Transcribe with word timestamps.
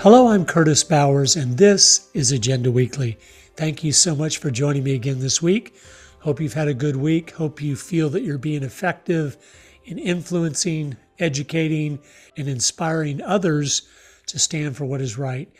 Hello, 0.00 0.28
I'm 0.28 0.44
Curtis 0.44 0.84
Bowers, 0.84 1.36
and 1.36 1.56
this 1.56 2.10
is 2.12 2.30
Agenda 2.30 2.70
Weekly. 2.70 3.18
Thank 3.56 3.82
you 3.82 3.92
so 3.92 4.14
much 4.14 4.36
for 4.36 4.50
joining 4.50 4.84
me 4.84 4.94
again 4.94 5.20
this 5.20 5.40
week. 5.40 5.74
Hope 6.20 6.38
you've 6.38 6.52
had 6.52 6.68
a 6.68 6.74
good 6.74 6.96
week. 6.96 7.30
Hope 7.32 7.62
you 7.62 7.74
feel 7.74 8.10
that 8.10 8.22
you're 8.22 8.36
being 8.36 8.62
effective 8.62 9.38
in 9.86 9.98
influencing, 9.98 10.98
educating, 11.18 11.98
and 12.36 12.46
inspiring 12.46 13.22
others 13.22 13.88
to 14.26 14.38
stand 14.38 14.76
for 14.76 14.84
what 14.84 15.00
is 15.00 15.16
right. 15.16 15.50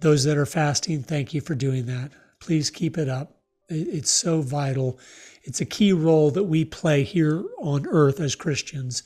Those 0.00 0.22
that 0.24 0.36
are 0.36 0.46
fasting, 0.46 1.02
thank 1.02 1.32
you 1.32 1.40
for 1.40 1.54
doing 1.54 1.86
that. 1.86 2.12
Please 2.40 2.68
keep 2.68 2.98
it 2.98 3.08
up. 3.08 3.40
It's 3.70 4.10
so 4.10 4.42
vital. 4.42 4.98
It's 5.44 5.62
a 5.62 5.66
key 5.66 5.94
role 5.94 6.30
that 6.32 6.44
we 6.44 6.64
play 6.66 7.04
here 7.04 7.42
on 7.58 7.86
earth 7.86 8.20
as 8.20 8.34
Christians. 8.34 9.02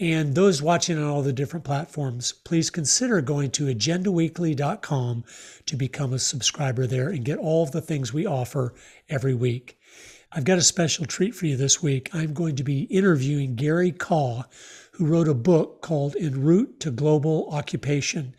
And 0.00 0.34
those 0.34 0.62
watching 0.62 0.96
on 0.96 1.04
all 1.04 1.20
the 1.20 1.32
different 1.32 1.64
platforms, 1.64 2.32
please 2.32 2.70
consider 2.70 3.20
going 3.20 3.50
to 3.50 3.66
agendaweekly.com 3.66 5.24
to 5.66 5.76
become 5.76 6.14
a 6.14 6.18
subscriber 6.18 6.86
there 6.86 7.10
and 7.10 7.22
get 7.22 7.38
all 7.38 7.64
of 7.64 7.72
the 7.72 7.82
things 7.82 8.10
we 8.10 8.24
offer 8.24 8.72
every 9.10 9.34
week. 9.34 9.78
I've 10.32 10.44
got 10.44 10.56
a 10.56 10.62
special 10.62 11.04
treat 11.04 11.34
for 11.34 11.44
you 11.44 11.56
this 11.56 11.82
week. 11.82 12.08
I'm 12.14 12.32
going 12.32 12.56
to 12.56 12.64
be 12.64 12.84
interviewing 12.84 13.56
Gary 13.56 13.92
Kah, 13.92 14.44
who 15.00 15.06
wrote 15.06 15.28
a 15.28 15.34
book 15.34 15.80
called 15.80 16.14
En 16.20 16.42
Route 16.42 16.78
to 16.78 16.90
Global 16.90 17.48
Occupation. 17.50 18.34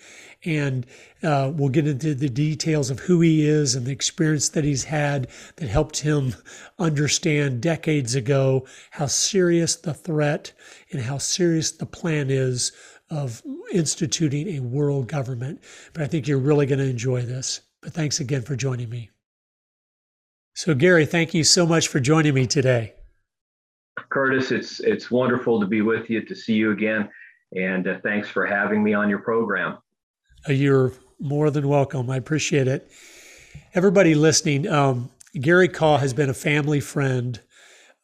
And 0.45 0.85
uh, 1.23 1.51
we'll 1.55 1.69
get 1.69 1.87
into 1.87 2.13
the 2.13 2.29
details 2.29 2.91
of 2.91 2.99
who 2.99 3.19
he 3.19 3.47
is 3.47 3.73
and 3.73 3.87
the 3.87 3.91
experience 3.91 4.49
that 4.49 4.63
he's 4.63 4.83
had 4.83 5.27
that 5.55 5.69
helped 5.69 6.01
him 6.01 6.35
understand 6.77 7.61
decades 7.61 8.13
ago 8.13 8.67
how 8.91 9.07
serious 9.07 9.75
the 9.75 9.95
threat 9.95 10.53
and 10.91 11.01
how 11.01 11.17
serious 11.17 11.71
the 11.71 11.87
plan 11.87 12.29
is 12.29 12.71
of 13.09 13.41
instituting 13.73 14.49
a 14.49 14.59
world 14.59 15.07
government. 15.07 15.63
But 15.93 16.03
I 16.03 16.07
think 16.07 16.27
you're 16.27 16.37
really 16.37 16.67
going 16.67 16.77
to 16.77 16.85
enjoy 16.87 17.23
this. 17.23 17.61
But 17.81 17.93
thanks 17.93 18.19
again 18.19 18.43
for 18.43 18.55
joining 18.55 18.91
me. 18.91 19.09
So, 20.53 20.75
Gary, 20.75 21.07
thank 21.07 21.33
you 21.33 21.43
so 21.43 21.65
much 21.65 21.87
for 21.87 21.99
joining 21.99 22.35
me 22.35 22.45
today. 22.45 22.93
Curtis, 24.09 24.51
it's 24.51 24.79
it's 24.79 25.11
wonderful 25.11 25.59
to 25.59 25.65
be 25.65 25.81
with 25.81 26.09
you, 26.09 26.23
to 26.25 26.35
see 26.35 26.53
you 26.53 26.71
again, 26.71 27.09
and 27.55 27.87
uh, 27.87 27.99
thanks 28.03 28.29
for 28.29 28.45
having 28.45 28.83
me 28.83 28.93
on 28.93 29.09
your 29.09 29.19
program. 29.19 29.77
Uh, 30.47 30.53
you're 30.53 30.93
more 31.19 31.49
than 31.49 31.67
welcome. 31.67 32.09
I 32.09 32.17
appreciate 32.17 32.67
it. 32.67 32.91
Everybody 33.73 34.15
listening, 34.15 34.67
um, 34.67 35.09
Gary 35.39 35.67
Kah 35.67 35.97
has 35.97 36.13
been 36.13 36.29
a 36.29 36.33
family 36.33 36.79
friend 36.79 37.39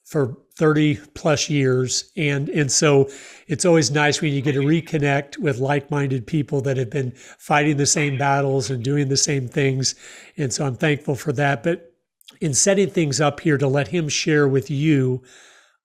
for 0.03 0.38
30 0.55 0.95
plus 1.13 1.49
years 1.49 2.11
and 2.15 2.47
and 2.49 2.71
so 2.71 3.09
it's 3.47 3.65
always 3.65 3.91
nice 3.91 4.21
when 4.21 4.33
you 4.33 4.41
get 4.41 4.53
to 4.53 4.61
reconnect 4.61 5.38
with 5.38 5.59
like-minded 5.59 6.25
people 6.25 6.61
that 6.61 6.77
have 6.77 6.89
been 6.89 7.11
fighting 7.11 7.75
the 7.75 7.85
same 7.85 8.17
battles 8.17 8.71
and 8.71 8.83
doing 8.83 9.09
the 9.09 9.17
same 9.17 9.49
things 9.49 9.95
and 10.38 10.53
so 10.53 10.65
I'm 10.65 10.75
thankful 10.75 11.15
for 11.15 11.33
that 11.33 11.61
but 11.61 11.93
in 12.39 12.53
setting 12.53 12.89
things 12.89 13.19
up 13.19 13.41
here 13.41 13.58
to 13.58 13.67
let 13.67 13.89
him 13.89 14.08
share 14.08 14.47
with 14.47 14.71
you 14.71 15.21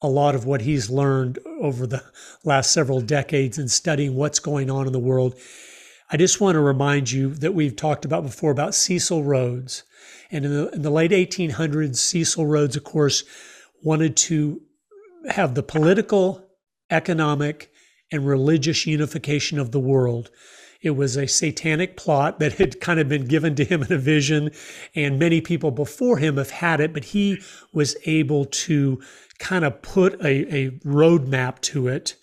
a 0.03 0.09
lot 0.09 0.35
of 0.35 0.45
what 0.45 0.63
he's 0.63 0.91
learned 0.91 1.39
over 1.61 1.87
the 1.87 2.03
last 2.45 2.73
several 2.73 3.01
decades 3.01 3.59
in 3.59 3.69
studying 3.69 4.15
what's 4.15 4.41
going 4.41 4.71
on 4.71 4.87
in 4.87 4.93
the 4.93 4.99
world. 4.99 5.35
I 6.11 6.17
just 6.17 6.41
want 6.41 6.57
to 6.57 6.61
remind 6.61 7.11
you 7.11 7.35
that 7.37 7.55
we've 7.55 7.77
talked 7.77 8.05
about 8.05 8.25
before 8.25 8.51
about 8.51 8.75
Cecil 8.75 9.23
Rhodes. 9.23 9.85
And 10.31 10.45
in 10.45 10.53
the, 10.53 10.69
in 10.71 10.83
the 10.83 10.91
late 10.91 11.13
1800s, 11.13 11.97
Cecil 11.97 12.47
Rhodes, 12.47 12.77
of 12.77 12.85
course, 12.85 13.25
wanted 13.83 14.17
to 14.17 14.61
have 15.31 15.55
the 15.55 15.63
political, 15.63 16.45
economic, 16.91 17.71
and 18.11 18.27
religious 18.27 18.87
unification 18.87 19.59
of 19.59 19.71
the 19.71 19.81
world. 19.81 20.31
It 20.83 20.97
was 20.97 21.17
a 21.17 21.29
satanic 21.29 21.97
plot 21.97 22.41
that 22.41 22.55
had 22.55 22.81
kind 22.81 22.99
of 22.99 23.09
been 23.09 23.27
given 23.27 23.55
to 23.55 23.65
him 23.65 23.83
in 23.83 23.93
a 23.93 23.99
vision, 23.99 24.51
and 24.95 25.19
many 25.19 25.41
people 25.41 25.71
before 25.71 26.19
him 26.19 26.37
have 26.37 26.51
had 26.51 26.81
it, 26.81 26.93
but 26.93 27.05
he 27.05 27.41
was 27.73 27.97
able 28.05 28.47
to 28.47 29.01
kind 29.43 29.65
of 29.65 29.83
put 29.83 30.15
a, 30.23 30.55
a 30.55 30.71
roadmap 30.87 31.61
to 31.61 31.89
it 31.89 32.15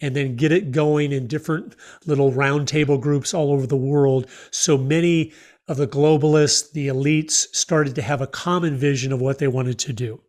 and 0.00 0.14
then 0.14 0.36
get 0.36 0.52
it 0.52 0.72
going 0.72 1.10
in 1.10 1.26
different 1.26 1.74
little 2.04 2.30
roundtable 2.30 3.00
groups 3.00 3.32
all 3.32 3.50
over 3.50 3.66
the 3.66 3.76
world. 3.76 4.28
So 4.50 4.76
many 4.76 5.32
of 5.68 5.78
the 5.78 5.88
globalists, 5.88 6.70
the 6.70 6.88
elites, 6.88 7.46
started 7.52 7.94
to 7.94 8.02
have 8.02 8.20
a 8.20 8.26
common 8.26 8.76
vision 8.76 9.10
of 9.10 9.22
what 9.22 9.38
they 9.38 9.48
wanted 9.48 9.78
to 9.80 9.92
do. 9.94 10.20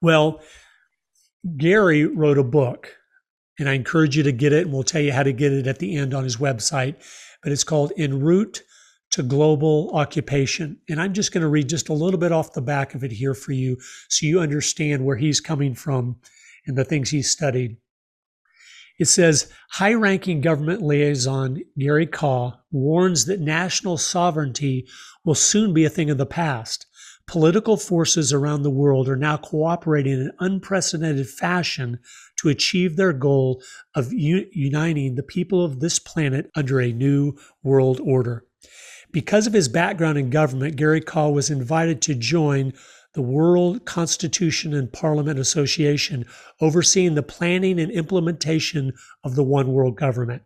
Well, 0.00 0.40
Gary 1.56 2.06
wrote 2.06 2.38
a 2.38 2.44
book 2.44 2.96
and 3.58 3.68
I 3.68 3.74
encourage 3.74 4.16
you 4.16 4.22
to 4.22 4.32
get 4.32 4.52
it, 4.52 4.64
and 4.64 4.72
we'll 4.72 4.82
tell 4.82 5.02
you 5.02 5.12
how 5.12 5.22
to 5.22 5.32
get 5.32 5.52
it 5.52 5.66
at 5.66 5.78
the 5.78 5.96
end 5.96 6.14
on 6.14 6.24
his 6.24 6.36
website. 6.36 6.96
But 7.42 7.52
it's 7.52 7.64
called 7.64 7.92
En 7.96 8.20
Route 8.20 8.62
to 9.12 9.22
Global 9.22 9.90
Occupation. 9.94 10.78
And 10.88 11.00
I'm 11.00 11.12
just 11.12 11.32
going 11.32 11.42
to 11.42 11.48
read 11.48 11.68
just 11.68 11.88
a 11.88 11.94
little 11.94 12.18
bit 12.18 12.32
off 12.32 12.52
the 12.52 12.62
back 12.62 12.94
of 12.94 13.04
it 13.04 13.12
here 13.12 13.34
for 13.34 13.52
you 13.52 13.78
so 14.08 14.26
you 14.26 14.40
understand 14.40 15.04
where 15.04 15.16
he's 15.16 15.40
coming 15.40 15.74
from 15.74 16.16
and 16.66 16.76
the 16.76 16.84
things 16.84 17.10
he's 17.10 17.30
studied. 17.30 17.76
It 18.98 19.06
says 19.06 19.50
high 19.72 19.94
ranking 19.94 20.40
government 20.40 20.82
liaison 20.82 21.62
Gary 21.78 22.06
Kah 22.06 22.58
warns 22.70 23.24
that 23.26 23.40
national 23.40 23.98
sovereignty 23.98 24.86
will 25.24 25.34
soon 25.34 25.72
be 25.72 25.84
a 25.84 25.90
thing 25.90 26.10
of 26.10 26.18
the 26.18 26.26
past 26.26 26.86
Political 27.26 27.76
forces 27.76 28.32
around 28.32 28.62
the 28.62 28.70
world 28.70 29.08
are 29.08 29.16
now 29.16 29.36
cooperating 29.36 30.14
in 30.14 30.32
unprecedented 30.40 31.28
fashion 31.28 31.98
to 32.36 32.48
achieve 32.48 32.96
their 32.96 33.12
goal 33.12 33.62
of 33.94 34.12
uniting 34.12 35.14
the 35.14 35.22
people 35.22 35.64
of 35.64 35.80
this 35.80 35.98
planet 35.98 36.50
under 36.54 36.80
a 36.80 36.92
new 36.92 37.34
world 37.62 38.00
order. 38.00 38.44
Because 39.12 39.46
of 39.46 39.52
his 39.52 39.68
background 39.68 40.16
in 40.16 40.30
government, 40.30 40.76
Gary 40.76 41.02
Kah 41.02 41.28
was 41.28 41.50
invited 41.50 42.00
to 42.02 42.14
join 42.14 42.72
the 43.12 43.22
World 43.22 43.84
Constitution 43.84 44.72
and 44.72 44.90
Parliament 44.90 45.38
Association, 45.38 46.24
overseeing 46.62 47.14
the 47.14 47.22
planning 47.22 47.78
and 47.78 47.92
implementation 47.92 48.92
of 49.22 49.34
the 49.34 49.44
one 49.44 49.72
world 49.72 49.96
government. 49.96 50.42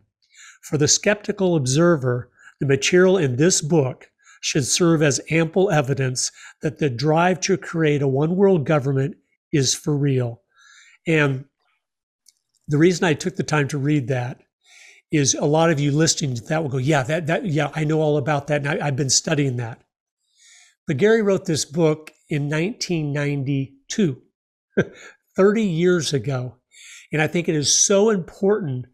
For 0.61 0.77
the 0.77 0.87
skeptical 0.87 1.55
observer, 1.55 2.29
the 2.59 2.65
material 2.65 3.17
in 3.17 3.37
this 3.37 3.61
book 3.61 4.11
should 4.41 4.65
serve 4.65 5.01
as 5.01 5.21
ample 5.31 5.71
evidence 5.71 6.31
that 6.61 6.79
the 6.79 6.89
drive 6.89 7.39
to 7.41 7.57
create 7.57 8.01
a 8.01 8.07
one 8.07 8.35
world 8.35 8.65
government 8.65 9.15
is 9.53 9.73
for 9.73 9.95
real. 9.97 10.41
And 11.07 11.45
the 12.67 12.77
reason 12.77 13.05
I 13.05 13.13
took 13.13 13.37
the 13.37 13.43
time 13.43 13.69
to 13.69 13.77
read 13.77 14.09
that 14.09 14.41
is 15.11 15.33
a 15.33 15.45
lot 15.45 15.69
of 15.69 15.79
you 15.79 15.91
listening 15.91 16.35
to 16.35 16.41
that 16.43 16.61
will 16.61 16.69
go, 16.69 16.77
yeah, 16.77 17.03
that, 17.03 17.27
that, 17.27 17.45
yeah, 17.45 17.71
I 17.73 17.83
know 17.83 18.01
all 18.01 18.17
about 18.17 18.47
that. 18.47 18.65
And 18.65 18.81
I, 18.81 18.87
I've 18.87 18.95
been 18.95 19.09
studying 19.09 19.57
that. 19.57 19.81
But 20.85 20.97
Gary 20.97 21.21
wrote 21.21 21.45
this 21.45 21.65
book 21.65 22.11
in 22.29 22.49
1992, 22.49 24.21
30 25.35 25.63
years 25.63 26.13
ago. 26.13 26.55
And 27.11 27.21
I 27.21 27.27
think 27.27 27.47
it 27.47 27.55
is 27.55 27.75
so 27.75 28.09
important 28.09 28.87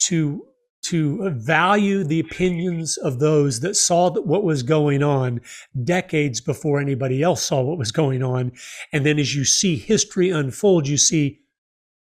to 0.00 0.42
to 0.84 1.30
value 1.30 2.04
the 2.04 2.20
opinions 2.20 2.96
of 2.96 3.18
those 3.18 3.58
that 3.58 3.74
saw 3.74 4.08
what 4.20 4.44
was 4.44 4.62
going 4.62 5.02
on 5.02 5.40
decades 5.82 6.40
before 6.40 6.78
anybody 6.78 7.24
else 7.24 7.42
saw 7.42 7.60
what 7.60 7.78
was 7.78 7.90
going 7.90 8.22
on. 8.22 8.52
And 8.92 9.04
then 9.04 9.18
as 9.18 9.34
you 9.34 9.44
see 9.44 9.74
history 9.74 10.30
unfold, 10.30 10.86
you 10.86 10.96
see, 10.96 11.40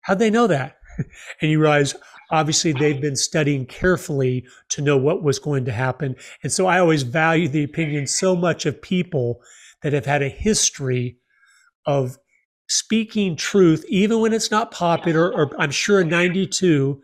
how'd 0.02 0.19
they 0.19 0.30
know 0.30 0.48
that? 0.48 0.80
and 1.42 1.50
you 1.50 1.62
realize, 1.62 1.96
obviously, 2.32 2.74
they've 2.74 3.02
been 3.02 3.16
studying 3.16 3.66
carefully 3.66 4.46
to 4.70 4.82
know 4.82 4.98
what 4.98 5.24
was 5.24 5.40
going 5.40 5.66
to 5.66 5.72
happen. 5.72 6.16
And 6.44 6.51
so 6.51 6.68
I 6.68 6.80
always 6.80 7.04
value 7.04 7.48
the 7.48 7.63
opinion 7.63 8.07
so 8.07 8.36
much 8.36 8.66
of 8.66 8.81
people 8.81 9.42
that 9.81 9.94
have 9.94 10.06
had 10.06 10.22
a 10.22 10.30
history 10.30 11.18
of 11.86 12.18
speaking 12.68 13.36
truth, 13.36 13.86
even 13.88 14.19
when 14.19 14.34
it's 14.34 14.51
not 14.51 14.72
popular, 14.72 15.34
or 15.34 15.51
I'm 15.60 15.72
sure 15.72 16.01
in 16.01 16.10
92, 16.10 17.01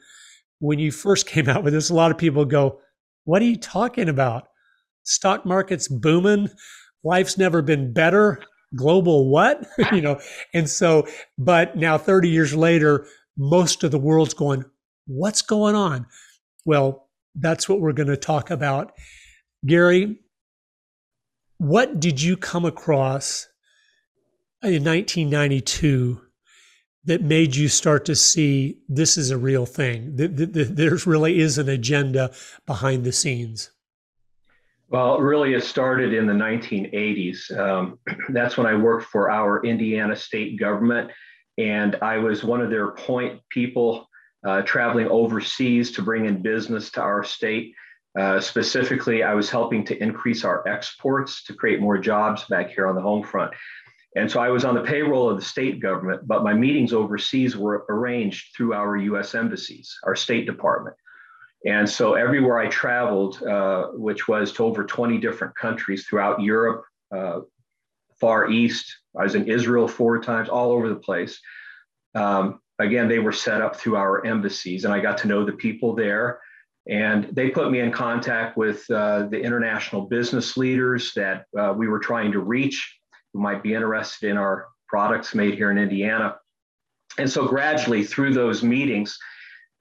when 0.60 0.80
you 0.80 0.92
first 0.92 1.28
came 1.28 1.50
out 1.50 1.64
with 1.64 1.74
this, 1.74 1.90
a 1.90 1.96
lot 1.96 2.12
of 2.12 2.18
people 2.18 2.46
go, 2.46 2.80
What 3.26 3.42
are 3.42 3.46
you 3.46 3.58
talking 3.58 4.10
about? 4.10 4.48
Stock 5.04 5.46
market's 5.46 5.88
booming. 5.88 6.50
Life's 7.04 7.38
never 7.38 7.62
been 7.62 7.94
better. 7.94 8.42
Global 8.76 9.30
what? 9.30 9.68
you 9.92 10.02
know, 10.02 10.20
and 10.54 10.70
so, 10.70 11.08
but 11.38 11.76
now 11.76 11.98
30 11.98 12.30
years 12.30 12.56
later, 12.56 13.06
most 13.38 13.84
of 13.84 13.92
the 13.92 14.00
world's 14.00 14.34
going, 14.34 14.64
What's 15.06 15.42
going 15.42 15.76
on? 15.76 16.06
Well, 16.66 17.10
that's 17.36 17.68
what 17.68 17.82
we're 17.82 17.94
going 17.94 18.08
to 18.08 18.18
talk 18.18 18.52
about. 18.52 18.94
Gary, 19.66 20.20
what 21.58 22.00
did 22.00 22.22
you 22.22 22.38
come 22.38 22.66
across 22.66 23.48
in 24.62 24.84
1992 24.84 26.22
that 27.06 27.22
made 27.22 27.56
you 27.56 27.68
start 27.68 28.06
to 28.06 28.16
see 28.16 28.80
this 28.88 29.18
is 29.18 29.32
a 29.32 29.38
real 29.38 29.66
thing? 29.66 30.16
That, 30.16 30.76
there 30.76 30.98
really 31.06 31.40
is 31.40 31.58
an 31.58 31.70
agenda 31.70 32.32
behind 32.66 33.04
the 33.04 33.12
scenes? 33.12 33.72
Well, 34.90 35.20
really, 35.20 35.54
it 35.54 35.64
started 35.64 36.14
in 36.14 36.28
the 36.28 36.34
1980s. 36.34 37.58
Um, 37.58 38.00
that's 38.30 38.58
when 38.58 38.68
I 38.68 38.76
worked 38.76 39.06
for 39.06 39.32
our 39.32 39.66
Indiana 39.66 40.16
state 40.16 40.60
government, 40.60 41.12
and 41.58 41.96
I 42.02 42.18
was 42.18 42.44
one 42.44 42.62
of 42.62 42.70
their 42.70 42.92
point 42.92 43.42
people 43.50 44.08
uh, 44.46 44.62
traveling 44.64 45.08
overseas 45.08 45.92
to 45.92 46.02
bring 46.02 46.26
in 46.26 46.42
business 46.42 46.92
to 46.92 47.02
our 47.02 47.24
state. 47.24 47.74
Uh, 48.20 48.40
specifically, 48.40 49.24
I 49.24 49.34
was 49.34 49.50
helping 49.50 49.84
to 49.86 50.04
increase 50.04 50.44
our 50.44 50.68
exports 50.68 51.44
to 51.46 51.54
create 51.54 51.82
more 51.82 51.98
jobs 51.98 52.44
back 52.46 52.70
here 52.70 52.88
on 52.88 52.96
the 52.96 53.02
home 53.02 53.24
front. 53.24 53.54
And 54.16 54.30
so 54.30 54.40
I 54.40 54.50
was 54.50 54.64
on 54.64 54.76
the 54.76 54.84
payroll 54.84 55.30
of 55.30 55.38
the 55.38 55.46
state 55.46 55.80
government, 55.80 56.28
but 56.28 56.44
my 56.44 56.54
meetings 56.54 56.94
overseas 56.94 57.58
were 57.58 57.86
arranged 57.90 58.56
through 58.56 58.74
our 58.74 58.96
US 58.96 59.34
embassies, 59.34 59.98
our 60.04 60.16
State 60.16 60.46
Department. 60.46 60.96
And 61.66 61.90
so 61.90 62.14
everywhere 62.14 62.60
I 62.60 62.68
traveled, 62.68 63.42
uh, 63.42 63.88
which 63.94 64.28
was 64.28 64.52
to 64.54 64.66
over 64.66 64.84
20 64.84 65.18
different 65.18 65.56
countries 65.56 66.06
throughout 66.06 66.42
Europe, 66.42 66.84
uh, 67.16 67.40
Far 68.20 68.50
East, 68.52 68.86
I 69.18 69.24
was 69.24 69.36
in 69.36 69.48
Israel 69.48 69.88
four 69.88 70.20
times, 70.20 70.50
all 70.50 70.72
over 70.72 70.90
the 70.90 70.96
place. 70.96 71.40
Um, 72.16 72.60
again, 72.80 73.08
they 73.08 73.20
were 73.20 73.32
set 73.32 73.62
up 73.62 73.76
through 73.76 73.96
our 73.96 74.26
embassies, 74.26 74.86
and 74.86 74.94
I 74.94 75.00
got 75.00 75.18
to 75.20 75.28
know 75.28 75.46
the 75.46 75.54
people 75.54 75.96
there. 75.96 76.40
And 76.90 77.30
they 77.32 77.50
put 77.50 77.72
me 77.72 77.80
in 77.80 77.92
contact 77.92 78.58
with 78.58 78.90
uh, 78.92 79.28
the 79.28 79.42
international 79.42 80.02
business 80.02 80.58
leaders 80.58 81.14
that 81.16 81.46
uh, 81.58 81.74
we 81.76 81.88
were 81.88 82.00
trying 82.00 82.32
to 82.34 82.40
reach 82.40 83.00
who 83.34 83.40
might 83.40 83.64
be 83.64 83.74
interested 83.74 84.30
in 84.30 84.38
our 84.38 84.68
products 84.88 85.34
made 85.34 85.56
here 85.56 85.72
in 85.72 85.78
Indiana. 85.78 86.36
And 87.18 87.30
so, 87.30 87.48
gradually 87.48 88.04
through 88.04 88.34
those 88.34 88.64
meetings, 88.64 89.18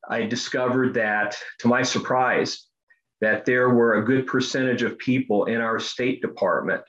I 0.09 0.23
discovered 0.23 0.95
that, 0.95 1.37
to 1.61 1.69
my 1.69 1.83
surprise, 1.83 2.67
that 3.21 3.45
there 3.45 3.71
were 3.71 3.95
a 3.95 4.05
good 4.05 4.27
percentage 4.27 4.83
of 4.83 4.99
people 4.99 5.47
in 5.47 5.61
our 5.61 5.79
State 5.79 6.21
Department 6.23 6.83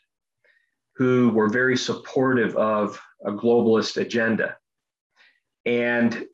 who 0.95 1.29
were 1.29 1.50
very 1.50 1.77
supportive 1.77 2.55
of 2.55 3.00
a 3.25 3.31
globalist 3.31 3.97
agenda. 3.97 4.57
And 5.65 6.25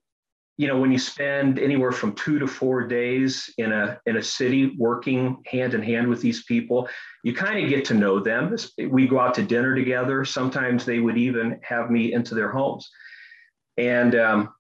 you 0.60 0.68
know, 0.68 0.78
when 0.78 0.92
you 0.92 1.00
spend 1.00 1.58
anywhere 1.58 1.94
from 1.94 2.14
two 2.16 2.38
to 2.38 2.46
four 2.46 2.86
days 2.86 3.50
in 3.58 3.72
a 3.72 3.98
in 4.06 4.18
a 4.18 4.24
city 4.24 4.76
working 4.78 5.42
hand 5.46 5.74
in 5.74 5.82
hand 5.82 6.10
with 6.10 6.20
these 6.20 6.44
people, 6.44 6.90
you 7.24 7.34
kind 7.34 7.64
of 7.64 7.70
get 7.70 7.86
to 7.86 7.94
know 7.94 8.20
them. 8.20 8.54
We 8.90 9.08
go 9.08 9.22
out 9.22 9.36
to 9.36 9.44
dinner 9.44 9.74
together. 9.74 10.26
Sometimes 10.26 10.84
they 10.84 11.00
would 11.00 11.18
even 11.18 11.62
have 11.64 11.90
me 11.90 12.12
into 12.12 12.36
their 12.36 12.52
homes, 12.52 12.90
and 13.78 14.16
um, 14.16 14.54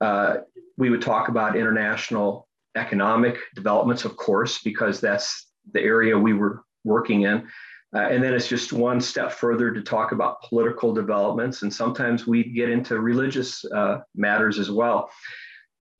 uh, 0.00 0.38
we 0.76 0.90
would 0.90 1.00
talk 1.00 1.28
about 1.28 1.56
international 1.56 2.48
economic 2.76 3.38
developments, 3.54 4.04
of 4.04 4.16
course, 4.16 4.60
because 4.64 5.00
that's 5.00 5.46
the 5.72 5.80
area 5.80 6.18
we 6.18 6.32
were 6.32 6.64
working 6.84 7.22
in. 7.22 7.46
Uh, 7.94 8.00
and 8.00 8.22
then 8.22 8.34
it's 8.34 8.48
just 8.48 8.72
one 8.72 9.00
step 9.00 9.32
further 9.32 9.72
to 9.72 9.82
talk 9.82 10.12
about 10.12 10.42
political 10.42 10.92
developments. 10.92 11.62
And 11.62 11.72
sometimes 11.72 12.26
we 12.26 12.44
get 12.44 12.70
into 12.70 13.00
religious 13.00 13.64
uh, 13.64 13.98
matters 14.14 14.58
as 14.58 14.70
well. 14.70 15.10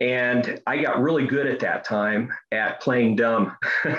And 0.01 0.63
I 0.67 0.81
got 0.81 1.03
really 1.03 1.27
good 1.27 1.47
at 1.47 1.61
that 1.61 1.85
time 1.85 2.33
at 2.53 2.81
playing 2.81 3.17
dumb. 3.17 3.55
uh, 3.85 3.97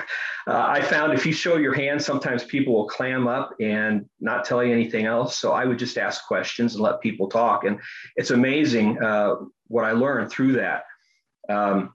I 0.47 0.81
found 0.81 1.13
if 1.13 1.27
you 1.27 1.33
show 1.33 1.57
your 1.57 1.75
hand, 1.75 2.01
sometimes 2.01 2.43
people 2.43 2.73
will 2.73 2.87
clam 2.87 3.27
up 3.27 3.53
and 3.59 4.09
not 4.19 4.43
tell 4.43 4.63
you 4.63 4.73
anything 4.73 5.05
else. 5.05 5.37
So 5.37 5.51
I 5.51 5.65
would 5.65 5.77
just 5.77 5.99
ask 5.99 6.25
questions 6.25 6.73
and 6.73 6.81
let 6.81 7.01
people 7.01 7.29
talk. 7.29 7.65
And 7.65 7.79
it's 8.15 8.31
amazing 8.31 9.01
uh, 9.03 9.35
what 9.67 9.85
I 9.85 9.91
learned 9.91 10.31
through 10.31 10.53
that. 10.53 10.85
Um, 11.49 11.93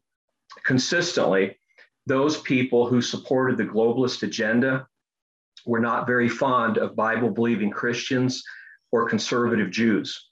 consistently, 0.65 1.59
those 2.07 2.41
people 2.41 2.87
who 2.87 3.03
supported 3.03 3.59
the 3.59 3.65
globalist 3.65 4.23
agenda 4.23 4.87
were 5.65 5.81
not 5.81 6.07
very 6.07 6.29
fond 6.29 6.79
of 6.79 6.97
Bible 6.97 7.31
believing 7.31 7.71
Christians 7.71 8.43
or 8.93 9.09
conservative 9.09 9.71
Jews. 9.71 10.29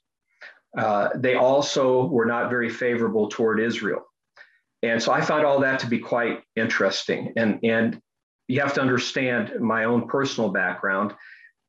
Uh, 0.77 1.09
they 1.15 1.35
also 1.35 2.05
were 2.05 2.25
not 2.25 2.49
very 2.49 2.69
favorable 2.69 3.29
toward 3.29 3.59
Israel. 3.59 4.05
And 4.83 5.01
so 5.01 5.11
I 5.11 5.21
found 5.21 5.45
all 5.45 5.59
that 5.61 5.79
to 5.79 5.87
be 5.87 5.99
quite 5.99 6.43
interesting. 6.55 7.33
And, 7.37 7.59
and 7.63 8.01
you 8.47 8.61
have 8.61 8.73
to 8.75 8.81
understand 8.81 9.59
my 9.59 9.85
own 9.85 10.07
personal 10.07 10.51
background. 10.51 11.13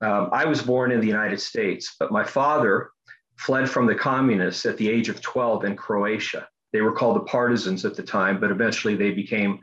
Um, 0.02 0.28
I 0.32 0.44
was 0.44 0.60
born 0.60 0.92
in 0.92 1.00
the 1.00 1.06
United 1.06 1.40
States, 1.40 1.96
but 1.98 2.12
my 2.12 2.24
father 2.24 2.90
fled 3.38 3.70
from 3.70 3.86
the 3.86 3.94
communists 3.94 4.66
at 4.66 4.76
the 4.76 4.88
age 4.88 5.08
of 5.08 5.20
12 5.22 5.64
in 5.64 5.76
Croatia. 5.76 6.48
They 6.72 6.82
were 6.82 6.92
called 6.92 7.16
the 7.16 7.24
partisans 7.24 7.84
at 7.84 7.94
the 7.94 8.02
time, 8.02 8.40
but 8.40 8.50
eventually 8.50 8.96
they 8.96 9.12
became 9.12 9.60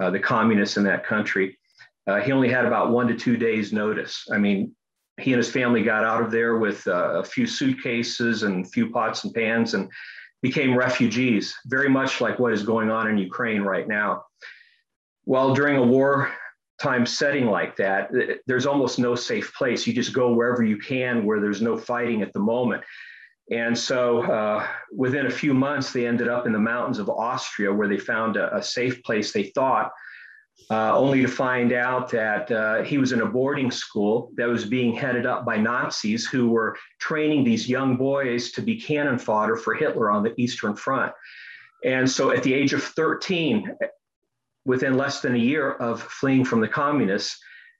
uh, 0.00 0.10
the 0.10 0.18
communists 0.18 0.76
in 0.76 0.84
that 0.84 1.06
country. 1.06 1.58
Uh, 2.06 2.20
he 2.20 2.32
only 2.32 2.48
had 2.48 2.64
about 2.64 2.90
one 2.90 3.08
to 3.08 3.16
two 3.16 3.36
days 3.36 3.72
notice. 3.72 4.26
I 4.32 4.38
mean, 4.38 4.74
he 5.20 5.32
and 5.32 5.38
his 5.38 5.50
family 5.50 5.82
got 5.82 6.04
out 6.04 6.22
of 6.22 6.30
there 6.30 6.58
with 6.58 6.86
uh, 6.86 7.20
a 7.20 7.24
few 7.24 7.46
suitcases 7.46 8.42
and 8.42 8.64
a 8.64 8.68
few 8.68 8.90
pots 8.90 9.24
and 9.24 9.34
pans 9.34 9.74
and 9.74 9.90
became 10.42 10.76
refugees, 10.76 11.54
very 11.66 11.88
much 11.88 12.20
like 12.20 12.38
what 12.38 12.52
is 12.52 12.62
going 12.62 12.90
on 12.90 13.08
in 13.08 13.18
Ukraine 13.18 13.62
right 13.62 13.88
now. 13.88 14.24
Well, 15.24 15.54
during 15.54 15.76
a 15.76 15.82
wartime 15.82 17.06
setting 17.06 17.46
like 17.46 17.76
that, 17.76 18.10
there's 18.46 18.66
almost 18.66 18.98
no 18.98 19.14
safe 19.14 19.52
place. 19.54 19.86
You 19.86 19.92
just 19.94 20.12
go 20.12 20.32
wherever 20.32 20.62
you 20.62 20.76
can 20.76 21.24
where 21.24 21.40
there's 21.40 21.62
no 21.62 21.76
fighting 21.76 22.22
at 22.22 22.32
the 22.32 22.40
moment. 22.40 22.84
And 23.50 23.76
so 23.76 24.22
uh, 24.22 24.66
within 24.94 25.26
a 25.26 25.30
few 25.30 25.54
months, 25.54 25.92
they 25.92 26.06
ended 26.06 26.28
up 26.28 26.46
in 26.46 26.52
the 26.52 26.58
mountains 26.58 26.98
of 26.98 27.08
Austria 27.08 27.72
where 27.72 27.88
they 27.88 27.98
found 27.98 28.36
a, 28.36 28.54
a 28.56 28.62
safe 28.62 29.02
place 29.02 29.32
they 29.32 29.44
thought 29.44 29.90
uh, 30.70 30.96
only 30.96 31.22
to 31.22 31.28
find 31.28 31.72
out 31.72 32.10
that 32.10 32.50
uh, 32.50 32.82
he 32.82 32.98
was 32.98 33.12
in 33.12 33.20
a 33.20 33.26
boarding 33.26 33.70
school 33.70 34.32
that 34.36 34.48
was 34.48 34.64
being 34.64 34.92
headed 34.94 35.24
up 35.24 35.44
by 35.44 35.56
Nazis 35.56 36.26
who 36.26 36.48
were 36.50 36.76
training 36.98 37.44
these 37.44 37.68
young 37.68 37.96
boys 37.96 38.50
to 38.52 38.62
be 38.62 38.80
cannon 38.80 39.18
fodder 39.18 39.56
for 39.56 39.74
Hitler 39.74 40.10
on 40.10 40.22
the 40.22 40.34
Eastern 40.40 40.74
Front. 40.74 41.12
And 41.84 42.10
so 42.10 42.30
at 42.30 42.42
the 42.42 42.52
age 42.52 42.72
of 42.72 42.82
13, 42.82 43.76
within 44.64 44.96
less 44.96 45.20
than 45.20 45.34
a 45.34 45.38
year 45.38 45.72
of 45.72 46.02
fleeing 46.02 46.44
from 46.44 46.60
the 46.60 46.68
communists, 46.68 47.38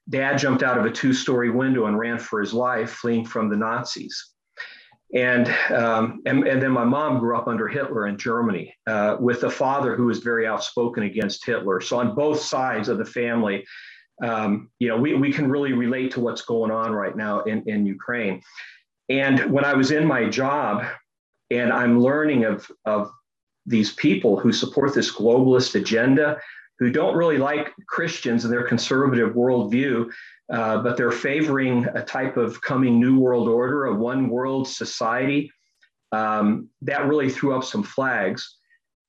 dad 0.09 0.37
jumped 0.37 0.63
out 0.63 0.77
of 0.77 0.85
a 0.85 0.91
two 0.91 1.13
story 1.13 1.49
window 1.49 1.87
and 1.87 1.99
ran 1.99 2.17
for 2.17 2.39
his 2.39 2.53
life, 2.53 2.91
fleeing 2.91 3.25
from 3.25 3.49
the 3.49 3.57
Nazis. 3.57 4.33
And, 5.13 5.47
um, 5.73 6.21
and, 6.25 6.45
and, 6.45 6.61
then 6.61 6.71
my 6.71 6.83
mom 6.83 7.19
grew 7.19 7.37
up 7.37 7.47
under 7.47 7.67
Hitler 7.67 8.07
in 8.07 8.17
Germany 8.17 8.75
uh, 8.87 9.15
with 9.19 9.43
a 9.43 9.49
father 9.49 9.95
who 9.95 10.05
was 10.05 10.19
very 10.19 10.45
outspoken 10.45 11.03
against 11.03 11.45
Hitler. 11.45 11.79
So 11.79 11.97
on 11.97 12.13
both 12.13 12.41
sides 12.41 12.89
of 12.89 12.97
the 12.97 13.05
family, 13.05 13.65
um, 14.21 14.69
you 14.79 14.89
know, 14.89 14.97
we, 14.97 15.13
we 15.13 15.31
can 15.31 15.49
really 15.49 15.71
relate 15.71 16.11
to 16.11 16.19
what's 16.19 16.41
going 16.41 16.71
on 16.71 16.91
right 16.91 17.15
now 17.15 17.41
in, 17.43 17.63
in 17.67 17.85
Ukraine. 17.85 18.41
And 19.07 19.49
when 19.51 19.63
I 19.63 19.73
was 19.73 19.91
in 19.91 20.05
my 20.05 20.27
job 20.27 20.85
and 21.51 21.71
I'm 21.71 22.01
learning 22.01 22.43
of, 22.43 22.69
of 22.83 23.09
these 23.65 23.93
people 23.93 24.37
who 24.37 24.51
support 24.51 24.93
this 24.93 25.13
globalist 25.13 25.75
agenda, 25.75 26.39
who 26.79 26.91
don't 26.91 27.15
really 27.15 27.37
like 27.37 27.73
Christians 27.87 28.43
and 28.43 28.53
their 28.53 28.67
conservative 28.67 29.33
worldview, 29.33 30.11
uh, 30.51 30.81
but 30.81 30.95
they're 30.95 31.11
favoring 31.11 31.85
a 31.93 32.03
type 32.03 32.37
of 32.37 32.61
coming 32.61 32.99
new 32.99 33.19
world 33.19 33.47
order, 33.47 33.85
a 33.85 33.95
one 33.95 34.29
world 34.29 34.67
society. 34.67 35.51
Um, 36.11 36.69
that 36.83 37.07
really 37.07 37.29
threw 37.29 37.55
up 37.55 37.63
some 37.63 37.83
flags. 37.83 38.57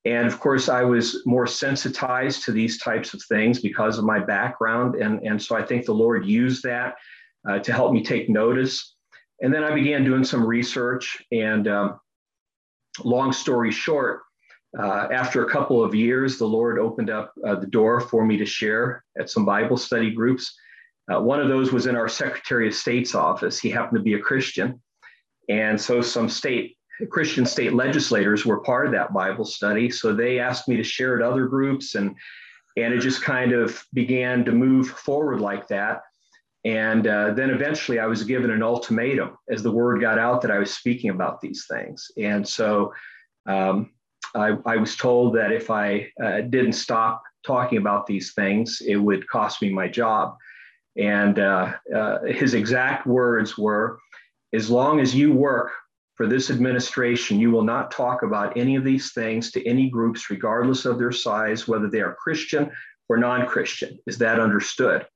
And 0.05 0.27
of 0.27 0.41
course, 0.41 0.69
I 0.69 0.83
was 0.83 1.23
more 1.27 1.47
sensitized 1.47 2.45
to 2.45 2.53
these 2.53 2.79
types 2.79 3.15
of 3.15 3.23
things 3.29 3.61
because 3.61 3.99
of 3.99 4.05
my 4.05 4.19
background. 4.19 4.95
And, 4.97 5.21
and 5.23 5.41
so 5.41 5.57
I 5.57 5.63
think 5.63 5.85
the 5.85 5.93
Lord 5.93 6.25
used 6.25 6.63
that 6.65 6.97
uh, 7.49 7.59
to 7.61 7.73
help 7.73 7.93
me 7.93 8.03
take 8.03 8.29
notice. 8.29 8.97
And 9.43 9.53
then 9.53 9.63
I 9.63 9.75
began 9.75 10.05
doing 10.05 10.25
some 10.25 10.45
research. 10.45 11.23
And 11.31 11.69
um, 11.69 12.01
long 13.05 13.33
story 13.33 13.71
short, 13.71 14.23
uh, 14.77 15.09
after 15.13 15.45
a 15.45 15.51
couple 15.51 15.83
of 15.83 15.95
years, 15.95 16.39
the 16.39 16.47
Lord 16.47 16.79
opened 16.79 17.11
up 17.11 17.33
uh, 17.47 17.55
the 17.55 17.67
door 17.67 18.01
for 18.01 18.25
me 18.25 18.37
to 18.37 18.45
share 18.45 19.05
at 19.19 19.31
some 19.31 19.45
Bible 19.45 19.77
study 19.77 20.11
groups. 20.11 20.55
Uh, 21.11 21.21
one 21.21 21.41
of 21.41 21.49
those 21.49 21.73
was 21.73 21.87
in 21.87 21.97
our 21.97 22.09
Secretary 22.09 22.69
of 22.69 22.75
State's 22.75 23.15
office. 23.15 23.59
He 23.59 23.71
happened 23.71 23.99
to 23.99 24.05
be 24.05 24.15
a 24.15 24.21
Christian. 24.21 24.81
And 25.49 25.81
so 25.81 26.03
some 26.03 26.29
state 26.29 26.77
Christian 27.11 27.47
state 27.47 27.73
legislators 27.73 28.45
were 28.45 28.61
part 28.61 28.87
of 28.87 28.93
that 28.93 29.15
Bible 29.15 29.45
study. 29.45 29.89
So 29.89 30.13
they 30.13 30.41
asked 30.41 30.69
me 30.69 30.77
to 30.77 30.83
share 30.83 31.17
at 31.17 31.23
other 31.23 31.47
groups 31.47 31.95
and 31.95 32.17
and 32.77 32.95
it 32.95 33.01
just 33.01 33.23
kind 33.23 33.53
of 33.53 33.85
began 33.93 34.45
to 34.45 34.53
move 34.53 34.89
forward 34.89 35.41
like 35.41 35.67
that. 35.69 36.03
And 36.65 37.07
uh, 37.07 37.33
then 37.35 37.51
eventually 37.51 37.99
I 37.99 38.07
was 38.07 38.23
given 38.23 38.51
an 38.51 38.63
ultimatum 38.63 39.37
as 39.51 39.63
the 39.63 39.71
word 39.71 40.01
got 40.01 40.19
out 40.19 40.43
that 40.43 40.51
I 40.51 40.59
was 40.59 40.73
speaking 40.73 41.11
about 41.11 41.41
these 41.41 41.67
things. 41.69 42.09
And 42.17 42.47
so 42.47 42.93
um, 43.47 43.91
I, 44.35 44.57
I, 44.67 44.77
was 44.77 44.97
told 44.97 45.35
that 45.37 45.53
if 45.53 45.71
I 45.71 46.11
uh, 46.23 46.43
didn't 46.43 46.75
stop 46.75 47.23
talking 47.47 47.79
about 47.79 48.07
these 48.07 48.33
things, 48.33 48.83
it 48.87 48.97
would 48.97 49.29
cost 49.29 49.63
me 49.63 49.71
my 49.71 49.89
job. 49.89 50.37
And 50.97 51.39
uh, 51.39 51.75
uh, 51.95 52.25
his 52.25 52.55
exact 52.55 53.07
words 53.07 53.57
were 53.57 53.99
as 54.53 54.71
long 54.71 55.01
as 55.01 55.15
you 55.15 55.33
work 55.33 55.73
for 56.15 56.27
this 56.27 56.51
administration, 56.51 57.39
you 57.39 57.51
will 57.51 57.63
not 57.63 57.91
talk 57.91 58.23
about 58.23 58.57
any 58.57 58.75
of 58.75 58.85
these 58.85 59.13
things 59.13 59.53
to 59.53 59.67
any 59.67 59.89
groups, 59.89 60.31
regardless 60.31 60.85
of 60.85 60.99
their 60.99 61.13
size, 61.13 61.69
whether 61.69 61.89
they 61.89 62.01
are 62.01 62.17
Christian 62.21 62.71
or 63.09 63.17
non 63.17 63.47
Christian. 63.47 63.99
Is 64.07 64.19
that 64.19 64.41
understood? 64.41 65.07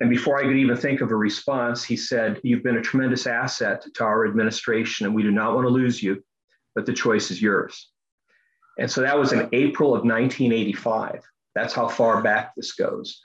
And 0.00 0.10
before 0.10 0.38
I 0.38 0.42
could 0.42 0.58
even 0.58 0.76
think 0.76 1.00
of 1.00 1.10
a 1.10 1.16
response, 1.16 1.82
he 1.82 1.96
said, 1.96 2.40
You've 2.42 2.62
been 2.62 2.76
a 2.76 2.82
tremendous 2.82 3.26
asset 3.26 3.86
to 3.94 4.04
our 4.04 4.26
administration, 4.26 5.06
and 5.06 5.14
we 5.14 5.22
do 5.22 5.30
not 5.30 5.54
want 5.54 5.64
to 5.64 5.72
lose 5.72 6.02
you, 6.02 6.22
but 6.74 6.84
the 6.84 6.92
choice 6.92 7.30
is 7.30 7.40
yours. 7.40 7.88
And 8.78 8.90
so 8.90 9.00
that 9.00 9.18
was 9.18 9.32
in 9.32 9.48
April 9.52 9.90
of 9.90 10.04
1985. 10.04 11.22
That's 11.54 11.74
how 11.74 11.88
far 11.88 12.22
back 12.22 12.54
this 12.54 12.72
goes. 12.72 13.20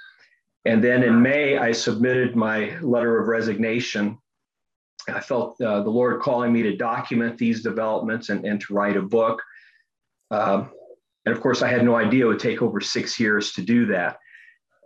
And 0.66 0.84
then 0.84 1.04
in 1.04 1.22
May, 1.22 1.58
I 1.58 1.72
submitted 1.72 2.36
my 2.36 2.78
letter 2.82 3.20
of 3.20 3.28
resignation. 3.28 4.18
I 5.10 5.20
felt 5.20 5.60
uh, 5.60 5.82
the 5.82 5.90
Lord 5.90 6.22
calling 6.22 6.54
me 6.54 6.62
to 6.64 6.78
document 6.78 7.38
these 7.38 7.64
developments 7.64 8.30
and, 8.30 8.46
and 8.46 8.62
to 8.62 8.74
write 8.74 8.96
a 8.96 9.02
book. 9.02 9.42
Um, 10.30 10.70
and 11.26 11.36
of 11.36 11.42
course, 11.42 11.62
I 11.62 11.68
had 11.68 11.84
no 11.84 11.96
idea 11.96 12.26
it 12.26 12.30
would 12.30 12.40
take 12.40 12.62
over 12.62 12.80
six 12.80 13.20
years 13.20 13.54
to 13.54 13.62
do 13.62 13.88
that. 13.88 14.18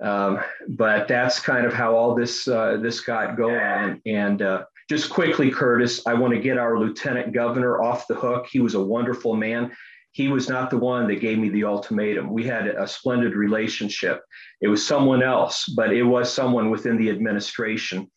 Um, 0.01 0.39
but 0.69 1.07
that's 1.07 1.39
kind 1.39 1.65
of 1.65 1.73
how 1.73 1.95
all 1.95 2.15
this 2.15 2.47
uh, 2.47 2.77
this 2.81 2.99
got 3.01 3.37
going. 3.37 4.01
And, 4.05 4.41
uh, 4.41 4.65
just 4.87 5.09
quickly, 5.09 5.49
Curtis, 5.49 6.05
I 6.05 6.13
want 6.13 6.33
to 6.35 6.39
get 6.39 6.59
our 6.59 6.77
lieutenant 6.77 7.33
governor 7.33 7.81
off 7.81 8.05
the 8.07 8.13
hook. 8.13 8.47
He 8.51 8.59
was 8.59 8.75
a 8.75 8.83
wonderful 8.83 9.35
man. 9.35 9.71
He 10.15 10.29
was 10.29 10.47
not 10.47 10.69
the 10.69 10.77
one 10.77 11.09
that 11.09 11.19
gave 11.19 11.37
me 11.37 11.49
the 11.49 11.65
ultimatum. 11.65 12.31
We 12.31 12.45
had 12.45 12.67
a 12.67 12.87
splendid 12.87 13.35
relationship. 13.35 14.21
It 14.61 14.69
was 14.69 14.87
someone 14.87 15.21
else, 15.21 15.65
but 15.75 15.91
it 15.91 16.03
was 16.03 16.31
someone 16.31 16.69
within 16.69 16.95
the 16.95 17.09
administration. 17.09 18.09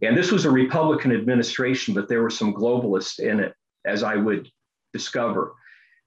And 0.00 0.16
this 0.16 0.30
was 0.30 0.44
a 0.44 0.50
Republican 0.50 1.10
administration, 1.10 1.92
but 1.92 2.08
there 2.08 2.22
were 2.22 2.30
some 2.30 2.54
globalists 2.54 3.18
in 3.18 3.40
it, 3.40 3.52
as 3.84 4.04
I 4.04 4.14
would 4.14 4.48
discover. 4.92 5.54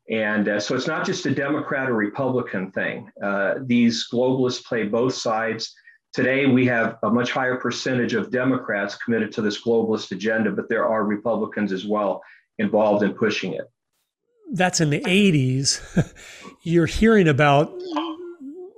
And 0.09 0.47
uh, 0.47 0.61
so 0.61 0.75
it's 0.75 0.87
not 0.87 1.05
just 1.05 1.25
a 1.25 1.35
Democrat 1.35 1.89
or 1.89 1.95
Republican 1.95 2.71
thing. 2.71 3.09
Uh, 3.21 3.55
these 3.65 4.07
globalists 4.13 4.63
play 4.63 4.83
both 4.83 5.13
sides. 5.13 5.75
Today, 6.13 6.45
we 6.45 6.65
have 6.67 6.99
a 7.03 7.09
much 7.09 7.31
higher 7.31 7.57
percentage 7.57 8.13
of 8.13 8.31
Democrats 8.31 8.95
committed 8.95 9.33
to 9.33 9.41
this 9.41 9.61
globalist 9.61 10.13
agenda, 10.13 10.51
but 10.51 10.69
there 10.69 10.87
are 10.87 11.03
Republicans 11.03 11.73
as 11.73 11.85
well 11.85 12.21
involved 12.59 13.03
in 13.03 13.13
pushing 13.13 13.51
it. 13.55 13.65
That's 14.53 14.79
in 14.79 14.91
the 14.91 15.01
80s. 15.01 16.13
You're 16.61 16.85
hearing 16.85 17.27
about 17.27 17.73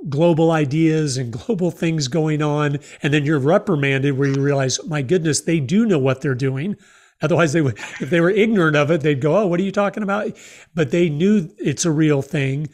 global 0.08 0.52
ideas 0.52 1.18
and 1.18 1.34
global 1.34 1.70
things 1.70 2.08
going 2.08 2.42
on, 2.42 2.80
and 3.04 3.14
then 3.14 3.26
you're 3.26 3.40
reprimanded 3.40 4.18
where 4.18 4.30
you 4.30 4.42
realize, 4.42 4.80
my 4.86 5.02
goodness, 5.02 5.42
they 5.42 5.60
do 5.60 5.86
know 5.86 6.00
what 6.00 6.22
they're 6.22 6.36
doing. 6.36 6.78
Otherwise, 7.22 7.54
they 7.54 7.62
would, 7.62 7.78
if 8.00 8.10
they 8.10 8.22
were 8.22 8.30
ignorant 8.30 8.76
of 8.76 8.92
it, 8.92 9.02
they'd 9.02 9.20
go, 9.20 9.36
"Oh, 9.36 9.48
what 9.48 9.60
are 9.60 9.64
you 9.64 9.72
talking 9.72 10.04
about?" 10.04 10.38
But 10.74 10.92
they 10.92 11.10
knew 11.10 11.50
it's 11.58 11.86
a 11.86 11.92
real 11.92 12.22
thing. 12.22 12.70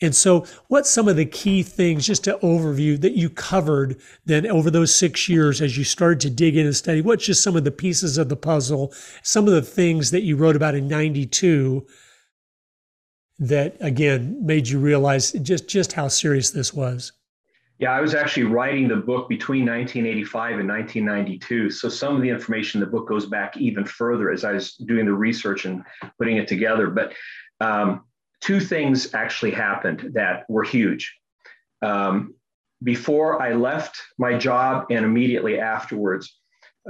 And 0.00 0.14
so, 0.14 0.46
what's 0.68 0.90
some 0.90 1.08
of 1.08 1.16
the 1.16 1.24
key 1.24 1.62
things, 1.62 2.06
just 2.06 2.24
to 2.24 2.38
overview, 2.42 3.00
that 3.00 3.16
you 3.16 3.30
covered 3.30 4.00
then 4.24 4.46
over 4.46 4.70
those 4.70 4.94
six 4.94 5.28
years 5.28 5.60
as 5.60 5.76
you 5.76 5.84
started 5.84 6.20
to 6.20 6.30
dig 6.30 6.56
in 6.56 6.66
and 6.66 6.76
study? 6.76 7.00
What's 7.00 7.26
just 7.26 7.42
some 7.42 7.56
of 7.56 7.64
the 7.64 7.70
pieces 7.70 8.16
of 8.16 8.28
the 8.28 8.36
puzzle, 8.36 8.92
some 9.22 9.46
of 9.48 9.54
the 9.54 9.62
things 9.62 10.10
that 10.10 10.22
you 10.22 10.36
wrote 10.36 10.56
about 10.56 10.74
in 10.74 10.88
92 10.88 11.86
that, 13.38 13.76
again, 13.80 14.38
made 14.44 14.68
you 14.68 14.78
realize 14.78 15.32
just, 15.32 15.68
just 15.68 15.92
how 15.92 16.08
serious 16.08 16.50
this 16.50 16.72
was? 16.72 17.12
Yeah, 17.78 17.92
I 17.92 18.00
was 18.00 18.14
actually 18.14 18.44
writing 18.44 18.88
the 18.88 18.96
book 18.96 19.28
between 19.28 19.66
1985 19.66 20.60
and 20.60 20.68
1992. 20.68 21.70
So 21.70 21.90
some 21.90 22.16
of 22.16 22.22
the 22.22 22.30
information 22.30 22.80
in 22.80 22.88
the 22.88 22.90
book 22.90 23.06
goes 23.06 23.26
back 23.26 23.58
even 23.58 23.84
further 23.84 24.30
as 24.30 24.44
I 24.44 24.52
was 24.52 24.74
doing 24.74 25.04
the 25.04 25.12
research 25.12 25.66
and 25.66 25.84
putting 26.18 26.38
it 26.38 26.48
together. 26.48 26.88
But 26.88 27.12
um, 27.60 28.04
two 28.40 28.60
things 28.60 29.14
actually 29.14 29.50
happened 29.50 30.12
that 30.14 30.48
were 30.48 30.62
huge. 30.62 31.14
Um, 31.82 32.34
before 32.82 33.42
I 33.42 33.52
left 33.52 34.00
my 34.18 34.38
job 34.38 34.86
and 34.90 35.04
immediately 35.04 35.58
afterwards, 35.58 36.38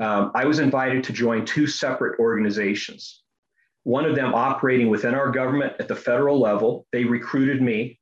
um, 0.00 0.30
I 0.34 0.44
was 0.44 0.60
invited 0.60 1.02
to 1.04 1.12
join 1.12 1.44
two 1.44 1.66
separate 1.66 2.20
organizations. 2.20 3.22
One 3.86 4.04
of 4.04 4.16
them 4.16 4.34
operating 4.34 4.88
within 4.88 5.14
our 5.14 5.30
government 5.30 5.74
at 5.78 5.86
the 5.86 5.94
federal 5.94 6.40
level. 6.40 6.88
They 6.90 7.04
recruited 7.04 7.62
me. 7.62 8.00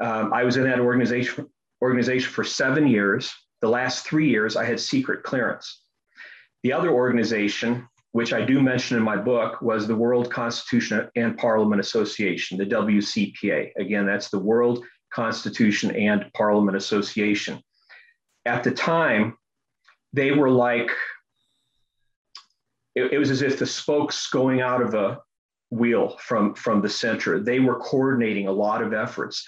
Um, 0.00 0.32
I 0.32 0.42
was 0.42 0.56
in 0.56 0.64
that 0.64 0.80
organization 0.80 1.50
organization 1.82 2.32
for 2.32 2.44
seven 2.44 2.86
years. 2.86 3.30
The 3.60 3.68
last 3.68 4.06
three 4.06 4.30
years, 4.30 4.56
I 4.56 4.64
had 4.64 4.80
secret 4.80 5.22
clearance. 5.22 5.82
The 6.62 6.72
other 6.72 6.90
organization, 6.90 7.86
which 8.12 8.32
I 8.32 8.42
do 8.42 8.62
mention 8.62 8.96
in 8.96 9.02
my 9.02 9.18
book, 9.18 9.60
was 9.60 9.86
the 9.86 9.94
World 9.94 10.30
Constitution 10.30 11.06
and 11.14 11.36
Parliament 11.36 11.82
Association, 11.82 12.56
the 12.56 12.64
WCPA. 12.64 13.72
Again, 13.76 14.06
that's 14.06 14.30
the 14.30 14.38
World 14.38 14.82
Constitution 15.12 15.94
and 15.94 16.24
Parliament 16.32 16.74
Association. 16.74 17.60
At 18.46 18.64
the 18.64 18.70
time, 18.70 19.36
they 20.14 20.30
were 20.30 20.50
like, 20.50 20.90
it, 22.94 23.12
it 23.12 23.18
was 23.18 23.30
as 23.30 23.42
if 23.42 23.58
the 23.58 23.66
spokes 23.66 24.28
going 24.30 24.60
out 24.60 24.82
of 24.82 24.94
a 24.94 25.20
wheel 25.70 26.16
from, 26.18 26.54
from 26.54 26.82
the 26.82 26.88
center. 26.88 27.40
They 27.40 27.60
were 27.60 27.78
coordinating 27.78 28.46
a 28.46 28.52
lot 28.52 28.82
of 28.82 28.92
efforts 28.92 29.44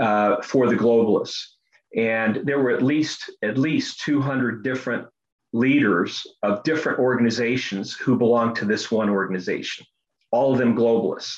uh, 0.00 0.40
for 0.42 0.68
the 0.68 0.76
globalists 0.76 1.54
and 1.96 2.40
there 2.44 2.58
were 2.58 2.70
at 2.70 2.82
least 2.82 3.30
at 3.42 3.58
least 3.58 4.00
200 4.00 4.62
different 4.62 5.06
leaders 5.52 6.26
of 6.42 6.62
different 6.64 6.98
organizations 6.98 7.94
who 7.94 8.18
belonged 8.18 8.56
to 8.56 8.64
this 8.64 8.90
one 8.90 9.08
organization 9.08 9.86
all 10.32 10.52
of 10.52 10.58
them 10.58 10.76
globalists 10.76 11.36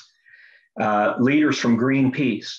uh, 0.81 1.13
leaders 1.19 1.57
from 1.59 1.77
greenpeace 1.77 2.51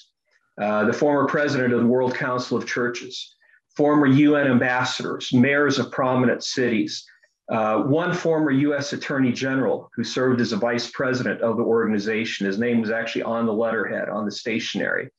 uh, 0.61 0.85
the 0.85 0.93
former 0.93 1.27
president 1.27 1.73
of 1.73 1.81
the 1.81 1.87
world 1.87 2.15
council 2.15 2.57
of 2.57 2.67
churches 2.67 3.35
former 3.77 4.07
un 4.07 4.47
ambassadors 4.47 5.33
mayors 5.33 5.79
of 5.79 5.91
prominent 5.91 6.45
cities 6.45 7.05
uh, 7.51 7.83
one 7.83 8.13
former 8.15 8.51
U.S. 8.51 8.93
Attorney 8.93 9.33
General 9.33 9.91
who 9.95 10.05
served 10.05 10.41
as 10.41 10.53
a 10.53 10.57
vice 10.57 10.91
president 10.91 11.41
of 11.41 11.57
the 11.57 11.63
organization. 11.63 12.47
His 12.47 12.59
name 12.59 12.81
was 12.81 12.91
actually 12.91 13.23
on 13.23 13.47
the 13.47 13.53
letterhead, 13.53 14.09
on 14.09 14.25
the 14.25 14.31
stationery 14.31 15.11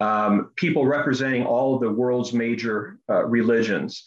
um, 0.00 0.50
people 0.56 0.86
representing 0.86 1.44
all 1.44 1.74
of 1.74 1.80
the 1.80 1.90
world's 1.90 2.32
major 2.32 2.98
uh, 3.08 3.24
religions. 3.24 4.04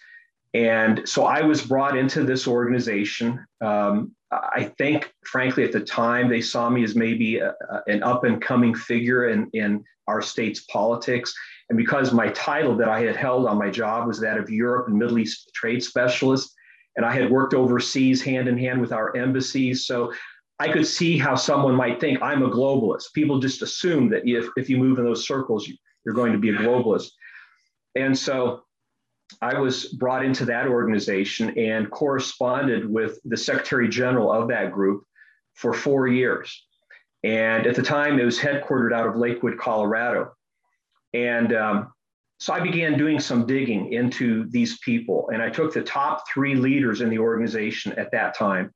And 0.54 1.08
so 1.08 1.26
I 1.26 1.42
was 1.42 1.62
brought 1.62 1.98
into 1.98 2.24
this 2.24 2.48
organization. 2.48 3.46
Um, 3.62 4.14
I 4.32 4.72
think, 4.78 5.14
frankly, 5.26 5.64
at 5.64 5.72
the 5.72 5.82
time, 5.82 6.30
they 6.30 6.42
saw 6.42 6.70
me 6.70 6.84
as 6.84 6.96
maybe 6.96 7.38
a, 7.38 7.50
a, 7.70 7.84
an 7.88 8.04
up 8.04 8.24
and 8.24 8.42
coming 8.42 8.76
figure 8.76 9.30
in, 9.30 9.50
in 9.54 9.84
our 10.08 10.22
state's 10.22 10.62
politics. 10.62 11.34
And 11.70 11.78
because 11.78 12.12
my 12.14 12.30
title 12.30 12.76
that 12.78 12.90
I 12.90 13.02
had 13.02 13.16
held 13.16 13.46
on 13.46 13.58
my 13.58 13.70
job 13.70 14.08
was 14.08 14.20
that 14.22 14.38
of 14.38 14.50
Europe 14.50 14.88
and 14.88 14.98
Middle 14.98 15.20
East 15.20 15.52
trade 15.54 15.84
specialist, 15.84 16.54
and 16.98 17.06
I 17.06 17.14
had 17.14 17.32
worked 17.32 17.54
overseas 17.54 18.22
hand 18.22 18.48
in 18.48 18.58
hand 18.58 18.82
with 18.82 18.92
our 18.92 19.16
embassies. 19.16 19.86
So 19.86 20.12
I 20.60 20.72
could 20.72 20.88
see 20.88 21.18
how 21.18 21.36
someone 21.36 21.76
might 21.76 22.02
think 22.02 22.22
I'm 22.22 22.44
a 22.44 22.50
globalist. 22.50 23.14
People 23.14 23.40
just 23.40 23.62
assume 23.62 24.10
that 24.10 24.28
if, 24.28 24.50
if 24.58 24.70
you 24.70 24.78
move 24.78 24.98
in 24.98 25.06
those 25.06 25.28
circles, 25.28 25.68
you, 25.68 25.76
you're 26.04 26.16
going 26.16 26.34
to 26.34 26.40
be 26.40 26.50
a 26.50 26.54
globalist. 26.54 27.12
And 27.96 28.18
so 28.18 28.64
I 29.42 29.60
was 29.60 29.86
brought 29.86 30.26
into 30.26 30.46
that 30.46 30.68
organization 30.68 31.58
and 31.58 31.92
corresponded 31.92 32.90
with 32.90 33.20
the 33.26 33.38
Secretary 33.38 33.88
General 33.88 34.32
of 34.32 34.48
that 34.48 34.72
group 34.72 35.04
for 35.54 35.74
four 35.74 36.08
years. 36.08 36.66
And 37.24 37.68
at 37.68 37.76
the 37.76 37.84
time, 37.84 38.20
it 38.20 38.26
was 38.26 38.40
headquartered 38.40 38.94
out 38.94 39.08
of 39.08 39.16
Lakewood, 39.16 39.60
Colorado. 39.60 40.34
And 41.14 41.54
um, 41.54 41.94
so 42.40 42.54
I 42.54 42.60
began 42.60 42.98
doing 42.98 43.20
some 43.20 43.48
digging 43.48 43.94
into 43.94 44.48
these 44.50 44.78
people. 44.80 45.30
And 45.34 45.42
I 45.42 45.50
took 45.50 45.74
the 45.74 45.82
top 45.82 46.24
three 46.32 46.56
leaders 46.56 47.02
in 47.02 47.10
the 47.10 47.20
organization 47.20 47.94
at 47.94 48.12
that 48.12 48.36
time 48.36 48.72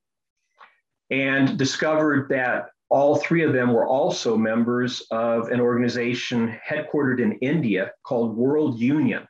and 1.12 1.58
discovered 1.58 2.30
that 2.30 2.70
all 2.90 3.16
three 3.16 3.44
of 3.44 3.54
them 3.54 3.72
were 3.72 3.88
also 3.88 4.36
members 4.36 5.04
of 5.12 5.50
an 5.50 5.62
organization 5.62 6.58
headquartered 6.68 7.22
in 7.22 7.34
India 7.34 7.92
called 8.04 8.36
World 8.36 8.80
Union. 8.80 9.26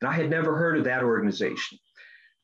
And 0.00 0.10
I 0.10 0.12
had 0.12 0.30
never 0.30 0.56
heard 0.56 0.78
of 0.78 0.84
that 0.84 1.02
organization. 1.02 1.78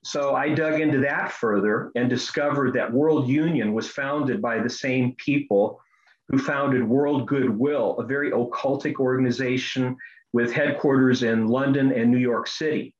So 0.04 0.34
I 0.34 0.48
dug 0.48 0.80
into 0.80 1.00
that 1.00 1.32
further 1.32 1.90
and 1.94 2.08
discovered 2.08 2.72
that 2.74 2.92
World 2.92 3.28
Union 3.28 3.74
was 3.74 3.88
founded 3.88 4.40
by 4.40 4.60
the 4.60 4.70
same 4.70 5.14
people 5.16 5.80
who 6.28 6.38
founded 6.38 6.88
World 6.88 7.26
Goodwill, 7.26 7.98
a 7.98 8.06
very 8.06 8.30
occultic 8.30 8.94
organization 8.96 9.96
with 10.32 10.52
headquarters 10.52 11.22
in 11.22 11.46
London 11.46 11.92
and 11.92 12.10
New 12.10 12.18
York 12.18 12.46
City. 12.46 12.94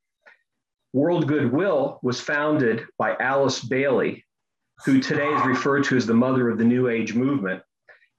World 0.93 1.29
Goodwill 1.29 1.99
was 2.03 2.21
founded 2.21 2.85
by 2.99 3.15
Alice 3.17 3.63
Bailey, 3.63 4.25
who 4.85 5.01
today 5.01 5.29
is 5.29 5.45
referred 5.45 5.85
to 5.85 5.97
as 5.97 6.07
the 6.07 6.15
mother 6.15 6.49
of 6.49 6.59
the 6.59 6.65
New 6.65 6.89
Age 6.89 7.15
movement, 7.15 7.63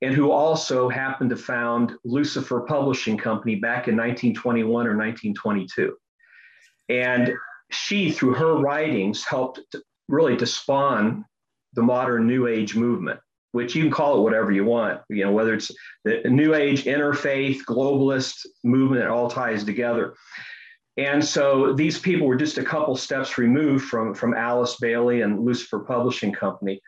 and 0.01 0.13
who 0.13 0.31
also 0.31 0.87
happened 0.87 1.31
to 1.31 1.35
found 1.35 1.93
Lucifer 2.05 2.61
Publishing 2.61 3.17
Company 3.17 3.55
back 3.55 3.87
in 3.87 3.97
1921 3.97 4.69
or 4.87 4.95
1922. 4.95 5.95
And 6.89 7.33
she, 7.71 8.11
through 8.11 8.35
her 8.35 8.55
writings, 8.57 9.25
helped 9.25 9.59
really 10.07 10.37
to 10.37 10.45
spawn 10.45 11.25
the 11.73 11.83
modern 11.83 12.27
New 12.27 12.47
Age 12.47 12.75
movement, 12.75 13.19
which 13.51 13.75
you 13.75 13.83
can 13.83 13.91
call 13.91 14.17
it 14.17 14.21
whatever 14.21 14.51
you 14.51 14.63
want, 14.63 15.01
you 15.09 15.23
know, 15.23 15.31
whether 15.31 15.53
it's 15.53 15.71
the 16.05 16.21
New 16.25 16.53
Age 16.53 16.83
interfaith 16.83 17.59
globalist 17.65 18.45
movement, 18.63 19.03
it 19.03 19.09
all 19.09 19.29
ties 19.29 19.63
together. 19.63 20.13
And 20.97 21.23
so 21.23 21.73
these 21.73 21.97
people 21.97 22.27
were 22.27 22.35
just 22.35 22.57
a 22.57 22.63
couple 22.63 22.95
steps 22.95 23.37
removed 23.37 23.85
from, 23.85 24.13
from 24.13 24.33
Alice 24.33 24.75
Bailey 24.79 25.21
and 25.21 25.39
Lucifer 25.39 25.79
Publishing 25.79 26.33
Company. 26.33 26.81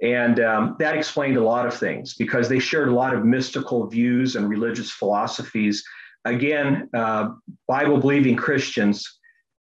And 0.00 0.40
um, 0.40 0.76
that 0.80 0.96
explained 0.96 1.36
a 1.36 1.44
lot 1.44 1.66
of 1.66 1.74
things 1.74 2.14
because 2.14 2.48
they 2.48 2.58
shared 2.58 2.88
a 2.88 2.94
lot 2.94 3.14
of 3.14 3.24
mystical 3.24 3.86
views 3.86 4.34
and 4.34 4.48
religious 4.48 4.90
philosophies 4.90 5.84
again, 6.24 6.88
uh, 6.94 7.30
Bible 7.68 7.98
believing 7.98 8.36
Christians 8.36 9.18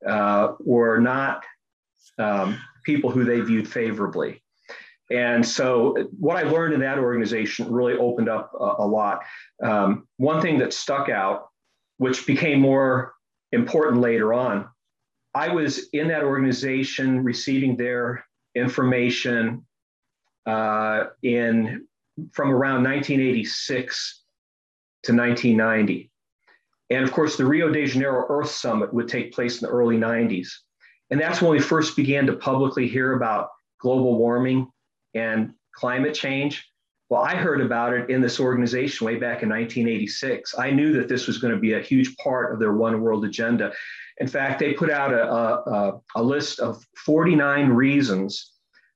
uh, 0.06 0.52
were 0.60 0.98
not 0.98 1.44
um, 2.18 2.60
people 2.84 3.10
who 3.10 3.24
they 3.24 3.40
viewed 3.40 3.68
favorably. 3.68 4.42
And 5.10 5.46
so, 5.46 6.08
what 6.18 6.36
I 6.36 6.42
learned 6.48 6.74
in 6.74 6.80
that 6.80 6.98
organization 6.98 7.72
really 7.72 7.94
opened 7.94 8.28
up 8.28 8.52
a, 8.58 8.74
a 8.78 8.86
lot. 8.86 9.20
Um, 9.62 10.08
one 10.16 10.42
thing 10.42 10.58
that 10.58 10.72
stuck 10.72 11.08
out, 11.08 11.48
which 11.98 12.26
became 12.26 12.60
more 12.60 13.14
important 13.52 14.00
later 14.00 14.34
on, 14.34 14.68
I 15.34 15.48
was 15.48 15.88
in 15.92 16.08
that 16.08 16.24
organization 16.24 17.22
receiving 17.22 17.76
their 17.76 18.24
information 18.54 19.64
uh, 20.46 21.04
in 21.22 21.86
from 22.32 22.50
around 22.50 22.82
1986 22.82 24.22
to 25.04 25.12
1990. 25.12 26.10
And 26.90 27.04
of 27.04 27.12
course, 27.12 27.36
the 27.36 27.44
Rio 27.44 27.70
de 27.70 27.86
Janeiro 27.86 28.26
Earth 28.28 28.50
Summit 28.50 28.92
would 28.94 29.08
take 29.08 29.32
place 29.32 29.60
in 29.60 29.66
the 29.66 29.72
early 29.72 29.96
90s. 29.96 30.48
And 31.10 31.20
that's 31.20 31.40
when 31.40 31.50
we 31.50 31.60
first 31.60 31.96
began 31.96 32.26
to 32.26 32.32
publicly 32.34 32.88
hear 32.88 33.12
about 33.12 33.50
global 33.80 34.16
warming 34.18 34.70
and 35.16 35.52
climate 35.74 36.14
change. 36.14 36.68
Well, 37.08 37.22
I 37.22 37.36
heard 37.36 37.60
about 37.60 37.92
it 37.92 38.10
in 38.10 38.20
this 38.20 38.40
organization 38.40 39.06
way 39.06 39.14
back 39.14 39.42
in 39.42 39.48
1986. 39.48 40.58
I 40.58 40.70
knew 40.70 40.92
that 40.94 41.08
this 41.08 41.26
was 41.26 41.38
going 41.38 41.54
to 41.54 41.60
be 41.60 41.74
a 41.74 41.80
huge 41.80 42.16
part 42.16 42.52
of 42.52 42.58
their 42.58 42.72
One 42.72 43.00
World 43.00 43.24
agenda. 43.24 43.72
In 44.18 44.26
fact, 44.26 44.58
they 44.58 44.72
put 44.72 44.90
out 44.90 45.12
a, 45.12 45.30
a, 45.30 46.00
a 46.16 46.22
list 46.22 46.58
of 46.58 46.84
49 47.04 47.68
reasons 47.68 48.52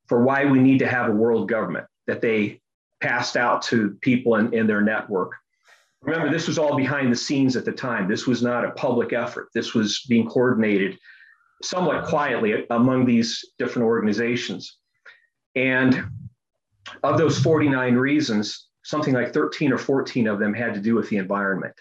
for 0.08 0.24
why 0.24 0.44
we 0.44 0.58
need 0.58 0.78
to 0.80 0.88
have 0.88 1.08
a 1.08 1.12
world 1.14 1.48
government 1.48 1.86
that 2.08 2.20
they 2.20 2.60
passed 3.00 3.36
out 3.36 3.62
to 3.62 3.96
people 4.00 4.36
in, 4.36 4.52
in 4.52 4.66
their 4.66 4.80
network. 4.80 5.32
Remember, 6.02 6.30
this 6.30 6.48
was 6.48 6.58
all 6.58 6.76
behind 6.76 7.12
the 7.12 7.16
scenes 7.16 7.56
at 7.56 7.64
the 7.64 7.72
time. 7.72 8.08
This 8.08 8.26
was 8.26 8.42
not 8.42 8.64
a 8.64 8.72
public 8.72 9.12
effort. 9.12 9.50
This 9.54 9.74
was 9.74 10.04
being 10.08 10.26
coordinated 10.26 10.98
somewhat 11.62 12.06
quietly 12.06 12.66
among 12.70 13.04
these 13.04 13.44
different 13.58 13.86
organizations. 13.86 14.78
And 15.54 16.04
of 17.02 17.18
those 17.18 17.38
49 17.38 17.94
reasons, 17.94 18.68
something 18.84 19.14
like 19.14 19.32
13 19.32 19.72
or 19.72 19.78
14 19.78 20.26
of 20.26 20.38
them 20.38 20.54
had 20.54 20.74
to 20.74 20.80
do 20.80 20.94
with 20.94 21.08
the 21.08 21.16
environment. 21.16 21.74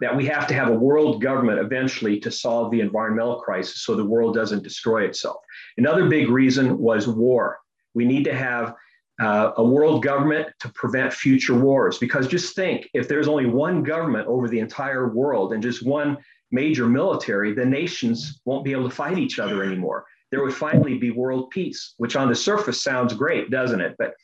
That 0.00 0.16
we 0.16 0.26
have 0.26 0.46
to 0.48 0.54
have 0.54 0.68
a 0.68 0.74
world 0.74 1.22
government 1.22 1.60
eventually 1.60 2.18
to 2.20 2.30
solve 2.30 2.70
the 2.70 2.80
environmental 2.80 3.40
crisis 3.40 3.84
so 3.84 3.94
the 3.94 4.04
world 4.04 4.34
doesn't 4.34 4.64
destroy 4.64 5.04
itself. 5.04 5.36
Another 5.76 6.08
big 6.08 6.28
reason 6.28 6.78
was 6.78 7.06
war. 7.06 7.58
We 7.94 8.04
need 8.04 8.24
to 8.24 8.34
have 8.34 8.74
uh, 9.20 9.52
a 9.56 9.64
world 9.64 10.02
government 10.02 10.48
to 10.60 10.68
prevent 10.70 11.12
future 11.12 11.54
wars. 11.54 11.98
Because 11.98 12.26
just 12.26 12.56
think 12.56 12.88
if 12.94 13.08
there's 13.08 13.28
only 13.28 13.46
one 13.46 13.82
government 13.82 14.26
over 14.26 14.48
the 14.48 14.58
entire 14.58 15.08
world 15.08 15.52
and 15.52 15.62
just 15.62 15.86
one 15.86 16.18
major 16.50 16.86
military, 16.86 17.52
the 17.52 17.64
nations 17.64 18.40
won't 18.44 18.64
be 18.64 18.72
able 18.72 18.88
to 18.88 18.94
fight 18.94 19.18
each 19.18 19.38
other 19.38 19.62
anymore. 19.62 20.04
There 20.32 20.42
would 20.42 20.54
finally 20.54 20.98
be 20.98 21.10
world 21.10 21.50
peace, 21.50 21.94
which 21.98 22.16
on 22.16 22.28
the 22.28 22.34
surface 22.34 22.82
sounds 22.82 23.14
great, 23.14 23.50
doesn't 23.50 23.80
it? 23.80 23.94
But 23.98 24.14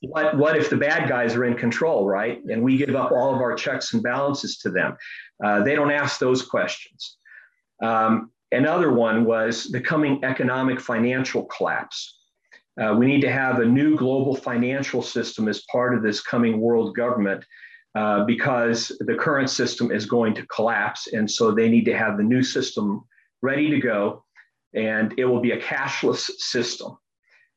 what, 0.00 0.36
what 0.36 0.56
if 0.56 0.70
the 0.70 0.76
bad 0.76 1.08
guys 1.08 1.36
are 1.36 1.44
in 1.44 1.54
control, 1.54 2.06
right? 2.06 2.42
And 2.44 2.62
we 2.62 2.76
give 2.76 2.96
up 2.96 3.12
all 3.12 3.34
of 3.34 3.40
our 3.40 3.54
checks 3.54 3.92
and 3.94 4.02
balances 4.02 4.58
to 4.58 4.70
them? 4.70 4.96
Uh, 5.44 5.62
they 5.62 5.74
don't 5.76 5.92
ask 5.92 6.18
those 6.18 6.42
questions. 6.42 7.18
Um, 7.82 8.32
another 8.50 8.92
one 8.92 9.24
was 9.24 9.66
the 9.66 9.80
coming 9.80 10.24
economic 10.24 10.80
financial 10.80 11.44
collapse. 11.44 12.16
Uh, 12.80 12.94
we 12.94 13.06
need 13.06 13.20
to 13.20 13.30
have 13.30 13.58
a 13.58 13.64
new 13.64 13.96
global 13.96 14.34
financial 14.34 15.02
system 15.02 15.48
as 15.48 15.64
part 15.70 15.94
of 15.94 16.02
this 16.02 16.20
coming 16.20 16.60
world 16.60 16.96
government 16.96 17.44
uh, 17.94 18.24
because 18.24 18.92
the 19.00 19.14
current 19.14 19.50
system 19.50 19.90
is 19.90 20.06
going 20.06 20.34
to 20.34 20.46
collapse. 20.46 21.08
And 21.08 21.28
so 21.28 21.50
they 21.50 21.68
need 21.68 21.84
to 21.86 21.96
have 21.96 22.16
the 22.16 22.22
new 22.22 22.42
system 22.42 23.04
ready 23.42 23.68
to 23.70 23.80
go, 23.80 24.24
and 24.78 25.14
it 25.18 25.24
will 25.24 25.40
be 25.40 25.50
a 25.50 25.60
cashless 25.60 26.30
system. 26.38 26.96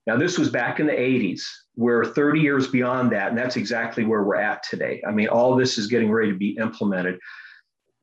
Now, 0.07 0.17
this 0.17 0.37
was 0.37 0.49
back 0.49 0.79
in 0.79 0.87
the 0.87 0.93
80s. 0.93 1.41
We're 1.75 2.05
30 2.05 2.39
years 2.39 2.67
beyond 2.67 3.11
that, 3.11 3.29
and 3.29 3.37
that's 3.37 3.55
exactly 3.55 4.03
where 4.03 4.23
we're 4.23 4.35
at 4.35 4.63
today. 4.63 5.01
I 5.07 5.11
mean, 5.11 5.27
all 5.27 5.55
this 5.55 5.77
is 5.77 5.87
getting 5.87 6.11
ready 6.11 6.31
to 6.31 6.37
be 6.37 6.57
implemented. 6.57 7.19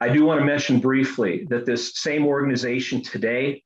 I 0.00 0.08
do 0.08 0.24
want 0.24 0.40
to 0.40 0.46
mention 0.46 0.78
briefly 0.78 1.46
that 1.50 1.66
this 1.66 2.00
same 2.00 2.24
organization 2.24 3.02
today 3.02 3.64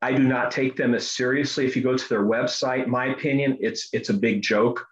I 0.00 0.12
do 0.12 0.22
not 0.22 0.52
take 0.52 0.76
them 0.76 0.94
as 0.94 1.10
seriously. 1.10 1.66
If 1.66 1.74
you 1.74 1.82
go 1.82 1.96
to 1.96 2.08
their 2.08 2.22
website, 2.22 2.86
my 2.86 3.06
opinion, 3.06 3.58
it's 3.60 3.88
it's 3.92 4.10
a 4.10 4.14
big 4.14 4.42
joke. 4.42 4.86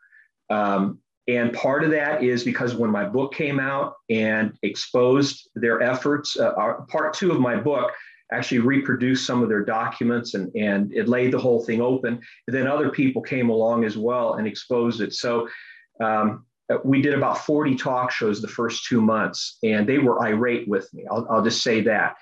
Um, 0.50 0.98
and 1.28 1.52
part 1.52 1.84
of 1.84 1.90
that 1.90 2.22
is 2.22 2.44
because 2.44 2.74
when 2.74 2.90
my 2.90 3.04
book 3.04 3.34
came 3.34 3.58
out 3.58 3.94
and 4.10 4.56
exposed 4.62 5.48
their 5.56 5.82
efforts, 5.82 6.38
uh, 6.38 6.52
part 6.88 7.14
two 7.14 7.32
of 7.32 7.40
my 7.40 7.56
book 7.56 7.92
actually 8.32 8.58
reproduced 8.58 9.26
some 9.26 9.42
of 9.42 9.48
their 9.48 9.64
documents 9.64 10.34
and, 10.34 10.54
and 10.56 10.92
it 10.92 11.08
laid 11.08 11.32
the 11.32 11.38
whole 11.38 11.64
thing 11.64 11.80
open. 11.80 12.20
And 12.46 12.56
then 12.56 12.66
other 12.66 12.90
people 12.90 13.22
came 13.22 13.50
along 13.50 13.84
as 13.84 13.96
well 13.96 14.34
and 14.34 14.46
exposed 14.46 15.00
it. 15.00 15.14
So 15.14 15.48
um, 16.00 16.44
we 16.84 17.00
did 17.00 17.14
about 17.14 17.44
40 17.44 17.76
talk 17.76 18.10
shows 18.10 18.42
the 18.42 18.48
first 18.48 18.86
two 18.86 19.00
months, 19.00 19.58
and 19.62 19.86
they 19.86 19.98
were 19.98 20.22
irate 20.22 20.66
with 20.66 20.92
me. 20.92 21.04
I'll, 21.10 21.26
I'll 21.30 21.42
just 21.42 21.62
say 21.62 21.80
that. 21.82 22.16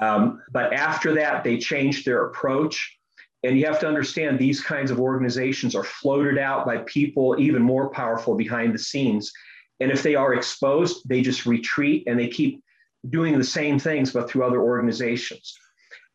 Um, 0.00 0.42
but 0.52 0.72
after 0.72 1.14
that, 1.14 1.42
they 1.42 1.58
changed 1.58 2.04
their 2.04 2.26
approach. 2.26 2.96
And 3.42 3.58
you 3.58 3.64
have 3.64 3.80
to 3.80 3.88
understand 3.88 4.38
these 4.38 4.60
kinds 4.60 4.90
of 4.90 5.00
organizations 5.00 5.74
are 5.74 5.82
floated 5.82 6.36
out 6.36 6.66
by 6.66 6.78
people 6.78 7.36
even 7.38 7.62
more 7.62 7.88
powerful 7.88 8.34
behind 8.34 8.74
the 8.74 8.78
scenes. 8.78 9.32
And 9.80 9.90
if 9.90 10.02
they 10.02 10.14
are 10.14 10.34
exposed, 10.34 11.08
they 11.08 11.22
just 11.22 11.46
retreat 11.46 12.04
and 12.06 12.18
they 12.20 12.28
keep 12.28 12.62
doing 13.08 13.38
the 13.38 13.44
same 13.44 13.78
things, 13.78 14.12
but 14.12 14.28
through 14.28 14.44
other 14.44 14.60
organizations. 14.60 15.56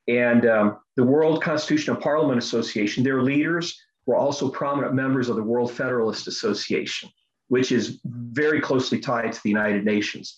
And 0.07 0.45
um, 0.45 0.77
the 0.95 1.03
World 1.03 1.41
Constitutional 1.41 1.97
Parliament 1.97 2.37
Association, 2.37 3.03
their 3.03 3.23
leaders 3.23 3.79
were 4.05 4.15
also 4.15 4.49
prominent 4.49 4.93
members 4.93 5.29
of 5.29 5.35
the 5.35 5.43
World 5.43 5.71
Federalist 5.71 6.27
Association, 6.27 7.09
which 7.47 7.71
is 7.71 7.99
very 8.05 8.61
closely 8.61 8.99
tied 8.99 9.33
to 9.33 9.39
the 9.43 9.49
United 9.49 9.83
Nations. 9.83 10.37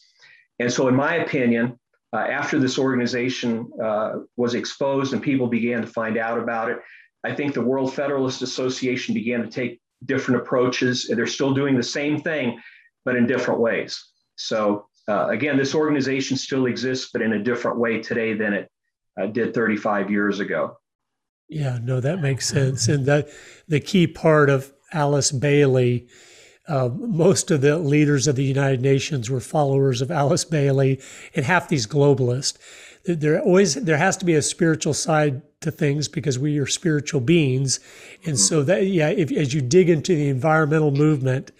And 0.59 0.71
so, 0.71 0.87
in 0.87 0.95
my 0.95 1.15
opinion, 1.15 1.77
uh, 2.13 2.19
after 2.19 2.57
this 2.59 2.79
organization 2.79 3.69
uh, 3.83 4.19
was 4.37 4.55
exposed 4.55 5.13
and 5.13 5.21
people 5.21 5.47
began 5.47 5.81
to 5.81 5.87
find 5.87 6.17
out 6.17 6.39
about 6.39 6.71
it, 6.71 6.79
I 7.23 7.35
think 7.35 7.53
the 7.53 7.61
World 7.61 7.93
Federalist 7.93 8.41
Association 8.41 9.13
began 9.13 9.41
to 9.41 9.49
take 9.49 9.81
different 10.05 10.41
approaches. 10.41 11.07
They're 11.07 11.27
still 11.27 11.53
doing 11.53 11.75
the 11.75 11.83
same 11.83 12.21
thing, 12.21 12.61
but 13.03 13.17
in 13.17 13.27
different 13.27 13.59
ways. 13.59 14.01
So, 14.37 14.87
uh, 15.07 15.27
again, 15.29 15.57
this 15.57 15.73
organization 15.73 16.37
still 16.37 16.65
exists, 16.65 17.09
but 17.11 17.21
in 17.21 17.33
a 17.33 17.43
different 17.43 17.77
way 17.79 18.01
today 18.01 18.33
than 18.33 18.53
it 18.53 18.71
uh, 19.19 19.27
did 19.27 19.53
35 19.53 20.11
years 20.11 20.39
ago. 20.39 20.77
Yeah, 21.49 21.79
no, 21.81 21.99
that 21.99 22.21
makes 22.21 22.47
sense. 22.47 22.87
And 22.87 23.05
that 23.05 23.29
the 23.67 23.79
key 23.79 24.07
part 24.07 24.49
of 24.49 24.73
Alice 24.93 25.31
Bailey 25.31 26.07
uh, 26.67 26.89
most 26.89 27.49
of 27.49 27.61
the 27.61 27.77
leaders 27.77 28.27
of 28.27 28.35
the 28.35 28.43
United 28.43 28.81
Nations 28.81 29.29
were 29.29 29.39
followers 29.39 30.01
of 30.01 30.11
Alice 30.11 30.43
Bailey 30.43 30.99
and 31.33 31.45
half 31.45 31.69
these 31.69 31.87
globalists. 31.87 32.57
There 33.05 33.41
always 33.41 33.75
there 33.75 33.97
has 33.97 34.17
to 34.17 34.25
be 34.25 34.35
a 34.35 34.41
spiritual 34.41 34.93
side 34.93 35.41
to 35.61 35.71
things 35.71 36.09
because 36.09 36.37
we 36.37 36.57
are 36.59 36.67
spiritual 36.67 37.21
beings, 37.21 37.79
and 38.25 38.37
so 38.37 38.63
that 38.63 38.85
yeah, 38.87 39.07
if, 39.07 39.31
as 39.31 39.53
you 39.53 39.61
dig 39.61 39.89
into 39.89 40.13
the 40.13 40.27
environmental 40.27 40.91
movement 40.91 41.51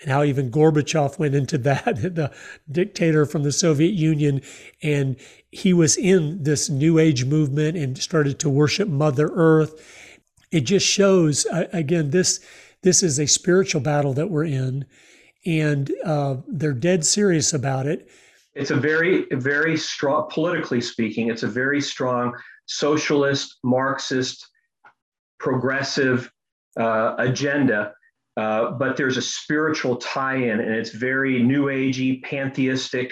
and 0.00 0.10
how 0.10 0.22
even 0.22 0.50
Gorbachev 0.50 1.18
went 1.18 1.34
into 1.34 1.58
that, 1.58 1.84
the 1.96 2.32
dictator 2.70 3.26
from 3.26 3.42
the 3.42 3.52
Soviet 3.52 3.94
Union, 3.94 4.42
and 4.82 5.16
he 5.50 5.72
was 5.72 5.96
in 5.96 6.42
this 6.42 6.68
New 6.68 6.98
Age 6.98 7.24
movement 7.24 7.76
and 7.76 7.96
started 7.98 8.38
to 8.40 8.50
worship 8.50 8.88
Mother 8.88 9.30
Earth. 9.32 9.74
It 10.52 10.60
just 10.60 10.86
shows 10.86 11.46
uh, 11.46 11.66
again 11.72 12.10
this 12.10 12.40
this 12.82 13.02
is 13.02 13.18
a 13.18 13.26
spiritual 13.26 13.80
battle 13.80 14.12
that 14.12 14.30
we're 14.30 14.44
in, 14.44 14.84
and 15.44 15.90
uh, 16.04 16.36
they're 16.46 16.72
dead 16.72 17.04
serious 17.04 17.52
about 17.52 17.86
it. 17.86 18.08
It's 18.54 18.70
a 18.70 18.76
very, 18.76 19.26
very 19.32 19.76
strong, 19.76 20.28
politically 20.30 20.80
speaking, 20.80 21.28
it's 21.28 21.42
a 21.42 21.48
very 21.48 21.80
strong 21.80 22.32
socialist, 22.66 23.56
Marxist, 23.62 24.48
progressive 25.38 26.30
uh, 26.78 27.16
agenda. 27.18 27.92
Uh, 28.36 28.72
but 28.72 28.96
there's 28.96 29.16
a 29.16 29.22
spiritual 29.22 29.96
tie-in, 29.96 30.60
and 30.60 30.74
it's 30.74 30.90
very 30.90 31.42
new 31.42 31.66
agey, 31.66 32.22
pantheistic. 32.22 33.10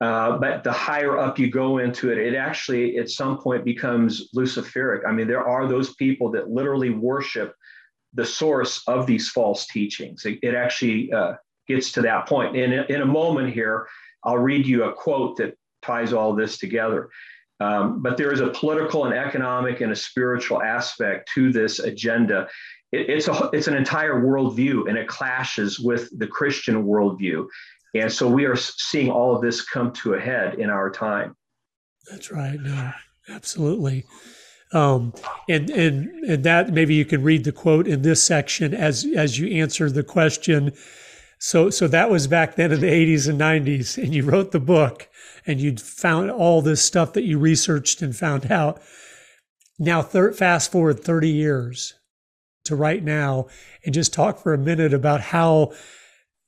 Uh, 0.00 0.38
but 0.38 0.62
the 0.62 0.72
higher 0.72 1.18
up 1.18 1.38
you 1.38 1.50
go 1.50 1.78
into 1.78 2.12
it, 2.12 2.18
it 2.18 2.34
actually 2.36 2.98
at 2.98 3.10
some 3.10 3.38
point 3.38 3.64
becomes 3.64 4.30
Luciferic. 4.36 5.00
I 5.06 5.12
mean, 5.12 5.26
there 5.26 5.46
are 5.46 5.66
those 5.66 5.94
people 5.94 6.30
that 6.32 6.50
literally 6.50 6.90
worship 6.90 7.54
the 8.14 8.24
source 8.24 8.82
of 8.86 9.06
these 9.06 9.28
false 9.28 9.66
teachings. 9.66 10.24
It, 10.24 10.38
it 10.42 10.54
actually 10.54 11.12
uh, 11.12 11.34
gets 11.66 11.90
to 11.92 12.02
that 12.02 12.28
point. 12.28 12.56
And 12.56 12.72
in, 12.72 12.84
in, 12.88 13.02
a 13.02 13.06
moment 13.06 13.52
here, 13.52 13.88
I'll 14.24 14.38
read 14.38 14.66
you 14.66 14.84
a 14.84 14.92
quote 14.92 15.36
that 15.38 15.56
ties 15.82 16.12
all 16.12 16.34
this 16.34 16.58
together. 16.58 17.10
Um, 17.60 18.02
but 18.02 18.16
there 18.16 18.32
is 18.32 18.40
a 18.40 18.50
political 18.50 19.04
and 19.06 19.14
economic 19.14 19.80
and 19.80 19.90
a 19.90 19.96
spiritual 19.96 20.62
aspect 20.62 21.28
to 21.34 21.52
this 21.52 21.80
agenda. 21.80 22.48
It, 22.92 23.10
it's 23.10 23.28
a 23.28 23.50
it's 23.52 23.68
an 23.68 23.74
entire 23.74 24.14
worldview, 24.14 24.88
and 24.88 24.96
it 24.96 25.08
clashes 25.08 25.78
with 25.78 26.16
the 26.18 26.26
Christian 26.26 26.84
worldview. 26.84 27.46
And 27.94 28.12
so 28.12 28.28
we 28.28 28.44
are 28.44 28.56
seeing 28.56 29.10
all 29.10 29.34
of 29.34 29.42
this 29.42 29.62
come 29.62 29.92
to 29.94 30.14
a 30.14 30.20
head 30.20 30.58
in 30.58 30.70
our 30.70 30.90
time. 30.90 31.34
That's 32.10 32.30
right. 32.30 32.58
No, 32.60 32.92
absolutely. 33.28 34.04
Um, 34.72 35.14
and 35.48 35.70
and 35.70 36.08
and 36.24 36.44
that 36.44 36.72
maybe 36.72 36.94
you 36.94 37.04
can 37.04 37.22
read 37.22 37.44
the 37.44 37.52
quote 37.52 37.86
in 37.86 38.02
this 38.02 38.22
section 38.22 38.74
as 38.74 39.06
as 39.16 39.38
you 39.38 39.48
answer 39.60 39.90
the 39.90 40.02
question. 40.02 40.72
So 41.38 41.70
so 41.70 41.88
that 41.88 42.10
was 42.10 42.26
back 42.26 42.56
then 42.56 42.72
in 42.72 42.80
the 42.80 42.86
80s 42.86 43.28
and 43.28 43.40
90s, 43.40 44.02
and 44.02 44.14
you 44.14 44.24
wrote 44.24 44.52
the 44.52 44.60
book, 44.60 45.08
and 45.46 45.60
you 45.60 45.76
found 45.76 46.30
all 46.30 46.60
this 46.60 46.82
stuff 46.82 47.12
that 47.14 47.24
you 47.24 47.38
researched 47.38 48.02
and 48.02 48.14
found 48.14 48.50
out. 48.50 48.82
Now, 49.78 50.02
thir- 50.02 50.32
fast 50.32 50.72
forward 50.72 51.00
30 51.00 51.28
years 51.28 51.94
to 52.68 52.76
right 52.76 53.02
now, 53.02 53.48
and 53.84 53.94
just 53.94 54.14
talk 54.14 54.38
for 54.38 54.54
a 54.54 54.58
minute 54.58 54.94
about 54.94 55.20
how 55.20 55.72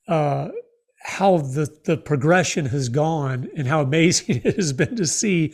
uh, 0.09 0.49
how 1.03 1.39
the 1.39 1.69
the 1.85 1.97
progression 1.97 2.67
has 2.67 2.89
gone 2.89 3.49
and 3.57 3.67
how 3.67 3.81
amazing 3.81 4.37
it 4.45 4.57
has 4.57 4.73
been 4.73 4.97
to 4.97 5.07
see 5.07 5.53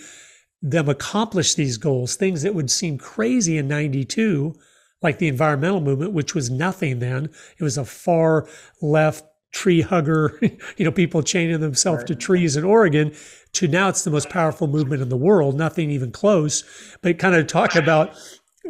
them 0.62 0.88
accomplish 0.88 1.55
these 1.55 1.76
goals, 1.76 2.16
things 2.16 2.42
that 2.42 2.55
would 2.55 2.70
seem 2.70 2.98
crazy 2.98 3.59
in 3.59 3.68
92, 3.68 4.55
like 5.02 5.18
the 5.18 5.29
environmental 5.29 5.81
movement, 5.81 6.12
which 6.12 6.35
was 6.35 6.50
nothing 6.50 6.98
then. 6.98 7.26
It 7.59 7.62
was 7.62 7.79
a 7.79 7.85
far 7.85 8.48
left 8.81 9.24
tree 9.52 9.81
hugger, 9.81 10.38
you 10.76 10.85
know, 10.85 10.92
people 10.92 11.22
chaining 11.22 11.61
themselves 11.61 11.98
right. 11.98 12.07
to 12.09 12.14
trees 12.14 12.57
in 12.57 12.64
Oregon, 12.64 13.14
to 13.52 13.68
now 13.68 13.88
it's 13.88 14.05
the 14.05 14.11
most 14.11 14.29
powerful 14.29 14.66
movement 14.66 15.02
in 15.02 15.09
the 15.09 15.16
world, 15.16 15.57
nothing 15.57 15.90
even 15.90 16.12
close. 16.12 16.64
But 17.00 17.18
kind 17.18 17.35
of 17.35 17.46
talk 17.46 17.74
about 17.74 18.14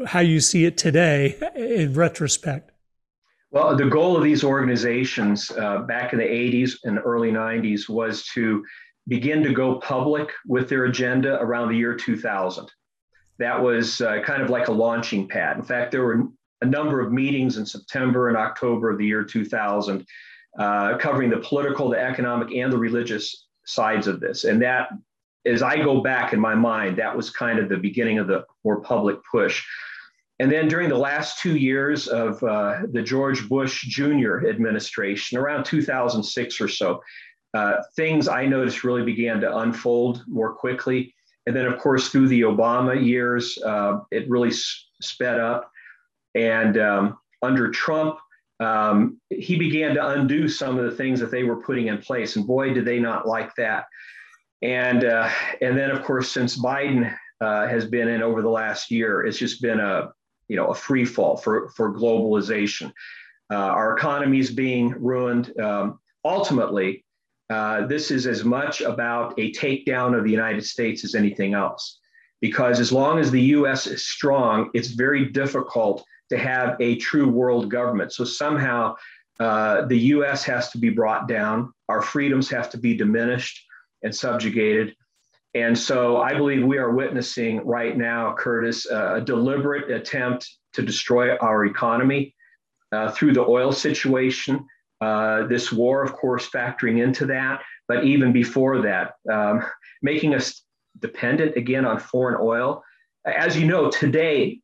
how 0.07 0.21
you 0.21 0.41
see 0.41 0.65
it 0.65 0.77
today 0.77 1.37
in 1.55 1.95
retrospect. 1.95 2.73
Well, 3.51 3.77
the 3.77 3.87
goal 3.87 4.17
of 4.17 4.25
these 4.25 4.45
organizations 4.45 5.51
uh, 5.51 5.79
back 5.79 6.13
in 6.13 6.19
the 6.19 6.25
80s 6.25 6.79
and 6.85 6.99
early 6.99 7.31
90s 7.31 7.89
was 7.89 8.27
to 8.35 8.65
begin 9.09 9.43
to 9.45 9.53
go 9.53 9.77
public 9.77 10.31
with 10.47 10.69
their 10.69 10.85
agenda 10.85 11.41
around 11.41 11.69
the 11.69 11.77
year 11.77 11.95
2000. 11.95 12.71
That 13.39 13.63
was 13.63 14.01
uh, 14.01 14.21
kind 14.23 14.43
of 14.43 14.51
like 14.51 14.69
a 14.69 14.73
launching 14.73 15.29
pad. 15.29 15.57
In 15.57 15.63
fact, 15.63 15.93
there 15.93 16.05
were 16.05 16.25
a 16.63 16.67
number 16.67 17.01
of 17.01 17.13
meetings 17.13 17.57
in 17.57 17.67
September 17.67 18.29
and 18.29 18.37
October 18.37 18.91
of 18.91 18.99
the 18.99 19.07
year 19.07 19.23
2000 19.23 20.05
uh, 20.59 20.97
covering 20.99 21.31
the 21.31 21.39
political, 21.39 21.91
the 21.91 22.01
economic, 22.01 22.51
and 22.55 22.73
the 22.73 22.79
religious 22.79 23.47
sides 23.67 24.07
of 24.07 24.21
this. 24.21 24.45
And 24.45 24.61
that, 24.63 24.89
as 25.47 25.63
I 25.63 25.77
go 25.77 26.01
back 26.01 26.33
in 26.33 26.41
my 26.41 26.55
mind, 26.55 26.97
that 26.97 27.17
was 27.17 27.31
kind 27.31 27.59
of 27.59 27.69
the 27.69 27.77
beginning 27.77 28.19
of 28.19 28.27
the 28.27 28.45
more 28.65 28.81
public 28.81 29.19
push. 29.31 29.65
And 30.39 30.53
then 30.53 30.69
during 30.69 30.89
the 30.89 30.99
last 30.99 31.39
two 31.39 31.57
years 31.57 32.09
of 32.09 32.43
uh, 32.43 32.81
the 32.93 33.03
George 33.03 33.49
Bush 33.49 33.87
Jr. 33.87 34.47
administration, 34.49 35.39
around 35.39 35.65
2006 35.65 36.61
or 36.61 36.69
so, 36.69 37.03
uh, 37.55 37.77
things 37.95 38.29
I 38.29 38.45
noticed 38.45 38.85
really 38.85 39.03
began 39.03 39.41
to 39.41 39.59
unfold 39.59 40.25
more 40.27 40.53
quickly. 40.53 41.15
And 41.47 41.57
then, 41.57 41.65
of 41.65 41.79
course, 41.79 42.09
through 42.09 42.29
the 42.29 42.43
Obama 42.43 43.03
years, 43.03 43.57
uh, 43.65 44.01
it 44.11 44.29
really 44.29 44.51
s- 44.51 44.89
sped 45.01 45.41
up. 45.41 45.71
And 46.35 46.77
um, 46.77 47.19
under 47.43 47.71
Trump, 47.71 48.19
um, 48.61 49.19
he 49.31 49.57
began 49.57 49.95
to 49.95 50.07
undo 50.07 50.49
some 50.49 50.79
of 50.79 50.85
the 50.85 50.97
things 50.97 51.21
that 51.21 51.31
they 51.31 51.45
were 51.45 51.63
putting 51.63 51.87
in 51.87 51.99
place. 51.99 52.37
And 52.37 52.47
boy, 52.47 52.75
did 52.75 52.85
they 52.85 52.99
not 52.99 53.27
like 53.27 53.55
that. 53.57 53.87
And 54.63 55.05
uh, 55.05 55.31
and 55.61 55.77
then, 55.77 55.91
of 55.91 56.03
course, 56.03 56.31
since 56.31 56.59
Biden 56.59 57.15
uh, 57.41 57.67
has 57.67 57.85
been 57.85 58.09
in 58.09 58.23
over 58.23 58.43
the 58.43 58.49
last 58.49 58.91
year, 58.91 59.25
it's 59.25 59.39
just 59.39 59.61
been 59.61 59.81
a 59.81 60.13
you 60.49 60.57
know 60.57 60.69
a 60.69 60.75
free 60.75 61.05
fall 61.05 61.37
for 61.37 61.71
for 61.71 61.93
globalization. 61.93 62.93
Uh, 63.51 63.57
our 63.57 63.97
economy 63.97 64.39
is 64.39 64.51
being 64.51 64.91
ruined. 64.91 65.59
Um, 65.61 66.01
ultimately, 66.25 67.05
uh, 67.51 67.87
this 67.87 68.11
is 68.11 68.27
as 68.27 68.45
much 68.45 68.81
about 68.81 69.35
a 69.39 69.53
takedown 69.53 70.17
of 70.17 70.25
the 70.25 70.31
United 70.31 70.65
States 70.65 71.05
as 71.05 71.15
anything 71.15 71.55
else. 71.55 72.01
Because 72.41 72.81
as 72.81 72.93
long 72.93 73.19
as 73.19 73.31
the 73.31 73.41
US 73.41 73.87
is 73.87 74.07
strong, 74.07 74.71
it's 74.75 74.89
very 74.89 75.27
difficult 75.27 76.05
to 76.29 76.37
have 76.37 76.77
a 76.81 76.97
true 76.97 77.29
world 77.29 77.71
government. 77.71 78.13
So 78.13 78.25
somehow 78.25 78.97
uh, 79.39 79.83
the 79.87 79.99
US 79.99 80.43
has 80.45 80.71
to 80.71 80.79
be 80.79 80.91
brought 80.91 81.29
down, 81.29 81.73
our 81.89 82.03
freedoms 82.03 82.51
have 82.51 82.69
to 82.71 82.79
be 82.79 82.97
diminished 82.97 83.66
and 84.03 84.15
subjugated. 84.15 84.95
And 85.55 85.79
so 85.79 86.19
I 86.19 86.35
believe 86.35 86.65
we 86.65 86.79
are 86.79 86.91
witnessing 86.91 87.65
right 87.65 87.97
now, 87.97 88.35
Curtis, 88.39 88.87
a 88.87 89.23
deliberate 89.25 89.91
attempt 89.91 90.49
to 90.75 90.83
destroy 90.83 91.35
our 91.37 91.65
economy 91.65 92.35
uh, 92.93 93.11
through 93.11 93.33
the 93.33 93.41
oil 93.41 93.73
situation, 93.73 94.65
uh, 95.01 95.47
this 95.47 95.73
war, 95.73 96.03
of 96.03 96.13
course, 96.13 96.49
factoring 96.49 97.03
into 97.03 97.27
that, 97.27 97.63
but 97.89 98.05
even 98.05 98.33
before 98.33 98.83
that, 98.83 99.15
um, 99.33 99.65
making 100.03 100.35
us 100.35 100.63
dependent 101.01 101.57
again 101.57 101.85
on 101.85 101.99
foreign 101.99 102.37
oil. 102.41 102.83
As 103.27 103.59
you 103.59 103.67
know, 103.67 103.91
today, 103.91 104.61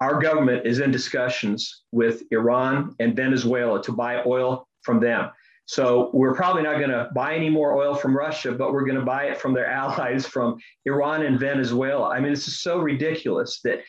our 0.00 0.20
government 0.20 0.66
is 0.66 0.78
in 0.78 0.90
discussions 0.90 1.82
with 1.90 2.22
Iran 2.30 2.94
and 3.00 3.16
Venezuela 3.16 3.82
to 3.82 3.92
buy 3.92 4.22
oil 4.24 4.68
from 4.82 5.00
them. 5.00 5.30
So 5.68 6.08
we're 6.14 6.34
probably 6.34 6.62
not 6.62 6.78
going 6.78 6.88
to 6.88 7.10
buy 7.14 7.34
any 7.34 7.50
more 7.50 7.76
oil 7.76 7.94
from 7.94 8.16
Russia, 8.16 8.52
but 8.52 8.72
we're 8.72 8.86
going 8.86 8.98
to 8.98 9.04
buy 9.04 9.24
it 9.24 9.38
from 9.38 9.52
their 9.52 9.66
allies 9.70 10.26
from 10.26 10.56
Iran 10.86 11.22
and 11.26 11.38
Venezuela. 11.38 12.08
I 12.08 12.20
mean, 12.20 12.32
this 12.32 12.48
is 12.48 12.60
so 12.60 12.78
ridiculous 12.78 13.60
that 13.64 13.80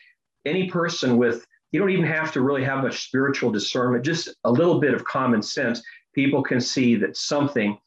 any 0.44 0.68
person 0.68 1.16
with 1.16 1.46
you 1.72 1.80
don't 1.80 1.90
even 1.90 2.04
have 2.04 2.32
to 2.32 2.42
really 2.42 2.64
have 2.64 2.82
much 2.82 3.06
spiritual 3.06 3.50
discernment, 3.50 4.04
just 4.04 4.28
a 4.44 4.50
little 4.50 4.78
bit 4.78 4.92
of 4.92 5.04
common 5.04 5.40
sense. 5.40 5.82
People 6.14 6.42
can 6.42 6.60
see 6.60 6.96
that 6.96 7.16
something 7.16 7.78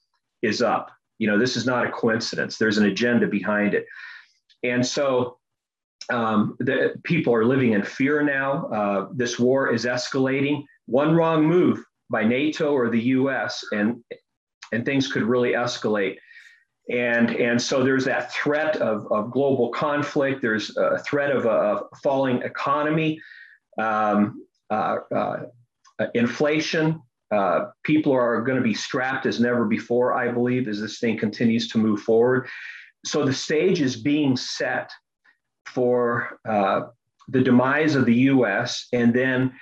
is 0.42 0.62
up. 0.62 0.90
You 1.20 1.28
know, 1.28 1.38
this 1.38 1.56
is 1.56 1.68
not 1.68 1.86
a 1.86 1.92
coincidence. 1.92 2.58
There's 2.58 2.80
an 2.80 2.86
agenda 2.86 3.28
behind 3.28 3.76
it. 3.76 3.86
And 4.64 4.84
so 4.84 5.38
um, 6.12 6.56
the 6.60 6.96
people 7.04 7.36
are 7.36 7.46
living 7.46 7.74
in 7.74 7.84
fear 7.84 8.24
now. 8.24 8.68
Uh, 8.68 9.08
this 9.14 9.38
war 9.38 9.72
is 9.72 9.86
escalating. 9.86 10.64
One 10.86 11.14
wrong 11.14 11.46
move 11.46 11.84
by 12.10 12.24
NATO 12.24 12.74
or 12.74 12.90
the 12.90 13.02
US, 13.02 13.64
and, 13.72 14.04
and 14.72 14.86
things 14.86 15.12
could 15.12 15.24
really 15.24 15.52
escalate. 15.52 16.18
And, 16.90 17.32
and 17.32 17.62
so 17.62 17.84
there's 17.84 18.06
that 18.06 18.32
threat 18.34 18.78
of, 18.78 19.10
of 19.12 19.32
global 19.32 19.70
conflict. 19.70 20.42
There's 20.42 20.76
a 20.76 21.00
threat 21.00 21.32
of 21.32 21.46
a, 21.46 21.50
a 21.50 21.82
falling 22.04 22.42
economy 22.42 23.20
um, 23.80 24.46
uh, 24.70 24.98
uh, 25.16 25.38
inflation. 26.14 27.02
Uh, 27.32 27.68
people 27.84 28.12
are 28.12 28.42
going 28.42 28.58
to 28.58 28.64
be 28.64 28.74
strapped 28.74 29.26
as 29.26 29.40
never 29.40 29.66
before, 29.66 30.14
I 30.14 30.32
believe, 30.32 30.68
as 30.68 30.80
this 30.80 31.00
thing 31.00 31.18
continues 31.18 31.68
to 31.70 31.78
move 31.78 32.02
forward. 32.02 32.48
So 33.06 33.26
the 33.26 33.34
stage 33.34 33.82
is 33.82 33.96
being 33.96 34.38
set 34.38 34.92
for 35.66 36.40
uh, 36.48 36.82
the 37.30 37.42
demise 37.42 37.96
of 37.96 38.06
the 38.06 38.16
US 38.16 38.88
and 38.94 39.14
then 39.14 39.54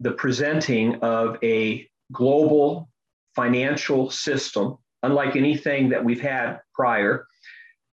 the 0.00 0.12
presenting 0.12 0.96
of 0.96 1.36
a 1.42 1.88
global 2.12 2.88
financial 3.36 4.10
system, 4.10 4.76
unlike 5.02 5.36
anything 5.36 5.90
that 5.90 6.04
we've 6.04 6.20
had 6.20 6.60
prior, 6.74 7.26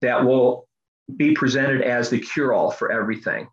that 0.02 0.26
will 0.26 0.68
be 1.16 1.34
presented 1.34 1.82
as 1.82 2.10
the 2.10 2.20
cure 2.20 2.54
all 2.54 2.72
for 2.72 2.92
everything 2.92 3.48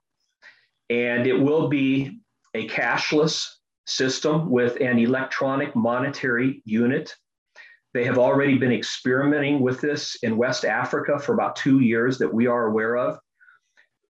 and 0.90 1.26
it 1.26 1.38
will 1.38 1.68
be 1.68 2.20
a 2.54 2.68
cashless 2.68 3.48
system 3.86 4.50
with 4.50 4.80
an 4.80 4.98
electronic 4.98 5.74
monetary 5.74 6.62
unit. 6.64 7.14
They 7.92 8.04
have 8.04 8.18
already 8.18 8.58
been 8.58 8.72
experimenting 8.72 9.60
with 9.60 9.80
this 9.80 10.16
in 10.22 10.36
West 10.36 10.64
Africa 10.64 11.18
for 11.18 11.34
about 11.34 11.56
two 11.56 11.80
years 11.80 12.18
that 12.18 12.32
we 12.32 12.46
are 12.46 12.66
aware 12.66 12.96
of. 12.96 13.18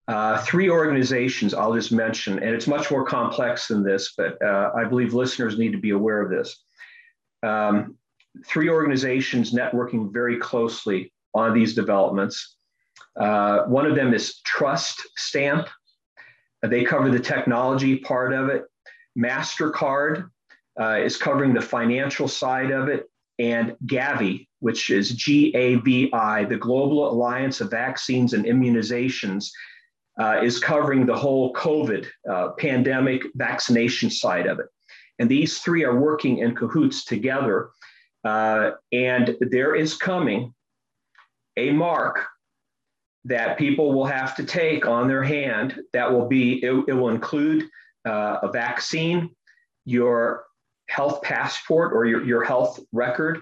Uh, 0.07 0.37
three 0.43 0.69
organizations 0.69 1.53
I'll 1.53 1.73
just 1.73 1.91
mention, 1.91 2.33
and 2.37 2.53
it's 2.55 2.67
much 2.67 2.91
more 2.91 3.05
complex 3.05 3.67
than 3.67 3.83
this, 3.83 4.13
but 4.15 4.39
uh, 4.43 4.71
I 4.75 4.83
believe 4.83 5.13
listeners 5.13 5.57
need 5.57 5.71
to 5.71 5.79
be 5.79 5.91
aware 5.91 6.21
of 6.21 6.29
this. 6.29 6.63
Um, 7.41 7.97
three 8.45 8.69
organizations 8.69 9.51
networking 9.51 10.13
very 10.13 10.37
closely 10.37 11.11
on 11.33 11.53
these 11.53 11.73
developments. 11.73 12.57
Uh, 13.19 13.63
one 13.63 13.85
of 13.85 13.95
them 13.95 14.13
is 14.13 14.41
Trust 14.41 15.01
Stamp, 15.17 15.67
they 16.61 16.83
cover 16.83 17.09
the 17.09 17.19
technology 17.19 17.97
part 17.97 18.33
of 18.33 18.49
it. 18.49 18.63
MasterCard 19.17 20.29
uh, 20.79 20.97
is 21.03 21.17
covering 21.17 21.53
the 21.53 21.61
financial 21.61 22.27
side 22.27 22.71
of 22.71 22.89
it. 22.89 23.09
And 23.37 23.75
Gavi, 23.85 24.47
which 24.59 24.89
is 24.89 25.11
G 25.11 25.53
A 25.55 25.75
V 25.75 26.09
I, 26.13 26.45
the 26.45 26.57
Global 26.57 27.11
Alliance 27.11 27.59
of 27.59 27.69
Vaccines 27.69 28.33
and 28.33 28.45
Immunizations, 28.45 29.49
uh, 30.19 30.39
is 30.41 30.59
covering 30.59 31.05
the 31.05 31.15
whole 31.15 31.53
COVID 31.53 32.07
uh, 32.29 32.49
pandemic 32.57 33.23
vaccination 33.35 34.09
side 34.09 34.47
of 34.47 34.59
it. 34.59 34.67
And 35.19 35.29
these 35.29 35.59
three 35.59 35.83
are 35.83 35.99
working 35.99 36.39
in 36.39 36.55
cahoots 36.55 37.05
together. 37.05 37.69
Uh, 38.23 38.71
and 38.91 39.37
there 39.39 39.75
is 39.75 39.95
coming 39.95 40.53
a 41.57 41.71
mark 41.71 42.25
that 43.23 43.57
people 43.57 43.93
will 43.93 44.05
have 44.05 44.35
to 44.35 44.43
take 44.43 44.85
on 44.85 45.07
their 45.07 45.23
hand 45.23 45.79
that 45.93 46.11
will 46.11 46.27
be, 46.27 46.63
it, 46.63 46.85
it 46.87 46.93
will 46.93 47.09
include 47.09 47.63
uh, 48.05 48.37
a 48.43 48.51
vaccine, 48.51 49.29
your 49.85 50.43
health 50.89 51.21
passport 51.23 51.93
or 51.93 52.05
your, 52.05 52.23
your 52.23 52.43
health 52.43 52.79
record, 52.91 53.41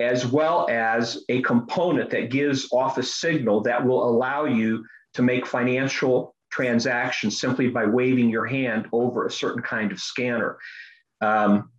as 0.00 0.26
well 0.26 0.66
as 0.68 1.24
a 1.28 1.40
component 1.42 2.10
that 2.10 2.30
gives 2.30 2.68
off 2.72 2.98
a 2.98 3.02
signal 3.02 3.60
that 3.60 3.84
will 3.84 4.08
allow 4.08 4.44
you 4.44 4.84
to 5.14 5.22
make 5.22 5.46
financial 5.46 6.34
transactions 6.50 7.40
simply 7.40 7.68
by 7.68 7.86
waving 7.86 8.28
your 8.28 8.46
hand 8.46 8.86
over 8.92 9.26
a 9.26 9.30
certain 9.30 9.62
kind 9.62 9.90
of 9.90 9.98
scanner. 9.98 10.58
Um, 11.20 11.70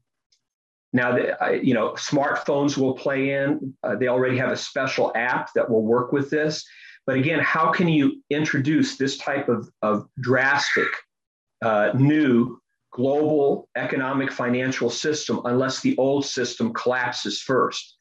now, 0.93 1.17
you 1.51 1.73
know, 1.73 1.93
smartphones 1.93 2.77
will 2.77 2.93
play 2.93 3.31
in. 3.31 3.75
Uh, 3.83 3.95
they 3.95 4.07
already 4.07 4.37
have 4.37 4.51
a 4.51 4.57
special 4.57 5.11
app 5.15 5.51
that 5.55 5.69
will 5.69 5.83
work 5.83 6.11
with 6.11 6.29
this. 6.29 6.63
But 7.05 7.17
again, 7.17 7.39
how 7.39 7.71
can 7.71 7.87
you 7.87 8.21
introduce 8.29 8.97
this 8.97 9.17
type 9.17 9.49
of, 9.49 9.69
of 9.81 10.07
drastic, 10.19 10.87
uh, 11.61 11.91
new 11.95 12.59
global 12.91 13.67
economic 13.75 14.31
financial 14.31 14.89
system 14.89 15.41
unless 15.45 15.81
the 15.81 15.97
old 15.97 16.25
system 16.25 16.73
collapses 16.73 17.41
first? 17.41 17.95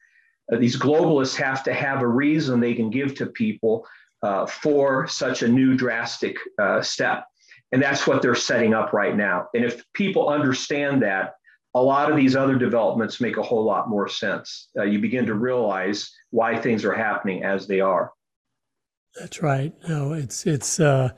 Uh, 0.51 0.57
these 0.57 0.77
globalists 0.77 1.35
have 1.35 1.63
to 1.63 1.73
have 1.73 2.01
a 2.01 2.07
reason 2.07 2.59
they 2.59 2.75
can 2.75 2.89
give 2.89 3.15
to 3.15 3.25
people 3.25 3.85
uh, 4.23 4.45
for 4.45 5.07
such 5.07 5.43
a 5.43 5.47
new 5.47 5.75
drastic 5.75 6.37
uh, 6.59 6.81
step. 6.81 7.25
And 7.71 7.81
that's 7.81 8.07
what 8.07 8.21
they're 8.21 8.35
setting 8.35 8.73
up 8.73 8.93
right 8.93 9.15
now. 9.15 9.47
And 9.53 9.65
if 9.65 9.83
people 9.93 10.29
understand 10.29 11.01
that, 11.03 11.33
a 11.75 11.81
lot 11.81 12.09
of 12.09 12.15
these 12.15 12.35
other 12.35 12.55
developments 12.55 13.19
make 13.19 13.37
a 13.37 13.41
whole 13.41 13.63
lot 13.63 13.89
more 13.89 14.07
sense. 14.07 14.69
Uh, 14.77 14.83
you 14.83 14.99
begin 14.99 15.25
to 15.25 15.33
realize 15.33 16.11
why 16.29 16.55
things 16.55 16.85
are 16.85 16.93
happening 16.93 17.43
as 17.43 17.67
they 17.67 17.79
are. 17.79 18.11
That's 19.19 19.41
right. 19.41 19.73
No, 19.87 20.13
it's 20.13 20.45
it's 20.45 20.79
uh, 20.79 21.09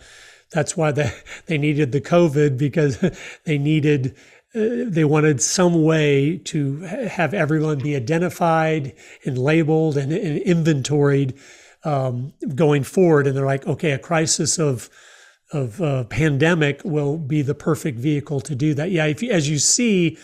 that's 0.52 0.76
why 0.78 0.91
they 0.91 1.13
they 1.46 1.58
needed 1.58 1.91
the 1.91 2.02
COVID 2.02 2.58
because 2.58 3.00
they 3.46 3.58
needed 3.58 4.15
uh, 4.56 4.88
they 4.88 5.04
wanted 5.04 5.41
some 5.41 5.84
way 5.84 6.38
to 6.46 6.80
have 6.80 7.34
everyone 7.34 7.80
be 7.80 7.96
identified 7.96 8.94
and 9.26 9.38
labeled 9.38 9.98
and, 9.98 10.13
and 10.13 10.38
inventoried 10.39 11.34
um, 11.86 12.34
going 12.56 12.84
forward. 12.84 13.28
And 13.28 13.38
they're 13.38 13.45
like, 13.45 13.65
okay, 13.67 13.91
a 13.91 14.00
crisis 14.00 14.60
of 14.60 14.89
of 15.54 15.80
uh, 15.80 16.04
pandemic 16.06 16.82
will 16.84 17.17
be 17.17 17.43
the 17.43 17.54
perfect 17.54 18.00
vehicle 18.00 18.41
to 18.41 18.56
do 18.56 18.74
that. 18.74 18.89
Yeah, 18.89 19.06
if 19.06 19.21
as 19.24 19.48
you 19.48 19.60
see 19.60 20.17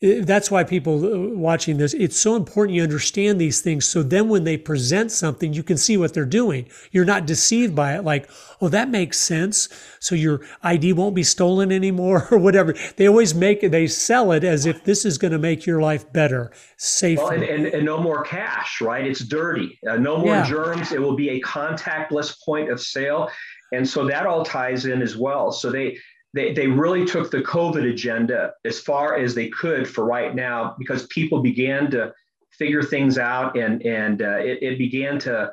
that's 0.00 0.48
why 0.48 0.62
people 0.62 1.04
uh, 1.04 1.36
watching 1.36 1.76
this 1.76 1.92
it's 1.94 2.16
so 2.16 2.36
important 2.36 2.76
you 2.76 2.82
understand 2.82 3.40
these 3.40 3.60
things 3.60 3.84
so 3.84 4.00
then 4.00 4.28
when 4.28 4.44
they 4.44 4.56
present 4.56 5.10
something 5.10 5.52
you 5.52 5.62
can 5.62 5.76
see 5.76 5.96
what 5.96 6.14
they're 6.14 6.24
doing. 6.24 6.68
You're 6.92 7.04
not 7.04 7.26
deceived 7.26 7.74
by 7.74 7.96
it 7.96 8.04
like 8.04 8.30
oh 8.60 8.68
that 8.68 8.90
makes 8.90 9.18
sense 9.18 9.68
so 9.98 10.14
your 10.14 10.40
id 10.62 10.92
won't 10.92 11.16
be 11.16 11.24
stolen 11.24 11.72
anymore 11.72 12.28
or 12.30 12.38
whatever. 12.38 12.74
They 12.96 13.08
always 13.08 13.34
make 13.34 13.64
it 13.64 13.70
they 13.70 13.88
sell 13.88 14.30
it 14.30 14.44
as 14.44 14.66
if 14.66 14.84
this 14.84 15.04
is 15.04 15.18
going 15.18 15.32
to 15.32 15.38
make 15.38 15.66
your 15.66 15.82
life 15.82 16.10
better 16.12 16.52
safer. 16.76 17.22
Well, 17.22 17.32
and, 17.32 17.42
and, 17.42 17.66
and, 17.66 17.84
no 17.84 17.98
more 17.98 18.22
cash 18.22 18.80
right? 18.80 19.04
It's 19.04 19.24
dirty. 19.24 19.80
Uh, 19.88 19.96
no 19.96 20.18
more 20.18 20.36
yeah. 20.36 20.46
germs. 20.46 20.92
It 20.92 21.00
will 21.00 21.16
be 21.16 21.30
a 21.30 21.40
contactless 21.40 22.40
point 22.44 22.70
of 22.70 22.80
sale 22.80 23.30
and 23.72 23.88
so 23.88 24.06
that 24.06 24.26
all 24.26 24.44
ties 24.44 24.86
in 24.86 25.02
as 25.02 25.16
well. 25.16 25.52
So 25.52 25.70
they 25.70 25.98
they, 26.34 26.52
they 26.52 26.66
really 26.66 27.04
took 27.04 27.30
the 27.30 27.40
COVID 27.40 27.90
agenda 27.90 28.52
as 28.64 28.80
far 28.80 29.16
as 29.16 29.34
they 29.34 29.48
could 29.48 29.88
for 29.88 30.04
right 30.04 30.34
now 30.34 30.74
because 30.78 31.06
people 31.06 31.40
began 31.40 31.90
to 31.90 32.12
figure 32.50 32.82
things 32.82 33.18
out 33.18 33.56
and, 33.56 33.84
and 33.84 34.22
uh, 34.22 34.38
it, 34.38 34.62
it 34.62 34.78
began 34.78 35.18
to 35.20 35.50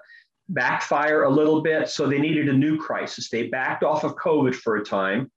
backfire 0.50 1.24
a 1.24 1.30
little 1.30 1.62
bit. 1.62 1.90
So 1.90 2.08
they 2.08 2.20
needed 2.20 2.50
a 2.50 2.54
new 2.54 2.78
crisis. 2.78 3.30
They 3.30 3.48
backed 3.48 3.84
off 3.84 4.04
of 4.04 4.16
COVID 4.16 4.56
for 4.56 4.78
a 4.78 4.84
time. 4.84 5.32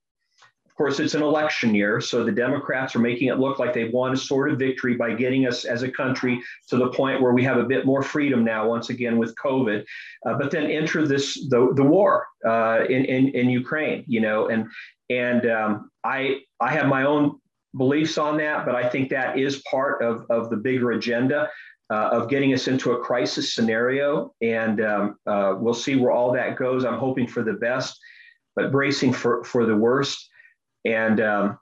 Of 0.79 0.85
course, 0.85 1.01
it's 1.01 1.13
an 1.13 1.23
election 1.23 1.75
year, 1.75 1.99
so 1.99 2.23
the 2.23 2.31
Democrats 2.31 2.95
are 2.95 2.99
making 2.99 3.27
it 3.27 3.37
look 3.37 3.59
like 3.59 3.73
they've 3.73 3.91
won 3.91 4.13
a 4.13 4.15
sort 4.15 4.49
of 4.49 4.57
victory 4.57 4.95
by 4.95 5.13
getting 5.13 5.45
us 5.45 5.65
as 5.65 5.83
a 5.83 5.91
country 5.91 6.41
to 6.69 6.77
the 6.77 6.87
point 6.87 7.21
where 7.21 7.33
we 7.33 7.43
have 7.43 7.57
a 7.57 7.65
bit 7.65 7.85
more 7.85 8.01
freedom 8.01 8.45
now, 8.45 8.65
once 8.65 8.89
again 8.89 9.17
with 9.17 9.35
COVID. 9.35 9.83
Uh, 10.25 10.35
but 10.37 10.51
then 10.51 10.67
enter 10.67 11.05
this 11.05 11.33
the, 11.49 11.73
the 11.75 11.83
war 11.83 12.27
uh, 12.47 12.85
in, 12.87 13.03
in 13.03 13.27
in 13.35 13.49
Ukraine, 13.49 14.05
you 14.07 14.21
know, 14.21 14.47
and 14.47 14.69
and 15.09 15.49
um, 15.49 15.91
I, 16.05 16.43
I 16.61 16.71
have 16.71 16.87
my 16.87 17.03
own 17.03 17.39
beliefs 17.75 18.17
on 18.17 18.37
that, 18.37 18.65
but 18.65 18.75
I 18.75 18.87
think 18.87 19.09
that 19.09 19.37
is 19.37 19.61
part 19.69 20.01
of, 20.01 20.25
of 20.29 20.49
the 20.49 20.55
bigger 20.55 20.91
agenda 20.91 21.49
uh, 21.89 22.09
of 22.13 22.29
getting 22.29 22.53
us 22.53 22.69
into 22.69 22.93
a 22.93 23.03
crisis 23.03 23.53
scenario. 23.53 24.33
And 24.41 24.79
um, 24.79 25.17
uh, 25.27 25.55
we'll 25.57 25.73
see 25.73 25.97
where 25.97 26.11
all 26.11 26.31
that 26.31 26.55
goes. 26.57 26.85
I'm 26.85 26.99
hoping 26.99 27.27
for 27.27 27.43
the 27.43 27.53
best, 27.53 27.99
but 28.55 28.71
bracing 28.71 29.11
for, 29.11 29.43
for 29.43 29.65
the 29.65 29.75
worst. 29.75 30.28
And 30.85 31.19
um, 31.21 31.59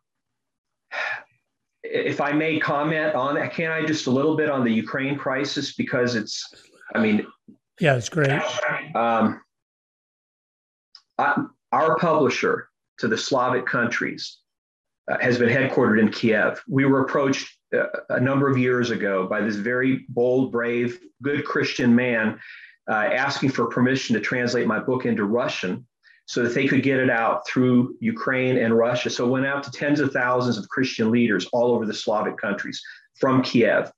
if 1.84 2.22
I 2.22 2.32
may 2.32 2.60
comment 2.60 3.16
on 3.16 3.36
that, 3.36 3.54
can 3.54 3.72
I 3.72 3.86
just 3.86 4.08
a 4.08 4.12
little 4.12 4.36
bit 4.36 4.50
on 4.50 4.64
the 4.64 4.72
Ukraine 4.72 5.18
crisis? 5.18 5.74
Because 5.74 6.16
it's, 6.16 6.44
I 6.94 7.00
mean, 7.00 7.26
yeah, 7.80 7.96
it's 7.96 8.10
great. 8.10 8.30
Um, 8.96 9.42
I, 11.18 11.46
our 11.72 11.98
publisher 11.98 12.70
to 13.00 13.08
the 13.08 13.18
Slavic 13.18 13.66
countries 13.66 14.40
uh, 15.10 15.18
has 15.20 15.38
been 15.38 15.50
headquartered 15.50 16.00
in 16.00 16.10
Kiev. 16.10 16.62
We 16.68 16.86
were 16.86 17.02
approached 17.02 17.58
uh, 17.76 17.86
a 18.10 18.20
number 18.20 18.50
of 18.50 18.58
years 18.58 18.92
ago 18.92 19.28
by 19.28 19.42
this 19.42 19.56
very 19.56 20.06
bold, 20.10 20.52
brave, 20.52 21.00
good 21.22 21.46
Christian 21.46 21.96
man 21.96 22.40
uh, 22.90 22.94
asking 22.94 23.50
for 23.50 23.68
permission 23.68 24.14
to 24.16 24.22
translate 24.22 24.68
my 24.68 24.80
book 24.80 25.06
into 25.06 25.26
Russian 25.26 25.86
so 26.28 26.44
that 26.44 26.54
they 26.54 26.68
could 26.68 26.84
get 26.84 27.00
it 27.00 27.10
out 27.10 27.48
through 27.48 27.96
Ukraine 28.00 28.58
and 28.58 28.78
Russia. 28.78 29.10
So 29.10 29.26
it 29.26 29.30
went 29.30 29.48
out 29.48 29.64
to 29.64 29.72
tens 29.72 30.00
of 30.00 30.12
thousands 30.12 30.58
of 30.58 30.70
Christian 30.70 31.10
leaders 31.10 31.48
all 31.54 31.74
over 31.74 31.86
the 31.86 31.94
Slavic 31.94 32.38
countries 32.38 32.82
from 33.20 33.42
Kiev. 33.42 33.92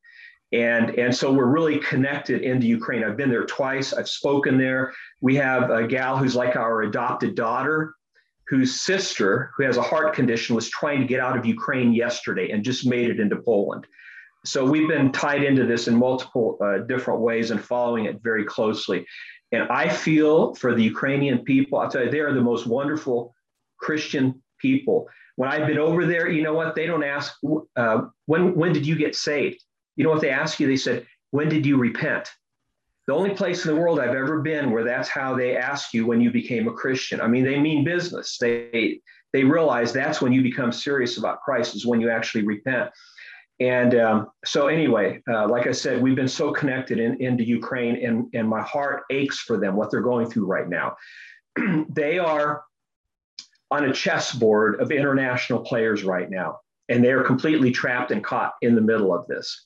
And, 0.52 0.98
and 0.98 1.14
so 1.14 1.32
we're 1.34 1.46
really 1.46 1.80
connected 1.80 2.42
into 2.44 2.66
Ukraine. 2.66 3.04
I've 3.04 3.18
been 3.18 3.30
there 3.30 3.46
twice. 3.46 3.94
I've 3.94 4.10
spoken 4.10 4.58
there. 4.58 4.94
We 5.22 5.36
have 5.36 5.70
a 5.70 5.86
gal 5.88 6.18
who's 6.18 6.36
like 6.36 6.56
our 6.56 6.84
adopted 6.84 7.36
daughter 7.36 7.94
whose 8.50 8.82
sister, 8.82 9.52
who 9.56 9.64
has 9.64 9.78
a 9.78 9.82
heart 9.82 10.16
condition, 10.16 10.56
was 10.56 10.68
trying 10.70 11.00
to 11.00 11.06
get 11.06 11.20
out 11.20 11.38
of 11.38 11.46
Ukraine 11.46 11.94
yesterday 11.94 12.50
and 12.50 12.64
just 12.64 12.86
made 12.86 13.10
it 13.12 13.20
into 13.20 13.36
Poland. 13.36 13.86
So 14.44 14.66
we've 14.66 14.88
been 14.88 15.12
tied 15.12 15.44
into 15.44 15.68
this 15.68 15.88
in 15.88 15.96
multiple 15.96 16.58
uh, 16.60 16.80
different 16.80 17.20
ways 17.20 17.52
and 17.52 17.64
following 17.64 18.06
it 18.06 18.24
very 18.24 18.44
closely. 18.44 19.06
And 19.52 19.64
I 19.64 19.90
feel 19.90 20.54
for 20.56 20.76
the 20.76 20.84
Ukrainian 20.84 21.40
people, 21.40 21.80
I'll 21.80 21.90
tell 21.90 22.04
you, 22.04 22.12
they 22.12 22.20
are 22.20 22.34
the 22.34 22.42
most 22.42 22.68
wonderful 22.68 23.34
Christian 23.78 24.42
people. 24.60 25.08
When 25.38 25.50
I've 25.50 25.68
been 25.68 25.80
over 25.80 26.06
there, 26.06 26.30
you 26.30 26.44
know 26.44 26.54
what? 26.54 26.76
They 26.76 26.86
don't 26.86 27.04
ask, 27.04 27.36
uh, 27.76 28.02
when, 28.26 28.56
when 28.56 28.74
did 28.74 28.86
you 28.86 28.96
get 28.96 29.16
saved? 29.16 29.64
You 29.96 30.04
know 30.04 30.12
what 30.12 30.22
they 30.22 30.30
ask 30.30 30.60
you? 30.60 30.68
They 30.68 30.78
said, 30.78 31.08
when 31.32 31.50
did 31.50 31.66
you 31.66 31.78
repent? 31.78 32.30
the 33.10 33.16
only 33.16 33.32
place 33.32 33.66
in 33.66 33.74
the 33.74 33.82
world 33.82 34.00
I've 34.00 34.14
ever 34.14 34.40
been 34.40 34.70
where 34.70 34.84
that's 34.84 35.10
how 35.10 35.36
they 35.36 35.58
ask 35.58 35.96
you 35.96 36.06
when 36.06 36.22
you 36.22 36.30
became 36.30 36.68
a 36.68 36.72
Christian. 36.72 37.20
I 37.20 37.26
mean, 37.26 37.44
they 37.44 37.58
mean 37.58 37.84
business. 37.84 38.38
They 38.38 39.02
they 39.34 39.44
realize 39.44 39.92
that's 39.92 40.22
when 40.22 40.32
you 40.32 40.44
become 40.44 40.72
serious 40.72 41.18
about 41.18 41.42
Christ 41.42 41.76
is 41.76 41.88
when 41.88 42.00
you 42.00 42.12
actually 42.12 42.46
repent. 42.46 42.92
And 43.60 43.96
um, 43.96 44.28
so, 44.46 44.68
anyway, 44.68 45.22
uh, 45.30 45.48
like 45.48 45.68
I 45.68 45.74
said, 45.74 46.02
we've 46.02 46.16
been 46.16 46.30
so 46.30 46.52
connected 46.52 46.98
in, 46.98 47.22
into 47.22 47.44
Ukraine, 47.44 48.04
and, 48.06 48.28
and 48.34 48.48
my 48.48 48.62
heart 48.62 49.04
aches 49.10 49.40
for 49.40 49.58
them, 49.58 49.76
what 49.76 49.92
they're 49.92 50.02
going 50.02 50.30
through 50.30 50.46
right 50.46 50.70
now. 50.70 50.96
they 51.90 52.20
are 52.20 52.64
on 53.72 53.86
a 53.86 53.94
chessboard 53.94 54.80
of 54.80 54.92
international 54.92 55.60
players 55.60 56.04
right 56.04 56.30
now, 56.30 56.60
and 56.88 57.04
they 57.04 57.12
are 57.12 57.24
completely 57.24 57.72
trapped 57.72 58.12
and 58.12 58.24
caught 58.24 58.54
in 58.62 58.76
the 58.76 58.82
middle 58.82 59.14
of 59.14 59.28
this. 59.28 59.66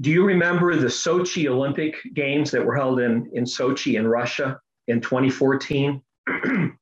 Do 0.00 0.10
you 0.10 0.24
remember 0.24 0.76
the 0.76 0.88
Sochi 0.88 1.46
Olympic 1.46 1.96
Games 2.12 2.50
that 2.50 2.64
were 2.64 2.74
held 2.74 3.00
in, 3.00 3.30
in 3.32 3.44
Sochi 3.44 3.98
in 3.98 4.06
Russia 4.06 4.60
in 4.88 5.00
2014? 5.00 6.02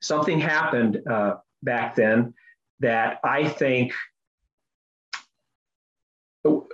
Something 0.00 0.40
happened 0.40 1.00
uh, 1.08 1.34
back 1.62 1.94
then 1.94 2.32
that 2.80 3.18
I 3.24 3.48
think 3.48 3.92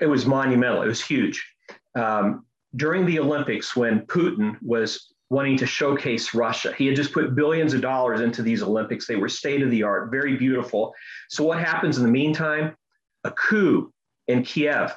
it 0.00 0.06
was 0.06 0.26
monumental. 0.26 0.82
It 0.82 0.88
was 0.88 1.04
huge. 1.04 1.46
Um, 1.94 2.44
during 2.76 3.06
the 3.06 3.18
Olympics, 3.18 3.74
when 3.74 4.00
Putin 4.06 4.56
was 4.62 5.14
wanting 5.30 5.56
to 5.58 5.66
showcase 5.66 6.34
Russia, 6.34 6.72
he 6.76 6.86
had 6.86 6.96
just 6.96 7.12
put 7.12 7.34
billions 7.34 7.74
of 7.74 7.80
dollars 7.80 8.20
into 8.20 8.42
these 8.42 8.62
Olympics. 8.62 9.06
They 9.06 9.16
were 9.16 9.28
state 9.28 9.62
of 9.62 9.70
the 9.70 9.82
art, 9.82 10.10
very 10.10 10.36
beautiful. 10.36 10.94
So, 11.28 11.44
what 11.44 11.58
happens 11.58 11.98
in 11.98 12.04
the 12.04 12.10
meantime? 12.10 12.76
A 13.24 13.30
coup 13.32 13.92
in 14.26 14.42
Kiev 14.42 14.96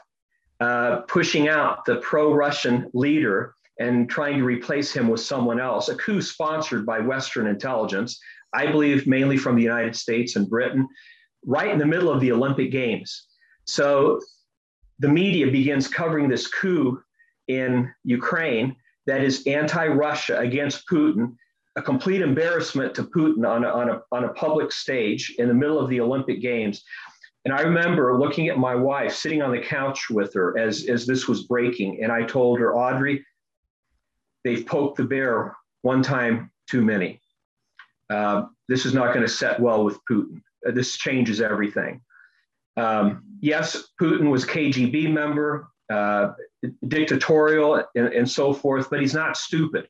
uh, 0.62 0.97
pushing 1.07 1.49
out 1.49 1.86
the 1.86 1.97
pro 1.97 2.34
Russian 2.34 2.89
leader 2.93 3.55
and 3.79 4.07
trying 4.10 4.38
to 4.38 4.43
replace 4.43 4.93
him 4.93 5.07
with 5.07 5.19
someone 5.19 5.60
else, 5.60 5.89
a 5.89 5.95
coup 5.95 6.21
sponsored 6.21 6.86
by 6.86 6.99
Western 6.99 7.47
intelligence, 7.47 8.19
I 8.53 8.67
believe 8.67 9.07
mainly 9.07 9.38
from 9.38 9.55
the 9.55 9.63
United 9.63 9.95
States 9.95 10.36
and 10.36 10.47
Britain, 10.47 10.88
right 11.45 11.71
in 11.71 11.79
the 11.79 11.86
middle 11.86 12.12
of 12.12 12.19
the 12.21 12.31
Olympic 12.31 12.71
Games. 12.71 13.25
So 13.65 14.19
the 15.02 15.10
media 15.10 15.48
begins 15.48 15.88
covering 15.88 16.30
this 16.30 16.48
coup 16.48 17.02
in 17.48 17.92
Ukraine 18.04 18.76
that 19.08 19.24
is 19.24 19.46
anti 19.48 19.88
Russia 19.88 20.38
against 20.38 20.88
Putin, 20.88 21.36
a 21.76 21.82
complete 21.82 22.22
embarrassment 22.22 22.94
to 22.96 23.04
Putin 23.04 23.48
on 23.48 23.66
a, 23.66 23.68
on, 23.68 23.90
a, 23.90 24.02
on 24.12 24.26
a 24.26 24.34
public 24.34 24.72
stage 24.72 25.36
in 25.40 25.48
the 25.48 25.54
middle 25.56 25.80
of 25.80 25.90
the 25.90 26.00
Olympic 26.00 26.40
Games. 26.40 26.84
And 27.46 27.54
I 27.54 27.62
remember 27.62 28.20
looking 28.20 28.50
at 28.50 28.60
my 28.60 28.76
wife, 28.76 29.16
sitting 29.16 29.42
on 29.42 29.52
the 29.52 29.60
couch 29.60 30.12
with 30.12 30.32
her 30.36 30.56
as, 30.60 30.88
as 30.88 31.08
this 31.08 31.28
was 31.28 31.48
breaking. 31.48 32.04
And 32.04 32.12
I 32.12 32.22
told 32.22 32.60
her, 32.60 32.76
Audrey, 32.76 33.26
they've 34.44 34.66
poked 34.66 34.98
the 34.98 35.04
bear 35.04 35.56
one 35.82 36.04
time 36.04 36.52
too 36.70 36.84
many. 36.84 37.20
Uh, 38.12 38.44
this 38.68 38.86
is 38.86 38.94
not 38.94 39.16
going 39.16 39.26
to 39.26 39.34
set 39.34 39.60
well 39.60 39.84
with 39.84 39.98
Putin. 40.08 40.44
Uh, 40.68 40.72
this 40.72 40.96
changes 40.96 41.42
everything. 41.42 42.02
Um, 42.77 43.23
yes, 43.39 43.89
Putin 44.01 44.29
was 44.29 44.45
KGB 44.45 45.12
member, 45.12 45.67
uh, 45.91 46.34
dictatorial, 46.88 47.84
and, 47.95 48.07
and, 48.07 48.29
so 48.29 48.53
forth, 48.53 48.89
but 48.89 49.01
he's 49.01 49.13
not 49.13 49.36
stupid. 49.36 49.88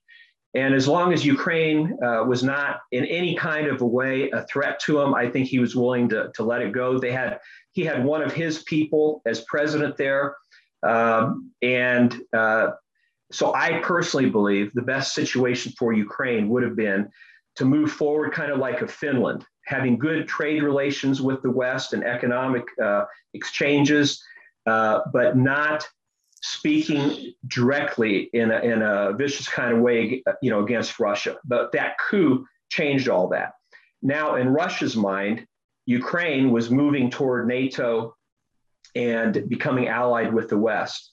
And 0.54 0.74
as 0.74 0.88
long 0.88 1.14
as 1.14 1.26
Ukraine 1.26 1.98
uh, 2.04 2.24
was 2.24 2.44
not 2.44 2.82
in 2.92 3.06
any 3.06 3.36
kind 3.36 3.68
of 3.68 3.82
a 3.82 3.86
way 3.86 4.30
a 4.32 4.44
threat 4.48 4.80
to 4.82 5.00
him, 5.00 5.14
I 5.14 5.30
think 5.30 5.48
he 5.48 5.60
was 5.60 5.76
willing 5.76 6.10
to, 6.10 6.32
to 6.36 6.44
let 6.44 6.62
it 6.62 6.74
go. 6.74 6.98
They 6.98 7.12
had 7.12 7.40
he 7.72 7.86
had 7.86 8.04
one 8.04 8.22
of 8.22 8.34
his 8.34 8.64
people 8.64 9.22
as 9.26 9.46
president 9.46 9.96
there, 9.96 10.36
um, 10.84 11.52
and 11.62 12.20
uh, 12.34 12.72
so 13.32 13.54
I 13.54 13.80
personally 13.82 14.30
believe 14.30 14.74
the 14.74 14.82
best 14.82 15.14
situation 15.14 15.72
for 15.78 15.94
Ukraine 15.94 16.50
would 16.50 16.64
have 16.64 16.76
been 16.76 17.10
to 17.56 17.66
move 17.66 17.92
forward, 17.92 18.34
kind 18.34 18.52
of 18.52 18.60
like 18.60 18.82
a 18.82 18.88
Finland, 18.88 19.46
having 19.72 19.98
good 19.98 20.28
trade 20.28 20.62
relations 20.64 21.22
with 21.22 21.42
the 21.42 21.50
West 21.50 21.94
and 21.94 22.04
economic 22.04 22.66
uh, 22.84 23.06
exchanges, 23.34 24.22
uh, 24.66 25.00
but 25.14 25.38
not 25.38 25.88
speaking 26.42 27.34
directly 27.48 28.30
in 28.34 28.52
a, 28.52 28.60
in 28.60 28.82
a 28.82 29.14
vicious 29.14 29.48
kind 29.48 29.72
of 29.74 29.80
way, 29.80 30.22
you 30.42 30.52
know, 30.52 30.62
against 30.64 31.00
Russia. 31.00 31.38
But 31.46 31.72
that 31.72 31.98
coup 32.00 32.46
changed 32.70 33.08
all 33.08 33.30
that. 33.30 33.54
Now, 34.02 34.36
in 34.36 34.50
Russia's 34.50 34.98
mind, 34.98 35.48
Ukraine 35.86 36.52
was 36.52 36.70
moving 36.70 37.10
toward 37.10 37.48
NATO 37.48 38.16
and 38.96 39.48
becoming 39.48 39.88
allied 39.88 40.34
with 40.34 40.50
the 40.50 40.58
West. 40.58 41.12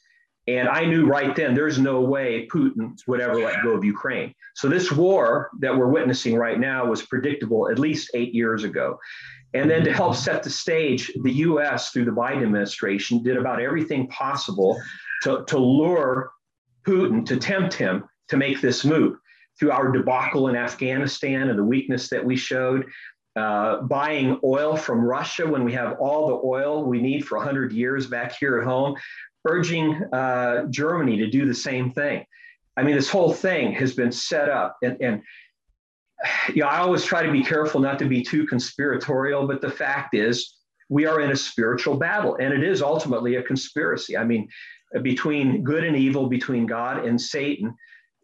And 0.49 0.67
I 0.67 0.87
knew 0.87 1.05
right 1.05 1.37
then 1.37 1.55
there's 1.55 1.79
no 1.79 2.01
way 2.01 2.49
Putin 2.51 2.99
would 3.07 3.21
ever 3.21 3.39
let 3.39 3.63
go 3.63 3.73
of 3.73 3.85
Ukraine. 3.85 4.35
So 4.55 4.67
this 4.67 4.91
war 4.91 5.51
that 5.61 5.77
we're 5.77 5.89
witnessing 5.89 6.37
right 6.37 6.59
now 6.59 6.87
was 6.87 7.03
predictable 7.03 7.71
at 7.71 7.79
least 7.79 8.13
eight 8.15 8.35
years 8.35 8.65
ago. 8.65 8.99
And 9.53 9.71
then 9.71 9.85
to 9.85 9.93
help 9.93 10.17
set 10.17 10.43
the 10.43 10.49
stage, 10.49 11.13
the 11.23 11.33
US 11.33 11.91
through 11.91 12.07
the 12.07 12.13
Biden 12.13 12.43
administration 12.43 13.23
did 13.23 13.37
about 13.37 13.61
everything 13.61 14.09
possible 14.09 14.81
to, 15.23 15.45
to 15.49 15.59
lure 15.59 16.31
Putin, 16.87 17.27
to 17.27 17.37
tempt 17.37 17.75
him 17.75 18.05
to 18.29 18.39
make 18.39 18.63
this 18.63 18.87
move 18.87 19.17
through 19.61 19.73
our 19.73 19.93
debacle 19.93 20.49
in 20.49 20.57
Afghanistan 20.57 21.51
and 21.51 21.59
the 21.59 21.65
weakness 21.65 22.09
that 22.09 22.25
we 22.25 22.37
showed, 22.37 22.87
uh, 23.39 23.83
buying 23.83 24.39
oil 24.43 24.77
from 24.77 25.05
Russia 25.05 25.47
when 25.47 25.65
we 25.65 25.73
have 25.73 25.99
all 26.01 26.27
the 26.27 26.41
oil 26.47 26.85
we 26.85 27.01
need 27.01 27.27
for 27.27 27.39
100 27.39 27.73
years 27.73 28.07
back 28.07 28.37
here 28.39 28.59
at 28.59 28.67
home, 28.67 28.97
urging 29.47 29.95
uh, 30.13 30.65
Germany 30.71 31.17
to 31.19 31.31
do 31.31 31.47
the 31.47 31.55
same 31.55 31.93
thing. 31.93 32.25
I 32.77 32.83
mean, 32.83 32.97
this 32.97 33.09
whole 33.09 33.33
thing 33.33 33.73
has 33.73 33.95
been 33.95 34.13
set 34.13 34.49
up, 34.49 34.77
and, 34.83 34.97
and 35.01 35.23
you 36.55 36.63
know, 36.63 36.69
I 36.69 36.79
always 36.79 37.05
try 37.05 37.23
to 37.25 37.33
be 37.33 37.43
careful 37.43 37.81
not 37.81 37.99
to 38.01 38.07
be 38.07 38.23
too 38.23 38.47
conspiratorial, 38.47 39.47
but 39.47 39.61
the 39.61 39.71
fact 39.71 40.15
is, 40.15 40.55
we 40.89 41.07
are 41.07 41.21
in 41.21 41.31
a 41.31 41.37
spiritual 41.37 41.97
battle, 41.97 42.37
and 42.41 42.53
it 42.53 42.65
is 42.65 42.83
ultimately 42.83 43.37
a 43.37 43.43
conspiracy. 43.43 44.17
I 44.17 44.25
mean, 44.25 44.49
between 45.03 45.63
good 45.63 45.85
and 45.85 45.97
evil, 45.97 46.29
between 46.29 46.67
God 46.67 47.05
and 47.05 47.21
Satan. 47.21 47.75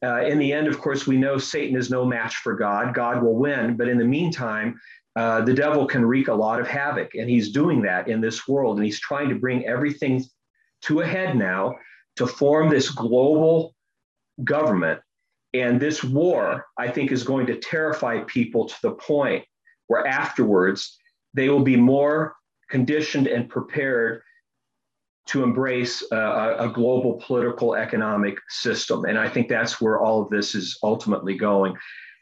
Uh, 0.03 0.23
in 0.25 0.39
the 0.39 0.53
end, 0.53 0.67
of 0.67 0.79
course, 0.81 1.07
we 1.07 1.17
know 1.17 1.39
Satan 1.39 1.77
is 1.77 1.91
no 1.91 2.05
match 2.05 2.37
for 2.37 2.55
God. 2.55 2.95
God 2.95 3.23
will 3.23 3.37
win. 3.37 3.77
But 3.77 3.89
in 3.89 3.99
the 3.99 4.05
meantime, 4.05 4.81
uh, 5.17 5.43
the 5.43 5.55
devil 5.55 5.87
can 5.87 6.05
wreak 6.05 6.29
a 6.29 6.35
lot 6.35 6.61
of 6.61 6.67
havoc. 6.67 7.15
And 7.15 7.29
he's 7.29 7.53
doing 7.53 7.83
that 7.83 8.09
in 8.09 8.21
this 8.21 8.49
world. 8.49 8.77
And 8.77 8.85
he's 8.85 9.01
trying 9.01 9.29
to 9.29 9.37
bring 9.37 9.67
everything 9.67 10.25
to 10.83 11.01
a 11.01 11.07
head 11.07 11.37
now 11.37 11.77
to 12.17 12.27
form 12.27 12.69
this 12.69 12.91
global 12.91 13.75
government. 14.43 15.01
And 15.53 15.81
this 15.81 16.03
war, 16.03 16.67
I 16.79 16.89
think, 16.89 17.13
is 17.13 17.23
going 17.23 17.47
to 17.47 17.59
terrify 17.59 18.21
people 18.25 18.67
to 18.67 18.75
the 18.83 18.93
point 18.93 19.45
where 19.87 20.07
afterwards 20.07 20.99
they 21.33 21.49
will 21.49 21.63
be 21.63 21.77
more 21.77 22.35
conditioned 22.71 23.29
and 23.29 23.49
prepared 23.49 24.23
to 25.27 25.43
embrace 25.43 26.05
a, 26.13 26.57
a, 26.59 26.69
global 26.69 27.15
political 27.25 27.75
economic 27.75 28.37
system. 28.49 29.07
And 29.07 29.19
I 29.19 29.29
think 29.29 29.49
that's 29.49 29.81
where 29.81 29.99
all 29.99 30.23
of 30.23 30.29
this 30.29 30.55
is 30.55 30.79
ultimately 30.83 31.35
going. 31.35 31.75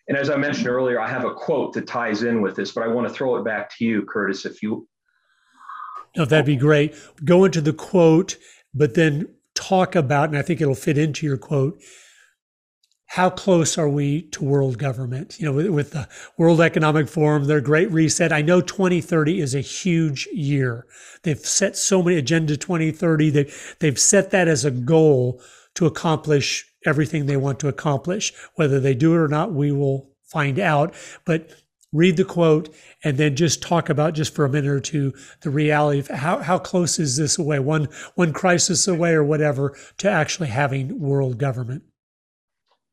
And 0.08 0.16
as 0.16 0.30
I 0.30 0.36
mentioned 0.36 0.68
earlier, 0.68 1.00
I 1.00 1.08
have 1.08 1.24
a 1.24 1.32
quote 1.32 1.72
that 1.74 1.86
ties 1.86 2.22
in 2.22 2.42
with 2.42 2.56
this, 2.56 2.72
but 2.72 2.82
I 2.82 2.88
want 2.88 3.08
to 3.08 3.14
throw 3.14 3.36
it 3.36 3.44
back 3.44 3.70
to 3.78 3.84
you, 3.84 4.04
Curtis, 4.04 4.44
if 4.44 4.62
you. 4.62 4.88
No, 6.16 6.24
that'd 6.24 6.44
be 6.44 6.56
great. 6.56 6.94
Go 7.24 7.44
into 7.44 7.60
the 7.60 7.72
quote, 7.72 8.36
but 8.74 8.94
then 8.94 9.34
talk 9.54 9.94
about, 9.94 10.28
and 10.28 10.36
I 10.36 10.42
think 10.42 10.60
it'll 10.60 10.74
fit 10.74 10.98
into 10.98 11.24
your 11.24 11.38
quote, 11.38 11.80
how 13.06 13.28
close 13.28 13.76
are 13.76 13.90
we 13.90 14.22
to 14.30 14.42
world 14.42 14.78
government? 14.78 15.38
You 15.38 15.44
know, 15.44 15.52
with, 15.52 15.68
with, 15.68 15.90
the 15.90 16.08
World 16.38 16.62
Economic 16.62 17.08
Forum, 17.08 17.44
their 17.44 17.60
Great 17.60 17.92
Reset. 17.92 18.32
I 18.32 18.40
know 18.40 18.62
2030 18.62 19.38
is 19.38 19.54
a 19.54 19.60
huge 19.60 20.26
year. 20.32 20.86
They've 21.22 21.38
set 21.38 21.76
so 21.76 22.02
many 22.02 22.16
Agenda 22.16 22.56
2030. 22.56 23.28
They, 23.28 23.52
they've 23.80 23.98
set 23.98 24.30
that 24.30 24.48
as 24.48 24.64
a 24.64 24.70
goal 24.70 25.42
to 25.74 25.86
accomplish 25.86 26.66
everything 26.84 27.26
they 27.26 27.36
want 27.36 27.60
to 27.60 27.68
accomplish. 27.68 28.32
Whether 28.54 28.80
they 28.80 28.94
do 28.94 29.14
it 29.14 29.18
or 29.18 29.28
not, 29.28 29.52
we 29.52 29.72
will 29.72 30.10
find 30.24 30.58
out. 30.58 30.94
But 31.24 31.50
read 31.92 32.16
the 32.16 32.24
quote 32.24 32.74
and 33.04 33.18
then 33.18 33.36
just 33.36 33.62
talk 33.62 33.90
about 33.90 34.14
just 34.14 34.34
for 34.34 34.44
a 34.44 34.48
minute 34.48 34.70
or 34.70 34.80
two 34.80 35.12
the 35.42 35.50
reality 35.50 36.00
of 36.00 36.08
how, 36.08 36.38
how 36.38 36.58
close 36.58 36.98
is 36.98 37.16
this 37.16 37.38
away, 37.38 37.58
one 37.58 37.88
one 38.14 38.32
crisis 38.32 38.88
away 38.88 39.12
or 39.12 39.24
whatever, 39.24 39.76
to 39.98 40.10
actually 40.10 40.48
having 40.48 40.98
world 40.98 41.38
government. 41.38 41.82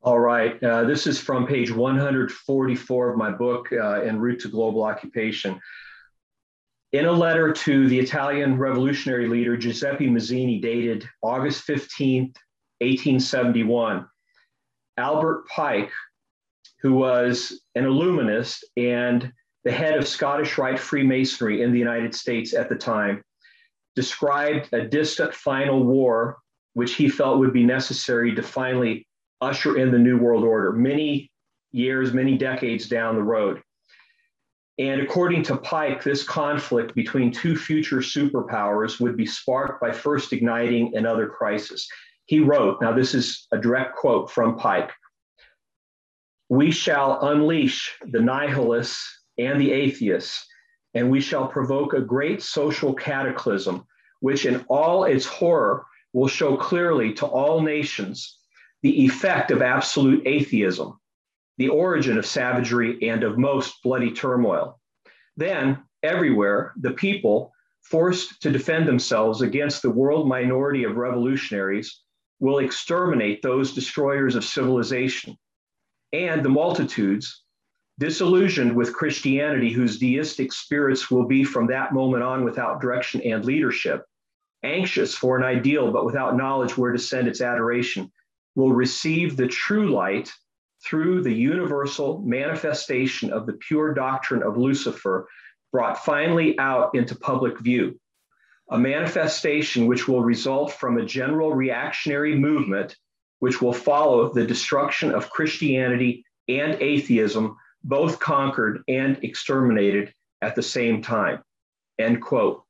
All 0.02 0.20
right. 0.20 0.62
Uh, 0.64 0.84
this 0.84 1.08
is 1.08 1.20
from 1.20 1.46
page 1.46 1.72
144 1.72 3.10
of 3.10 3.18
my 3.18 3.32
book, 3.32 3.68
uh, 3.74 4.02
En 4.02 4.18
route 4.18 4.40
to 4.42 4.48
global 4.48 4.84
occupation. 4.84 5.60
In 6.94 7.06
a 7.06 7.12
letter 7.12 7.52
to 7.52 7.88
the 7.88 8.00
Italian 8.00 8.58
revolutionary 8.58 9.28
leader 9.28 9.58
Giuseppe 9.58 10.08
Mazzini, 10.08 10.62
dated 10.62 11.08
August 11.22 11.68
15th, 11.68 12.36
1871, 12.82 14.08
Albert 14.98 15.48
Pike, 15.48 15.92
who 16.82 16.94
was 16.94 17.62
an 17.76 17.86
Illuminist 17.86 18.66
and 18.78 19.32
the 19.64 19.72
head 19.72 19.98
of 19.98 20.08
Scottish 20.08 20.58
Rite 20.58 20.80
Freemasonry 20.80 21.62
in 21.62 21.72
the 21.72 21.80
United 21.80 22.16
States 22.16 22.54
at 22.54 22.70
the 22.70 22.76
time, 22.76 23.24
described 23.96 24.70
a 24.72 24.88
distant 24.88 25.34
final 25.34 25.84
war 25.84 26.38
which 26.74 26.96
he 26.96 27.10
felt 27.10 27.40
would 27.40 27.52
be 27.52 27.66
necessary 27.66 28.34
to 28.36 28.42
finally 28.42 29.06
usher 29.42 29.78
in 29.78 29.92
the 29.92 30.00
New 30.00 30.18
World 30.18 30.44
Order 30.44 30.72
many 30.72 31.32
years, 31.72 32.14
many 32.14 32.38
decades 32.38 32.88
down 32.88 33.16
the 33.16 33.24
road. 33.24 33.62
And 34.78 35.02
according 35.02 35.44
to 35.44 35.58
Pike, 35.58 36.04
this 36.04 36.24
conflict 36.24 36.96
between 36.96 37.32
two 37.32 37.58
future 37.58 37.98
superpowers 37.98 39.02
would 39.02 39.18
be 39.18 39.26
sparked 39.26 39.82
by 39.82 39.92
first 39.92 40.32
igniting 40.32 40.96
another 40.96 41.28
crisis. 41.28 41.86
He 42.30 42.40
wrote, 42.40 42.80
now 42.80 42.94
this 42.94 43.16
is 43.16 43.48
a 43.52 43.58
direct 43.58 43.96
quote 43.96 44.30
from 44.30 44.56
Pike 44.56 44.92
We 46.48 46.70
shall 46.70 47.20
unleash 47.28 47.98
the 48.04 48.20
nihilists 48.20 49.24
and 49.40 49.60
the 49.60 49.72
atheists, 49.72 50.46
and 50.94 51.10
we 51.10 51.22
shall 51.22 51.48
provoke 51.48 51.94
a 51.94 52.02
great 52.02 52.44
social 52.44 52.94
cataclysm, 52.94 53.84
which 54.20 54.46
in 54.46 54.64
all 54.70 55.06
its 55.06 55.26
horror 55.26 55.88
will 56.14 56.28
show 56.28 56.56
clearly 56.56 57.16
to 57.16 57.26
all 57.26 57.64
nations 57.64 58.38
the 58.84 59.06
effect 59.06 59.50
of 59.50 59.64
absolute 59.64 60.22
atheism, 60.28 61.00
the 61.58 61.70
origin 61.70 62.16
of 62.20 62.28
savagery 62.28 63.10
and 63.10 63.24
of 63.24 63.40
most 63.40 63.82
bloody 63.82 64.12
turmoil. 64.12 64.80
Then, 65.36 65.84
everywhere, 66.04 66.74
the 66.80 66.92
people, 66.92 67.54
forced 67.82 68.40
to 68.44 68.52
defend 68.52 68.88
themselves 68.88 69.42
against 69.42 69.82
the 69.82 69.90
world 69.90 70.28
minority 70.28 70.84
of 70.84 70.96
revolutionaries, 70.96 72.04
will 72.40 72.60
exterminate 72.60 73.42
those 73.42 73.74
destroyers 73.74 74.36
of 74.36 74.46
civilization. 74.46 75.38
And 76.14 76.44
the 76.44 76.50
multitudes, 76.50 77.44
disillusioned 78.00 78.76
with 78.76 78.94
Christianity, 78.94 79.72
whose 79.72 80.00
deistic 80.00 80.54
spirits 80.54 81.12
will 81.12 81.26
be 81.26 81.44
from 81.44 81.68
that 81.68 81.94
moment 81.94 82.24
on 82.24 82.46
without 82.46 82.82
direction 82.82 83.22
and 83.22 83.44
leadership, 83.44 84.06
anxious 84.64 85.16
for 85.16 85.38
an 85.38 85.44
ideal 85.44 85.92
but 85.92 86.06
without 86.06 86.38
knowledge 86.38 86.78
where 86.78 86.92
to 86.92 87.00
send 87.00 87.28
its 87.28 87.42
adoration, 87.42 88.12
will 88.56 88.72
receive 88.72 89.36
the 89.36 89.48
true 89.48 89.92
light 89.92 90.32
through 90.86 91.22
the 91.22 91.34
universal 91.34 92.22
manifestation 92.22 93.32
of 93.32 93.46
the 93.46 93.54
pure 93.54 93.94
doctrine 93.94 94.44
of 94.44 94.58
Lucifer 94.58 95.28
brought 95.72 96.04
finally 96.04 96.58
out 96.58 96.96
into 96.96 97.16
public 97.16 97.60
view. 97.60 98.00
A 98.72 98.78
manifestation 98.78 99.88
which 99.88 100.08
will 100.08 100.22
result 100.22 100.74
from 100.74 100.98
a 100.98 101.06
general 101.06 101.54
reactionary 101.54 102.36
movement 102.36 102.96
which 103.40 103.62
will 103.62 103.74
follow 103.74 104.32
the 104.32 104.46
destruction 104.46 105.14
of 105.14 105.30
Christianity 105.30 106.26
and 106.48 106.76
atheism, 106.82 107.56
both 107.84 108.20
conquered 108.20 108.84
and 108.88 109.18
exterminated 109.24 110.14
at 110.42 110.56
the 110.56 110.64
same 110.64 111.02
time. 111.02 111.42
End 111.98 112.22
quote. 112.22 112.64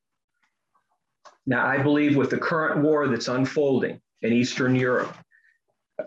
Now, 1.45 1.65
I 1.65 1.81
believe 1.81 2.15
with 2.15 2.29
the 2.29 2.37
current 2.37 2.83
war 2.83 3.07
that's 3.07 3.27
unfolding 3.27 3.99
in 4.21 4.33
Eastern 4.33 4.75
Europe, 4.75 5.15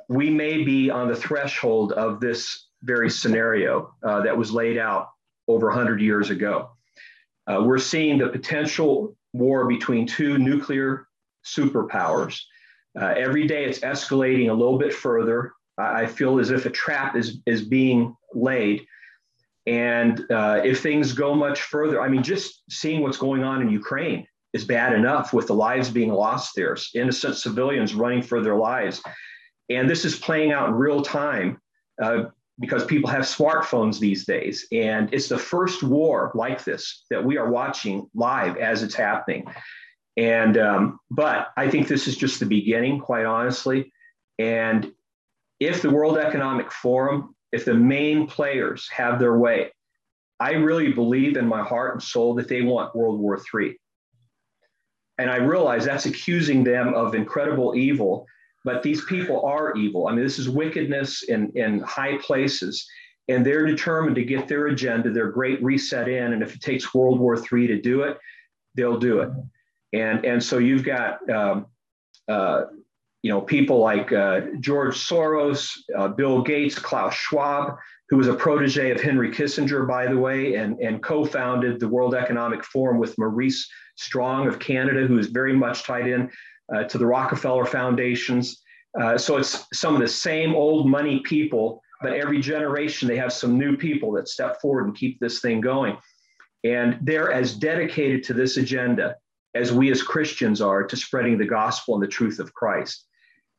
we 0.08 0.30
may 0.30 0.62
be 0.62 0.90
on 0.90 1.08
the 1.08 1.16
threshold 1.16 1.92
of 1.92 2.20
this 2.20 2.68
very 2.82 3.10
scenario 3.10 3.94
uh, 4.04 4.22
that 4.22 4.36
was 4.36 4.52
laid 4.52 4.78
out 4.78 5.08
over 5.48 5.66
100 5.66 6.00
years 6.00 6.30
ago. 6.30 6.70
Uh, 7.46 7.62
we're 7.64 7.78
seeing 7.78 8.18
the 8.18 8.28
potential 8.28 9.16
war 9.32 9.66
between 9.66 10.06
two 10.06 10.38
nuclear 10.38 11.06
superpowers. 11.44 12.40
Uh, 13.00 13.14
every 13.16 13.46
day 13.46 13.64
it's 13.64 13.80
escalating 13.80 14.50
a 14.50 14.54
little 14.54 14.78
bit 14.78 14.92
further. 14.92 15.52
I 15.78 16.06
feel 16.06 16.38
as 16.38 16.50
if 16.50 16.66
a 16.66 16.70
trap 16.70 17.16
is, 17.16 17.38
is 17.46 17.62
being 17.62 18.14
laid. 18.34 18.86
And 19.66 20.20
uh, 20.30 20.60
if 20.64 20.82
things 20.82 21.12
go 21.12 21.34
much 21.34 21.62
further, 21.62 22.02
I 22.02 22.08
mean, 22.08 22.22
just 22.22 22.62
seeing 22.68 23.00
what's 23.00 23.16
going 23.16 23.42
on 23.42 23.62
in 23.62 23.70
Ukraine 23.70 24.26
is 24.52 24.64
bad 24.64 24.92
enough 24.92 25.32
with 25.32 25.46
the 25.46 25.54
lives 25.54 25.88
being 25.88 26.10
lost 26.10 26.52
there, 26.54 26.76
innocent 26.94 27.36
civilians 27.36 27.94
running 27.94 28.22
for 28.22 28.42
their 28.42 28.56
lives. 28.56 29.02
And 29.70 29.88
this 29.88 30.04
is 30.04 30.18
playing 30.18 30.52
out 30.52 30.68
in 30.68 30.74
real 30.74 31.00
time 31.00 31.58
uh, 32.02 32.24
because 32.60 32.84
people 32.84 33.10
have 33.10 33.22
smartphones 33.22 33.98
these 33.98 34.24
days. 34.24 34.66
And 34.72 35.12
it's 35.12 35.28
the 35.28 35.38
first 35.38 35.82
war 35.82 36.30
like 36.34 36.64
this 36.64 37.04
that 37.10 37.24
we 37.24 37.36
are 37.38 37.50
watching 37.50 38.08
live 38.14 38.56
as 38.56 38.82
it's 38.82 38.94
happening. 38.94 39.46
And, 40.16 40.58
um, 40.58 41.00
but 41.10 41.48
I 41.56 41.70
think 41.70 41.88
this 41.88 42.06
is 42.06 42.16
just 42.16 42.40
the 42.40 42.46
beginning, 42.46 43.00
quite 43.00 43.24
honestly. 43.24 43.92
And 44.38 44.92
if 45.60 45.80
the 45.80 45.90
World 45.90 46.18
Economic 46.18 46.70
Forum, 46.70 47.34
if 47.52 47.64
the 47.64 47.74
main 47.74 48.26
players 48.26 48.88
have 48.90 49.18
their 49.18 49.38
way, 49.38 49.70
I 50.40 50.52
really 50.52 50.92
believe 50.92 51.36
in 51.36 51.46
my 51.46 51.62
heart 51.62 51.94
and 51.94 52.02
soul 52.02 52.34
that 52.34 52.48
they 52.48 52.62
want 52.62 52.96
World 52.96 53.20
War 53.20 53.40
III. 53.54 53.76
And 55.18 55.30
I 55.30 55.36
realize 55.36 55.84
that's 55.84 56.06
accusing 56.06 56.64
them 56.64 56.94
of 56.94 57.14
incredible 57.14 57.76
evil, 57.76 58.26
but 58.64 58.82
these 58.82 59.04
people 59.04 59.44
are 59.44 59.74
evil. 59.76 60.06
I 60.06 60.12
mean, 60.12 60.24
this 60.24 60.38
is 60.38 60.48
wickedness 60.48 61.24
in, 61.24 61.50
in 61.54 61.80
high 61.80 62.18
places, 62.18 62.86
and 63.28 63.44
they're 63.44 63.66
determined 63.66 64.16
to 64.16 64.24
get 64.24 64.48
their 64.48 64.68
agenda, 64.68 65.10
their 65.10 65.30
great 65.30 65.62
reset 65.62 66.08
in. 66.08 66.32
And 66.32 66.42
if 66.42 66.54
it 66.54 66.60
takes 66.60 66.94
World 66.94 67.18
War 67.18 67.36
III 67.36 67.66
to 67.68 67.80
do 67.80 68.02
it, 68.02 68.18
they'll 68.74 68.98
do 68.98 69.20
it. 69.20 69.30
And, 69.92 70.24
and 70.24 70.42
so 70.42 70.58
you've 70.58 70.84
got, 70.84 71.28
um, 71.30 71.66
uh, 72.28 72.64
you 73.22 73.30
know, 73.30 73.40
people 73.40 73.78
like 73.78 74.12
uh, 74.12 74.40
George 74.60 74.96
Soros, 74.96 75.70
uh, 75.96 76.08
Bill 76.08 76.42
Gates, 76.42 76.78
Klaus 76.78 77.14
Schwab, 77.14 77.76
who 78.08 78.16
was 78.16 78.28
a 78.28 78.34
protege 78.34 78.90
of 78.90 79.00
Henry 79.00 79.30
Kissinger, 79.30 79.86
by 79.86 80.06
the 80.06 80.18
way, 80.18 80.56
and, 80.56 80.78
and 80.80 81.02
co-founded 81.02 81.80
the 81.80 81.88
World 81.88 82.14
Economic 82.14 82.64
Forum 82.64 82.98
with 82.98 83.16
Maurice 83.18 83.68
Strong 83.96 84.48
of 84.48 84.58
Canada, 84.58 85.06
who 85.06 85.18
is 85.18 85.28
very 85.28 85.54
much 85.54 85.84
tied 85.84 86.08
in 86.08 86.30
uh, 86.74 86.84
to 86.84 86.98
the 86.98 87.06
Rockefeller 87.06 87.66
Foundations. 87.66 88.62
Uh, 89.00 89.16
so 89.16 89.36
it's 89.36 89.66
some 89.72 89.94
of 89.94 90.00
the 90.00 90.08
same 90.08 90.54
old 90.54 90.88
money 90.88 91.20
people, 91.20 91.82
but 92.02 92.12
every 92.12 92.40
generation 92.40 93.08
they 93.08 93.16
have 93.16 93.32
some 93.32 93.58
new 93.58 93.76
people 93.76 94.12
that 94.12 94.28
step 94.28 94.60
forward 94.60 94.86
and 94.86 94.96
keep 94.96 95.18
this 95.20 95.40
thing 95.40 95.60
going. 95.60 95.96
And 96.64 96.98
they're 97.02 97.32
as 97.32 97.54
dedicated 97.54 98.22
to 98.24 98.34
this 98.34 98.56
agenda 98.56 99.16
as 99.54 99.72
we 99.72 99.90
as 99.90 100.02
Christians 100.02 100.60
are 100.60 100.82
to 100.84 100.96
spreading 100.96 101.38
the 101.38 101.46
gospel 101.46 101.94
and 101.94 102.02
the 102.02 102.08
truth 102.08 102.38
of 102.38 102.54
Christ. 102.54 103.06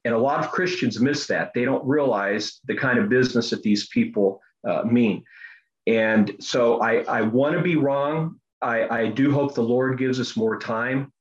And 0.06 0.14
a 0.14 0.18
lot 0.18 0.44
of 0.44 0.52
Christians 0.52 1.00
miss 1.00 1.28
that. 1.28 1.52
They 1.54 1.66
don't 1.66 1.86
realize 1.86 2.60
the 2.66 2.76
kind 2.76 3.00
of 3.00 3.10
business 3.10 3.52
that 3.52 3.64
these 3.64 3.88
people 3.88 4.42
uh, 4.68 4.84
mean. 4.84 5.24
And 5.88 6.36
so 6.40 6.82
I, 6.82 7.04
I 7.04 7.22
want 7.22 7.56
to 7.56 7.62
be 7.62 7.76
wrong. 7.76 8.40
I, 8.62 8.88
I 8.88 9.08
do 9.08 9.32
hope 9.32 9.54
the 9.54 9.62
Lord 9.62 9.98
gives 9.98 10.20
us 10.20 10.36
more 10.36 10.58
time 10.58 11.13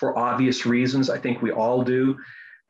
for 0.00 0.18
obvious 0.18 0.66
reasons. 0.66 1.10
I 1.10 1.18
think 1.18 1.42
we 1.42 1.52
all 1.52 1.82
do. 1.82 2.18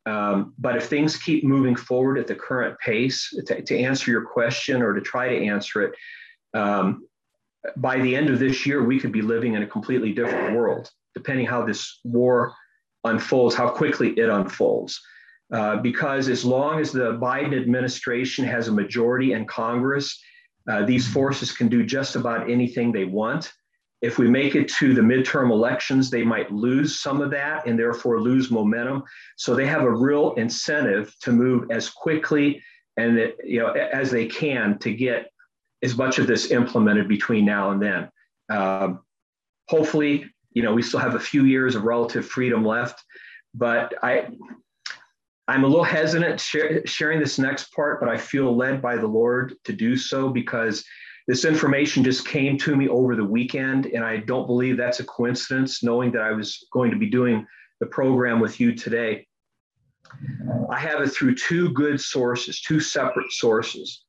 Um, 0.05 0.55
but 0.59 0.76
if 0.76 0.87
things 0.87 1.16
keep 1.16 1.45
moving 1.45 1.76
forward 1.76 2.18
at 2.18 2.26
the 2.26 2.35
current 2.35 2.78
pace, 2.81 3.33
to, 3.47 3.62
to 3.62 3.78
answer 3.78 4.11
your 4.11 4.26
question 4.26 4.83
or 4.83 4.93
to 4.93 5.01
try 5.01 5.28
to 5.28 5.47
answer 5.47 5.83
it, 5.83 5.93
um, 6.59 7.07
by 7.76 7.99
the 8.01 8.16
end 8.16 8.28
of 8.31 8.39
this 8.39 8.66
year, 8.66 8.83
we 8.83 8.99
could 8.99 9.12
be 9.12 9.22
living 9.22 9.55
in 9.55 9.62
a 9.62 9.66
completely 9.66 10.12
different 10.12 10.57
world, 10.57 10.91
depending 11.14 11.47
how 11.47 11.64
this 11.64 12.01
war 12.05 12.55
unfolds, 13.05 13.55
how 13.55 13.68
quickly 13.68 14.11
it 14.18 14.28
unfolds. 14.28 15.01
Uh, 15.53 15.76
because 15.76 16.28
as 16.28 16.45
long 16.45 16.81
as 16.81 16.93
the 16.93 17.12
Biden 17.18 17.61
administration 17.61 18.45
has 18.45 18.68
a 18.68 18.72
majority 18.72 19.33
in 19.33 19.45
Congress, 19.47 20.18
uh, 20.68 20.85
these 20.85 21.07
forces 21.07 21.53
can 21.53 21.68
do 21.68 21.85
just 21.85 22.16
about 22.16 22.51
anything 22.51 22.93
they 22.93 23.05
want. 23.05 23.53
If 24.03 24.19
we 24.19 24.29
make 24.29 24.55
it 24.55 24.69
to 24.79 24.95
the 24.95 25.03
midterm 25.03 25.51
elections, 25.51 26.09
they 26.09 26.23
might 26.23 26.51
lose 26.51 27.01
some 27.01 27.21
of 27.21 27.31
that 27.33 27.67
and 27.67 27.79
therefore 27.79 28.21
lose 28.21 28.51
momentum. 28.51 29.03
So 29.37 29.55
they 29.55 29.67
have 29.67 29.83
a 29.83 29.91
real 29.91 30.33
incentive 30.35 31.15
to 31.21 31.33
move 31.33 31.71
as 31.71 31.91
quickly 31.91 32.63
and 32.97 33.33
you 33.45 33.61
know 33.61 33.71
as 33.71 34.11
they 34.11 34.27
can 34.27 34.79
to 34.79 34.93
get 34.93 35.31
as 35.83 35.97
much 35.97 36.19
of 36.19 36.27
this 36.27 36.51
implemented 36.51 37.09
between 37.09 37.45
now 37.45 37.71
and 37.71 37.83
then. 37.83 38.11
Um, 38.51 39.01
hopefully, 39.69 40.27
you 40.53 40.63
know 40.63 40.75
we 40.75 40.83
still 40.83 41.01
have 41.01 41.15
a 41.15 41.21
few 41.21 41.45
years 41.45 41.75
of 41.75 41.85
relative 41.85 42.27
freedom 42.27 42.65
left, 42.65 43.03
but 43.55 43.95
I 44.03 44.29
I'm 45.49 45.65
a 45.65 45.67
little 45.67 45.85
hesitant 45.85 46.41
sharing 46.41 47.19
this 47.19 47.39
next 47.39 47.73
part, 47.75 48.01
but 48.01 48.09
I 48.09 48.17
feel 48.17 48.57
led 48.57 48.81
by 48.81 48.97
the 48.97 49.07
Lord 49.07 49.55
to 49.65 49.73
do 49.73 49.97
so 49.97 50.29
because 50.29 50.85
this 51.27 51.45
information 51.45 52.03
just 52.03 52.27
came 52.27 52.59
to 52.59 52.75
me 52.77 52.89
over 52.89 53.14
the 53.14 53.25
weekend, 53.25 53.87
and 53.87 54.05
I 54.05 54.18
don't 54.18 54.47
believe 54.47 54.77
that's 54.77 55.01
a 55.01 55.05
coincidence, 55.05 55.83
knowing 55.83 56.12
that 56.12 56.23
I 56.23 56.33
was 56.33 56.66
going 56.73 56.91
to 56.91 56.97
be 56.97 57.09
doing 57.09 57.47
the 57.81 57.87
program 57.87 58.41
with 58.41 58.61
you 58.61 58.75
today. 58.75 59.27
I 60.71 60.79
have 60.79 61.01
it 61.03 61.09
through 61.09 61.37
two 61.37 61.71
good 61.71 62.01
sources, 62.01 62.61
two 62.61 62.81
separate 62.81 63.33
sources, 63.33 64.05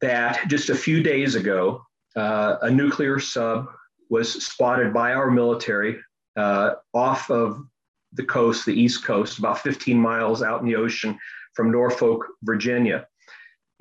that 0.00 0.46
just 0.48 0.70
a 0.70 0.74
few 0.74 1.02
days 1.02 1.34
ago, 1.34 1.82
uh, 2.16 2.56
a 2.62 2.70
nuclear 2.70 3.18
sub 3.18 3.66
was 4.10 4.44
spotted 4.44 4.92
by 4.92 5.14
our 5.14 5.30
military 5.30 5.98
uh, 6.36 6.74
off 6.92 7.30
of 7.30 7.64
the 8.12 8.24
coast, 8.24 8.66
the 8.66 8.72
East 8.72 9.04
Coast, 9.04 9.38
about 9.38 9.58
15 9.58 9.98
miles 9.98 10.42
out 10.42 10.60
in 10.60 10.66
the 10.66 10.76
ocean 10.76 11.18
from 11.54 11.70
Norfolk, 11.70 12.26
Virginia. 12.42 13.06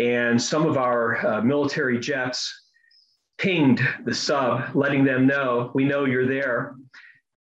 And 0.04 0.42
some 0.42 0.66
of 0.66 0.78
our 0.78 1.26
uh, 1.26 1.42
military 1.42 1.98
jets 1.98 2.54
pinged 3.38 3.82
the 4.04 4.14
sub, 4.14 4.76
letting 4.76 5.06
them 5.06 5.26
know, 5.26 5.72
we 5.74 5.86
know 5.86 6.04
you're 6.04 6.28
there. 6.28 6.76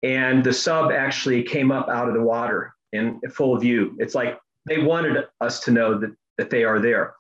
And 0.05 0.45
the 0.45 0.53
sub 0.53 0.93
actually 0.93 1.43
came 1.43 1.73
up 1.73 1.89
out 1.89 2.07
of 2.07 2.15
the 2.15 2.23
water 2.23 2.73
in 2.93 3.21
full 3.33 3.57
view. 3.59 3.97
It's 3.99 4.15
like 4.15 4.39
they 4.65 4.79
wanted 4.79 5.25
us 5.41 5.59
to 5.61 5.73
know 5.73 5.99
that, 5.99 6.15
that 6.39 6.51
they 6.51 6.63
are 6.63 6.79
there. 6.79 7.15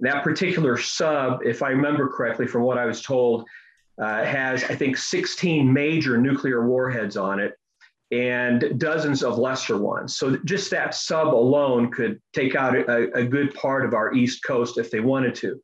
That 0.00 0.24
particular 0.24 0.76
sub, 0.76 1.42
if 1.44 1.62
I 1.62 1.68
remember 1.68 2.08
correctly 2.08 2.48
from 2.48 2.62
what 2.62 2.76
I 2.76 2.84
was 2.84 3.00
told, 3.00 3.46
uh, 4.02 4.24
has, 4.24 4.64
I 4.64 4.74
think, 4.74 4.96
16 4.96 5.72
major 5.72 6.18
nuclear 6.18 6.66
warheads 6.66 7.16
on 7.16 7.38
it 7.38 7.54
and 8.10 8.78
dozens 8.78 9.22
of 9.22 9.38
lesser 9.38 9.76
ones. 9.76 10.16
So 10.16 10.36
just 10.44 10.70
that 10.70 10.94
sub 10.94 11.34
alone 11.34 11.90
could 11.90 12.20
take 12.32 12.54
out 12.54 12.74
a, 12.74 13.12
a, 13.12 13.24
good 13.24 13.52
part 13.54 13.84
of 13.84 13.92
our 13.92 14.14
East 14.14 14.42
Coast 14.44 14.78
if 14.78 14.90
they 14.90 15.00
wanted 15.00 15.34
to. 15.36 15.60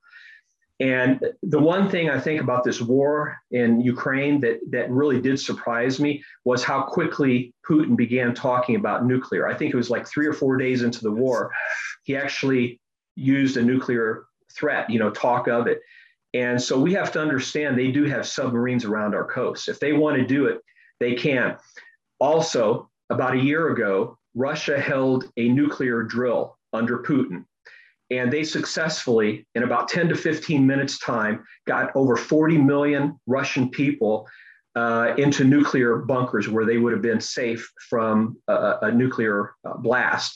And 0.80 1.24
the 1.42 1.59
one 1.59 1.88
thing 1.88 2.11
I 2.11 2.20
think 2.20 2.42
about 2.42 2.64
this 2.64 2.82
war 2.82 3.38
in 3.53 3.80
Ukraine 3.80 4.40
that, 4.40 4.59
that 4.70 4.90
really 4.90 5.20
did 5.20 5.40
surprise 5.40 6.01
me 6.01 6.22
was 6.45 6.64
how 6.64 6.82
quickly 6.82 7.55
Putin 7.66 7.97
began 7.97 8.34
talking 8.34 8.76
about 8.76 9.07
nuclear. 9.07 9.49
I 9.49 9.55
think 9.55 9.72
it 9.72 9.76
was 9.76 9.88
like 9.88 10.07
three 10.07 10.26
or 10.26 10.32
four 10.32 10.57
days 10.57 10.82
into 10.82 11.01
the 11.01 11.12
war, 11.12 11.51
he 12.03 12.16
actually 12.16 12.80
used 13.14 13.57
a 13.57 13.62
nuclear 13.62 14.24
threat, 14.53 14.90
you 14.90 14.99
know, 14.99 15.11
talk 15.11 15.47
of 15.47 15.66
it. 15.66 15.80
And 16.34 16.61
so 16.61 16.78
we 16.78 16.92
have 16.95 17.12
to 17.12 17.20
understand 17.20 17.78
they 17.78 17.92
do 17.92 18.05
have 18.05 18.26
submarines 18.26 18.84
around 18.84 19.14
our 19.14 19.24
coast. 19.24 19.68
If 19.68 19.78
they 19.78 19.92
want 19.92 20.16
to 20.16 20.26
do 20.26 20.47
it, 20.47 20.59
they 20.99 21.14
can. 21.14 21.57
Also, 22.24 22.88
about 23.10 23.34
a 23.34 23.38
year 23.38 23.68
ago, 23.68 24.16
Russia 24.34 24.80
held 24.80 25.30
a 25.36 25.46
nuclear 25.50 26.02
drill 26.02 26.56
under 26.72 27.02
Putin. 27.02 27.44
And 28.10 28.32
they 28.32 28.44
successfully, 28.44 29.46
in 29.54 29.62
about 29.62 29.88
10 29.88 30.08
to 30.08 30.14
15 30.14 30.66
minutes' 30.66 30.98
time, 30.98 31.44
got 31.66 31.94
over 31.94 32.16
40 32.16 32.56
million 32.56 33.20
Russian 33.26 33.68
people 33.68 34.26
uh, 34.74 35.12
into 35.18 35.44
nuclear 35.44 35.96
bunkers 35.96 36.48
where 36.48 36.64
they 36.64 36.78
would 36.78 36.94
have 36.94 37.02
been 37.02 37.20
safe 37.20 37.70
from 37.90 38.38
a, 38.48 38.78
a 38.80 38.90
nuclear 38.90 39.52
uh, 39.66 39.76
blast. 39.76 40.34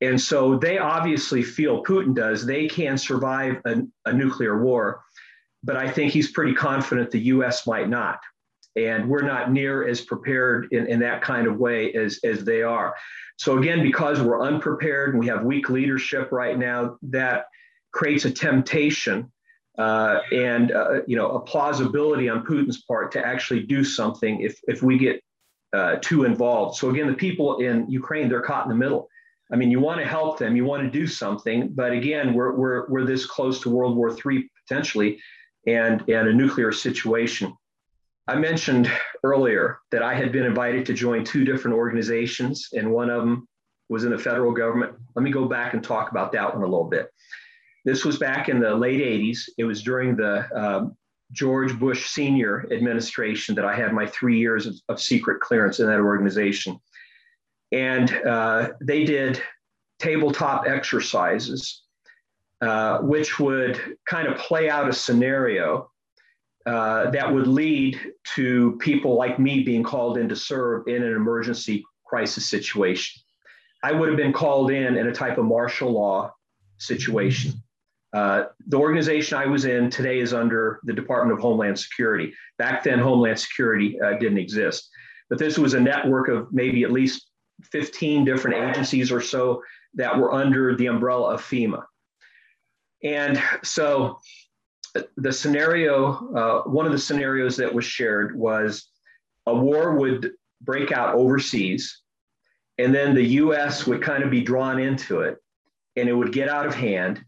And 0.00 0.20
so 0.20 0.58
they 0.58 0.78
obviously 0.78 1.44
feel, 1.44 1.84
Putin 1.84 2.16
does, 2.16 2.46
they 2.46 2.66
can 2.66 2.98
survive 2.98 3.62
a, 3.64 3.82
a 4.06 4.12
nuclear 4.12 4.60
war. 4.60 5.02
But 5.62 5.76
I 5.76 5.88
think 5.88 6.10
he's 6.10 6.32
pretty 6.32 6.54
confident 6.54 7.12
the 7.12 7.30
US 7.36 7.64
might 7.64 7.88
not 7.88 8.18
and 8.76 9.08
we're 9.08 9.22
not 9.22 9.52
near 9.52 9.86
as 9.86 10.00
prepared 10.00 10.68
in, 10.72 10.86
in 10.86 11.00
that 11.00 11.22
kind 11.22 11.46
of 11.46 11.56
way 11.56 11.92
as, 11.94 12.20
as 12.24 12.44
they 12.44 12.62
are. 12.62 12.94
So 13.36 13.58
again, 13.58 13.82
because 13.82 14.20
we're 14.20 14.40
unprepared 14.40 15.10
and 15.10 15.18
we 15.18 15.26
have 15.28 15.44
weak 15.44 15.70
leadership 15.70 16.32
right 16.32 16.58
now, 16.58 16.96
that 17.02 17.46
creates 17.92 18.24
a 18.24 18.30
temptation 18.30 19.30
uh, 19.78 20.20
and 20.32 20.72
uh, 20.72 21.02
you 21.06 21.16
know 21.16 21.30
a 21.30 21.40
plausibility 21.40 22.28
on 22.28 22.44
Putin's 22.44 22.82
part 22.82 23.12
to 23.12 23.24
actually 23.24 23.62
do 23.62 23.84
something 23.84 24.40
if, 24.40 24.58
if 24.66 24.82
we 24.82 24.98
get 24.98 25.22
uh, 25.72 25.96
too 26.00 26.24
involved. 26.24 26.76
So 26.76 26.90
again, 26.90 27.06
the 27.06 27.14
people 27.14 27.58
in 27.58 27.88
Ukraine 27.88 28.28
they're 28.28 28.42
caught 28.42 28.64
in 28.64 28.70
the 28.70 28.76
middle. 28.76 29.08
I 29.52 29.56
mean, 29.56 29.70
you 29.70 29.80
want 29.80 30.00
to 30.00 30.06
help 30.06 30.38
them, 30.38 30.56
you 30.56 30.64
want 30.64 30.82
to 30.82 30.90
do 30.90 31.06
something, 31.06 31.68
but 31.68 31.92
again, 31.92 32.34
we're 32.34 32.52
we're 32.52 32.88
we're 32.88 33.04
this 33.04 33.24
close 33.24 33.60
to 33.62 33.70
World 33.70 33.96
War 33.96 34.10
III 34.10 34.50
potentially, 34.66 35.20
and 35.66 36.02
and 36.08 36.28
a 36.28 36.32
nuclear 36.32 36.72
situation. 36.72 37.56
I 38.28 38.36
mentioned 38.36 38.90
earlier 39.24 39.78
that 39.90 40.02
I 40.02 40.14
had 40.14 40.32
been 40.32 40.44
invited 40.44 40.84
to 40.86 40.92
join 40.92 41.24
two 41.24 41.46
different 41.46 41.74
organizations, 41.76 42.68
and 42.74 42.92
one 42.92 43.08
of 43.08 43.22
them 43.22 43.48
was 43.88 44.04
in 44.04 44.10
the 44.10 44.18
federal 44.18 44.52
government. 44.52 44.92
Let 45.16 45.22
me 45.22 45.30
go 45.30 45.46
back 45.46 45.72
and 45.72 45.82
talk 45.82 46.10
about 46.10 46.30
that 46.32 46.52
one 46.52 46.62
a 46.62 46.66
little 46.66 46.90
bit. 46.90 47.08
This 47.86 48.04
was 48.04 48.18
back 48.18 48.50
in 48.50 48.60
the 48.60 48.74
late 48.74 49.00
80s. 49.00 49.48
It 49.56 49.64
was 49.64 49.82
during 49.82 50.14
the 50.14 50.46
um, 50.54 50.94
George 51.32 51.78
Bush 51.78 52.10
Senior 52.10 52.68
administration 52.70 53.54
that 53.54 53.64
I 53.64 53.74
had 53.74 53.94
my 53.94 54.06
three 54.06 54.38
years 54.38 54.66
of, 54.66 54.74
of 54.90 55.00
secret 55.00 55.40
clearance 55.40 55.80
in 55.80 55.86
that 55.86 56.00
organization. 56.00 56.78
And 57.72 58.12
uh, 58.26 58.70
they 58.82 59.04
did 59.04 59.40
tabletop 60.00 60.66
exercises, 60.66 61.82
uh, 62.60 62.98
which 62.98 63.38
would 63.38 63.96
kind 64.06 64.28
of 64.28 64.36
play 64.36 64.68
out 64.68 64.86
a 64.86 64.92
scenario 64.92 65.90
uh, 66.68 67.10
that 67.10 67.32
would 67.32 67.46
lead 67.46 67.98
to 68.34 68.76
people 68.78 69.16
like 69.16 69.38
me 69.38 69.62
being 69.62 69.82
called 69.82 70.18
in 70.18 70.28
to 70.28 70.36
serve 70.36 70.86
in 70.86 71.02
an 71.02 71.14
emergency 71.14 71.82
crisis 72.04 72.46
situation. 72.46 73.22
I 73.82 73.92
would 73.92 74.08
have 74.08 74.18
been 74.18 74.34
called 74.34 74.70
in 74.70 74.96
in 74.98 75.06
a 75.06 75.12
type 75.12 75.38
of 75.38 75.46
martial 75.46 75.90
law 75.90 76.30
situation. 76.76 77.54
Uh, 78.12 78.44
the 78.66 78.76
organization 78.76 79.38
I 79.38 79.46
was 79.46 79.64
in 79.64 79.88
today 79.88 80.18
is 80.18 80.34
under 80.34 80.80
the 80.84 80.92
Department 80.92 81.38
of 81.38 81.42
Homeland 81.42 81.78
Security. 81.78 82.34
Back 82.58 82.84
then, 82.84 82.98
Homeland 82.98 83.38
Security 83.38 83.98
uh, 84.00 84.18
didn't 84.18 84.38
exist. 84.38 84.90
But 85.30 85.38
this 85.38 85.56
was 85.56 85.72
a 85.72 85.80
network 85.80 86.28
of 86.28 86.52
maybe 86.52 86.84
at 86.84 86.92
least 86.92 87.30
15 87.64 88.26
different 88.26 88.68
agencies 88.68 89.10
or 89.10 89.22
so 89.22 89.62
that 89.94 90.18
were 90.18 90.34
under 90.34 90.76
the 90.76 90.86
umbrella 90.86 91.34
of 91.34 91.40
FEMA. 91.40 91.84
And 93.02 93.40
so 93.62 94.18
the 95.16 95.32
scenario, 95.32 96.12
uh, 96.34 96.62
one 96.68 96.86
of 96.86 96.92
the 96.92 96.98
scenarios 96.98 97.56
that 97.56 97.72
was 97.72 97.84
shared 97.84 98.36
was 98.36 98.88
a 99.46 99.54
war 99.54 99.94
would 99.94 100.32
break 100.60 100.92
out 100.92 101.14
overseas, 101.14 102.02
and 102.78 102.94
then 102.94 103.14
the 103.14 103.24
US 103.24 103.86
would 103.86 104.02
kind 104.02 104.22
of 104.22 104.30
be 104.30 104.40
drawn 104.40 104.78
into 104.78 105.20
it, 105.20 105.38
and 105.96 106.08
it 106.08 106.12
would 106.12 106.32
get 106.32 106.48
out 106.48 106.66
of 106.66 106.74
hand. 106.74 107.24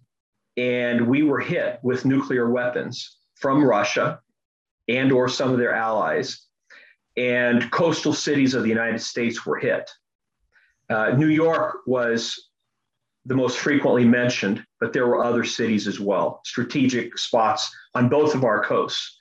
And 0.56 1.06
we 1.06 1.22
were 1.22 1.40
hit 1.40 1.78
with 1.82 2.04
nuclear 2.04 2.50
weapons 2.50 3.18
from 3.36 3.64
Russia 3.64 4.20
and 4.88 5.12
or 5.12 5.28
some 5.28 5.50
of 5.50 5.58
their 5.58 5.74
allies. 5.74 6.46
And 7.16 7.70
coastal 7.70 8.12
cities 8.12 8.54
of 8.54 8.62
the 8.62 8.68
United 8.68 9.00
States 9.00 9.44
were 9.46 9.58
hit. 9.58 9.90
Uh, 10.88 11.10
New 11.10 11.28
York 11.28 11.78
was 11.86 12.49
the 13.26 13.34
most 13.34 13.58
frequently 13.58 14.04
mentioned, 14.04 14.64
but 14.80 14.92
there 14.92 15.06
were 15.06 15.24
other 15.24 15.44
cities 15.44 15.86
as 15.86 16.00
well, 16.00 16.40
strategic 16.44 17.18
spots 17.18 17.70
on 17.94 18.08
both 18.08 18.34
of 18.34 18.44
our 18.44 18.64
coasts. 18.64 19.18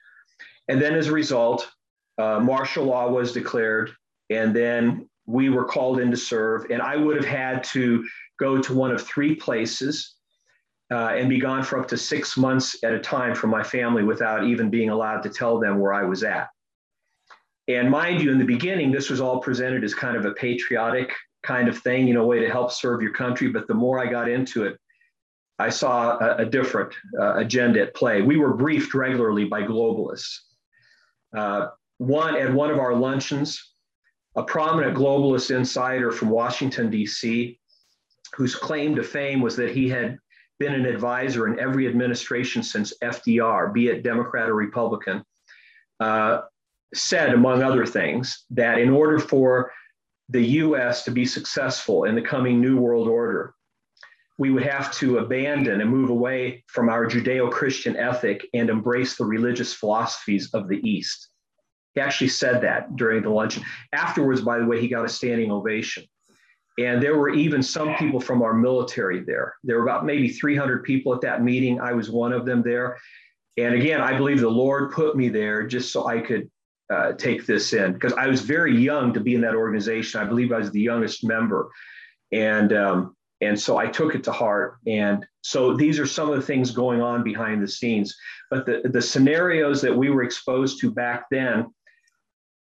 And 0.68 0.82
then 0.82 0.96
as 0.96 1.08
a 1.08 1.12
result, 1.12 1.70
uh, 2.18 2.40
martial 2.40 2.86
law 2.86 3.10
was 3.10 3.34
declared, 3.34 3.92
and 4.30 4.56
then 4.56 5.10
we 5.26 5.50
were 5.50 5.66
called 5.66 6.00
in 6.00 6.12
to 6.12 6.18
serve. 6.18 6.66
And 6.70 6.82
I 6.82 6.96
would 6.96 7.16
have 7.16 7.26
had 7.26 7.64
to 7.66 8.06
go 8.40 8.62
to 8.62 8.74
one 8.74 8.92
of 8.92 9.02
three 9.06 9.36
places 9.36 10.16
uh, 10.92 11.14
and 11.16 11.30
be 11.30 11.40
gone 11.40 11.64
for 11.64 11.80
up 11.80 11.88
to 11.90 11.98
six 11.98 12.38
months 12.38 12.78
at 12.84 12.94
a 12.94 13.00
time 13.00 13.36
from 13.36 13.50
my 13.50 13.64
family 13.64 14.04
without 14.04 14.46
even 14.46 14.70
being 14.70 14.90
allowed 14.90 15.22
to 15.22 15.30
tell 15.30 15.60
them 15.60 15.80
where 15.80 15.94
I 15.94 16.04
was 16.04 16.24
at. 16.24 16.50
And 17.68 17.92
mind 17.92 18.22
you, 18.22 18.32
in 18.32 18.40
the 18.40 18.46
beginning, 18.46 18.92
this 18.92 19.10
was 19.10 19.22
all 19.22 19.40
presented 19.40 19.84
as 19.84 19.94
kind 19.94 20.18
of 20.18 20.26
a 20.26 20.34
patriotic 20.34 21.14
kind 21.44 21.68
of 21.68 21.78
thing, 21.78 22.08
you 22.08 22.14
know, 22.14 22.26
way 22.26 22.40
to 22.40 22.50
help 22.50 22.72
serve 22.72 23.02
your 23.02 23.14
country. 23.14 23.50
But 23.50 23.68
the 23.68 23.74
more 23.74 24.00
I 24.00 24.08
got 24.08 24.30
into 24.30 24.66
it, 24.66 24.78
I 25.58 25.70
saw 25.70 26.18
a, 26.18 26.38
a 26.38 26.46
different 26.46 26.94
uh, 27.20 27.36
agenda 27.36 27.82
at 27.82 27.94
play. 27.94 28.22
We 28.22 28.38
were 28.38 28.54
briefed 28.54 28.94
regularly 28.94 29.46
by 29.46 29.64
globalists. 29.64 30.38
Uh, 31.36 31.68
one 31.98 32.36
at 32.36 32.54
one 32.54 32.72
of 32.72 32.80
our 32.80 32.96
luncheons, 32.96 33.74
a 34.36 34.44
prominent 34.44 34.98
globalist 34.98 35.56
insider 35.56 36.12
from 36.12 36.30
Washington, 36.30 36.90
D.C., 36.90 37.60
whose 38.36 38.56
claim 38.56 38.96
to 38.96 39.04
fame 39.04 39.42
was 39.42 39.56
that 39.58 39.72
he 39.72 39.90
had 39.90 40.18
been 40.60 40.74
an 40.74 40.86
advisor 40.86 41.48
in 41.48 41.60
every 41.60 41.88
administration 41.88 42.64
since 42.64 42.94
FDR, 43.02 43.74
be 43.74 43.88
it 43.88 44.04
Democrat 44.04 44.50
or 44.50 44.56
Republican, 44.56 45.24
uh, 46.00 46.42
said, 46.94 47.34
among 47.34 47.64
other 47.64 47.86
things, 47.86 48.46
that 48.52 48.78
in 48.78 48.90
order 48.90 49.20
for 49.20 49.72
the 50.30 50.42
US 50.42 51.04
to 51.04 51.12
be 51.12 51.26
successful 51.26 52.04
in 52.04 52.16
the 52.16 52.22
coming 52.22 52.62
New 52.62 52.78
World 52.78 53.08
Order, 53.08 53.54
we 54.38 54.52
would 54.52 54.64
have 54.64 54.94
to 54.94 55.18
abandon 55.18 55.82
and 55.82 55.90
move 55.90 56.10
away 56.10 56.64
from 56.68 56.88
our 56.88 57.06
Judeo 57.06 57.52
Christian 57.52 57.98
ethic 57.98 58.48
and 58.54 58.70
embrace 58.70 59.18
the 59.18 59.26
religious 59.26 59.74
philosophies 59.74 60.50
of 60.54 60.70
the 60.70 60.80
East. 60.88 61.30
He 61.96 62.02
actually 62.02 62.30
said 62.30 62.62
that 62.62 62.96
during 62.96 63.24
the 63.24 63.30
luncheon. 63.30 63.64
Afterwards, 63.92 64.42
by 64.42 64.60
the 64.60 64.66
way, 64.66 64.80
he 64.80 64.88
got 64.88 65.04
a 65.04 65.10
standing 65.10 65.52
ovation. 65.52 66.04
And 66.78 67.04
there 67.04 67.18
were 67.18 67.32
even 67.32 67.62
some 67.62 67.96
people 67.96 68.22
from 68.22 68.42
our 68.42 68.54
military 68.54 69.22
there. 69.22 69.56
There 69.66 69.78
were 69.78 69.84
about 69.84 70.06
maybe 70.06 70.30
300 70.30 70.86
people 70.86 71.14
at 71.14 71.20
that 71.22 71.44
meeting. 71.44 71.82
I 71.82 71.92
was 71.92 72.10
one 72.10 72.32
of 72.32 72.46
them 72.46 72.62
there. 72.62 72.98
And 73.58 73.76
again, 73.76 74.00
I 74.00 74.16
believe 74.16 74.40
the 74.40 74.48
Lord 74.48 74.92
put 74.92 75.18
me 75.18 75.28
there 75.28 75.68
just 75.68 75.92
so 75.92 76.08
I 76.08 76.22
could 76.22 76.50
uh, 76.90 77.14
take 77.14 77.46
this 77.46 77.74
in 77.74 77.94
because 77.94 78.14
I 78.14 78.28
was 78.28 78.42
very 78.42 78.76
young 78.76 79.14
to 79.14 79.20
be 79.20 79.36
in 79.36 79.42
that 79.42 79.56
organization. 79.56 80.22
I 80.22 80.26
believe 80.26 80.52
I 80.52 80.58
was 80.58 80.72
the 80.72 80.82
youngest 80.82 81.24
member, 81.24 81.70
and 82.32 82.74
um, 82.74 83.16
and 83.42 83.60
so 83.60 83.78
I 83.78 83.88
took 83.88 84.16
it 84.16 84.24
to 84.26 84.32
heart. 84.32 84.78
And 84.88 85.26
so 85.42 85.76
these 85.76 86.00
are 86.00 86.08
some 86.08 86.30
of 86.30 86.36
the 86.36 86.42
things 86.42 86.72
going 86.72 87.02
on 87.02 87.24
behind 87.24 87.62
the 87.62 87.68
scenes. 87.68 88.16
But 88.50 88.66
the 88.66 88.82
the 88.86 89.02
scenarios 89.02 89.82
that 89.82 89.96
we 89.96 90.10
were 90.10 90.24
exposed 90.24 90.80
to 90.82 90.92
back 90.92 91.26
then, 91.30 91.68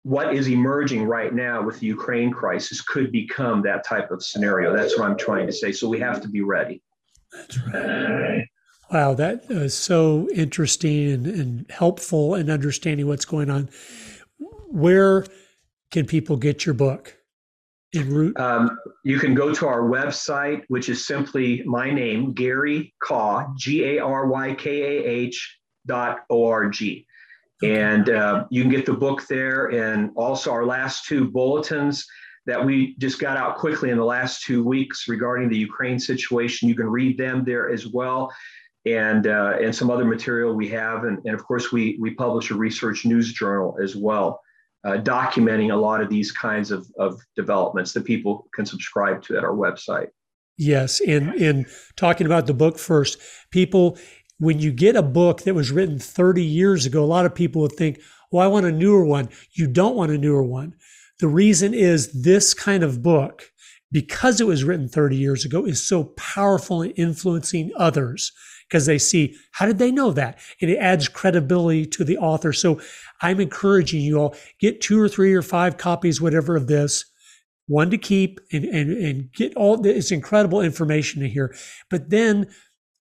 what 0.03 0.33
is 0.33 0.47
emerging 0.47 1.03
right 1.03 1.33
now 1.33 1.61
with 1.61 1.79
the 1.79 1.87
Ukraine 1.87 2.31
crisis 2.31 2.81
could 2.81 3.11
become 3.11 3.61
that 3.63 3.85
type 3.85 4.11
of 4.11 4.23
scenario. 4.23 4.75
That's 4.75 4.97
what 4.97 5.09
I'm 5.09 5.17
trying 5.17 5.47
to 5.47 5.53
say. 5.53 5.71
So 5.71 5.89
we 5.89 5.99
have 5.99 6.21
to 6.21 6.29
be 6.29 6.41
ready. 6.41 6.81
That's 7.33 7.59
right. 7.67 8.47
Wow, 8.91 9.15
that 9.15 9.45
is 9.49 9.73
so 9.75 10.29
interesting 10.33 11.11
and, 11.11 11.25
and 11.25 11.71
helpful 11.71 12.35
in 12.35 12.51
understanding 12.51 13.07
what's 13.07 13.25
going 13.25 13.49
on. 13.49 13.69
Where 14.75 15.25
can 15.89 16.05
people 16.05 16.35
get 16.35 16.65
your 16.65 16.75
book? 16.75 17.15
Route? 17.95 18.37
Um, 18.37 18.77
you 19.05 19.19
can 19.19 19.33
go 19.33 19.53
to 19.53 19.67
our 19.67 19.83
website, 19.83 20.63
which 20.67 20.89
is 20.89 21.07
simply 21.07 21.63
my 21.65 21.89
name, 21.89 22.33
Gary 22.33 22.93
Kah, 23.01 23.47
G 23.57 23.85
A 23.85 23.99
R 23.99 24.27
Y 24.27 24.53
K 24.55 24.81
A 24.81 25.09
H 25.09 25.59
dot 25.85 26.25
O 26.29 26.45
R 26.45 26.69
G. 26.69 27.07
And 27.63 28.09
uh, 28.09 28.47
you 28.49 28.63
can 28.63 28.69
get 28.69 28.85
the 28.85 28.93
book 28.93 29.25
there, 29.27 29.67
and 29.67 30.11
also 30.17 30.51
our 30.51 30.65
last 30.65 31.05
two 31.05 31.31
bulletins 31.31 32.05
that 32.45 32.63
we 32.63 32.97
just 32.97 33.17
got 33.17 33.37
out 33.37 33.57
quickly 33.57 33.91
in 33.91 33.97
the 33.97 34.03
last 34.03 34.43
two 34.43 34.61
weeks 34.61 35.07
regarding 35.07 35.47
the 35.47 35.57
Ukraine 35.57 35.99
situation. 35.99 36.67
You 36.67 36.75
can 36.75 36.87
read 36.87 37.17
them 37.17 37.45
there 37.45 37.71
as 37.71 37.87
well 37.87 38.29
and 38.85 39.27
uh, 39.27 39.57
and 39.61 39.73
some 39.73 39.89
other 39.89 40.05
material 40.05 40.53
we 40.53 40.67
have, 40.69 41.05
and, 41.05 41.19
and 41.25 41.33
of 41.33 41.43
course 41.43 41.71
we 41.71 41.97
we 41.99 42.13
publish 42.13 42.51
a 42.51 42.55
research 42.55 43.05
news 43.05 43.33
journal 43.33 43.77
as 43.81 43.95
well, 43.95 44.41
uh, 44.85 44.97
documenting 44.97 45.73
a 45.73 45.75
lot 45.75 46.01
of 46.01 46.09
these 46.09 46.31
kinds 46.31 46.71
of, 46.71 46.87
of 46.99 47.19
developments 47.35 47.93
that 47.93 48.05
people 48.05 48.47
can 48.53 48.65
subscribe 48.65 49.21
to 49.23 49.37
at 49.37 49.43
our 49.43 49.55
website. 49.55 50.07
Yes, 50.57 51.01
and 51.01 51.33
in 51.35 51.65
talking 51.97 52.25
about 52.27 52.47
the 52.47 52.53
book 52.53 52.77
first, 52.77 53.17
people 53.51 53.97
when 54.37 54.59
you 54.59 54.71
get 54.71 54.97
a 54.97 55.01
book 55.01 55.43
that 55.43 55.55
was 55.55 55.71
written 55.71 55.97
30 55.97 56.43
years 56.43 56.85
ago, 56.85 57.01
a 57.01 57.05
lot 57.05 57.25
of 57.25 57.33
people 57.33 57.61
would 57.61 57.71
think, 57.71 58.01
"Well, 58.31 58.43
I 58.43 58.47
want 58.47 58.65
a 58.65 58.71
newer 58.71 59.05
one." 59.05 59.29
You 59.53 59.67
don't 59.67 59.95
want 59.95 60.11
a 60.11 60.17
newer 60.17 60.43
one. 60.43 60.75
The 61.19 61.27
reason 61.27 61.73
is 61.73 62.23
this 62.23 62.53
kind 62.53 62.83
of 62.83 63.01
book, 63.01 63.51
because 63.91 64.41
it 64.41 64.47
was 64.47 64.63
written 64.63 64.89
30 64.89 65.15
years 65.15 65.45
ago, 65.45 65.65
is 65.65 65.81
so 65.81 66.05
powerful 66.17 66.81
in 66.81 66.91
influencing 66.91 67.71
others 67.77 68.31
because 68.69 68.85
they 68.85 68.97
see 68.97 69.35
how 69.51 69.65
did 69.65 69.77
they 69.77 69.91
know 69.91 70.11
that? 70.11 70.39
And 70.61 70.69
it 70.69 70.77
adds 70.77 71.07
credibility 71.07 71.85
to 71.87 72.03
the 72.03 72.17
author. 72.17 72.53
So 72.53 72.81
I'm 73.21 73.39
encouraging 73.39 74.01
you 74.01 74.17
all 74.17 74.35
get 74.59 74.81
two 74.81 74.99
or 74.99 75.07
three 75.07 75.33
or 75.33 75.41
five 75.41 75.77
copies, 75.77 76.21
whatever 76.21 76.55
of 76.55 76.67
this, 76.67 77.05
one 77.67 77.89
to 77.91 77.97
keep 77.97 78.39
and, 78.51 78.65
and, 78.65 78.91
and 78.91 79.33
get 79.33 79.55
all 79.55 79.77
this 79.77 80.11
incredible 80.11 80.61
information 80.61 81.21
in 81.23 81.29
here. 81.29 81.55
But 81.89 82.09
then 82.09 82.47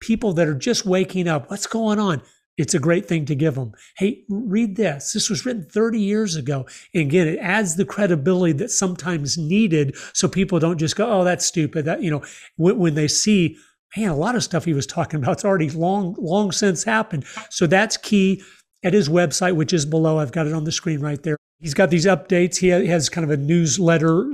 people 0.00 0.32
that 0.34 0.48
are 0.48 0.54
just 0.54 0.86
waking 0.86 1.28
up, 1.28 1.50
what's 1.50 1.66
going 1.66 1.98
on? 1.98 2.22
It's 2.56 2.74
a 2.74 2.78
great 2.78 3.06
thing 3.06 3.26
to 3.26 3.34
give 3.34 3.54
them. 3.54 3.72
Hey, 3.98 4.24
read 4.30 4.76
this. 4.76 5.12
This 5.12 5.28
was 5.28 5.44
written 5.44 5.66
30 5.70 6.00
years 6.00 6.36
ago. 6.36 6.66
And 6.94 7.02
again, 7.02 7.28
it 7.28 7.38
adds 7.38 7.76
the 7.76 7.84
credibility 7.84 8.52
that 8.54 8.70
sometimes 8.70 9.36
needed 9.36 9.94
so 10.14 10.26
people 10.26 10.58
don't 10.58 10.78
just 10.78 10.96
go, 10.96 11.06
oh, 11.06 11.24
that's 11.24 11.44
stupid. 11.44 11.84
That, 11.84 12.02
you 12.02 12.10
know, 12.10 12.22
when, 12.56 12.78
when 12.78 12.94
they 12.94 13.08
see 13.08 13.58
man, 13.96 14.08
a 14.10 14.16
lot 14.16 14.34
of 14.34 14.42
stuff 14.42 14.64
he 14.64 14.74
was 14.74 14.86
talking 14.86 15.22
about, 15.22 15.32
it's 15.32 15.44
already 15.44 15.70
long, 15.70 16.16
long 16.18 16.52
since 16.52 16.84
happened. 16.84 17.24
So 17.50 17.66
that's 17.66 17.96
key 17.96 18.42
at 18.84 18.92
his 18.92 19.08
website, 19.08 19.56
which 19.56 19.72
is 19.72 19.84
below. 19.84 20.18
I've 20.18 20.32
got 20.32 20.46
it 20.46 20.52
on 20.52 20.64
the 20.64 20.72
screen 20.72 21.00
right 21.00 21.22
there. 21.22 21.36
He's 21.60 21.74
got 21.74 21.90
these 21.90 22.06
updates. 22.06 22.56
He 22.56 22.68
has 22.68 23.08
kind 23.08 23.24
of 23.24 23.30
a 23.30 23.36
newsletter 23.36 24.26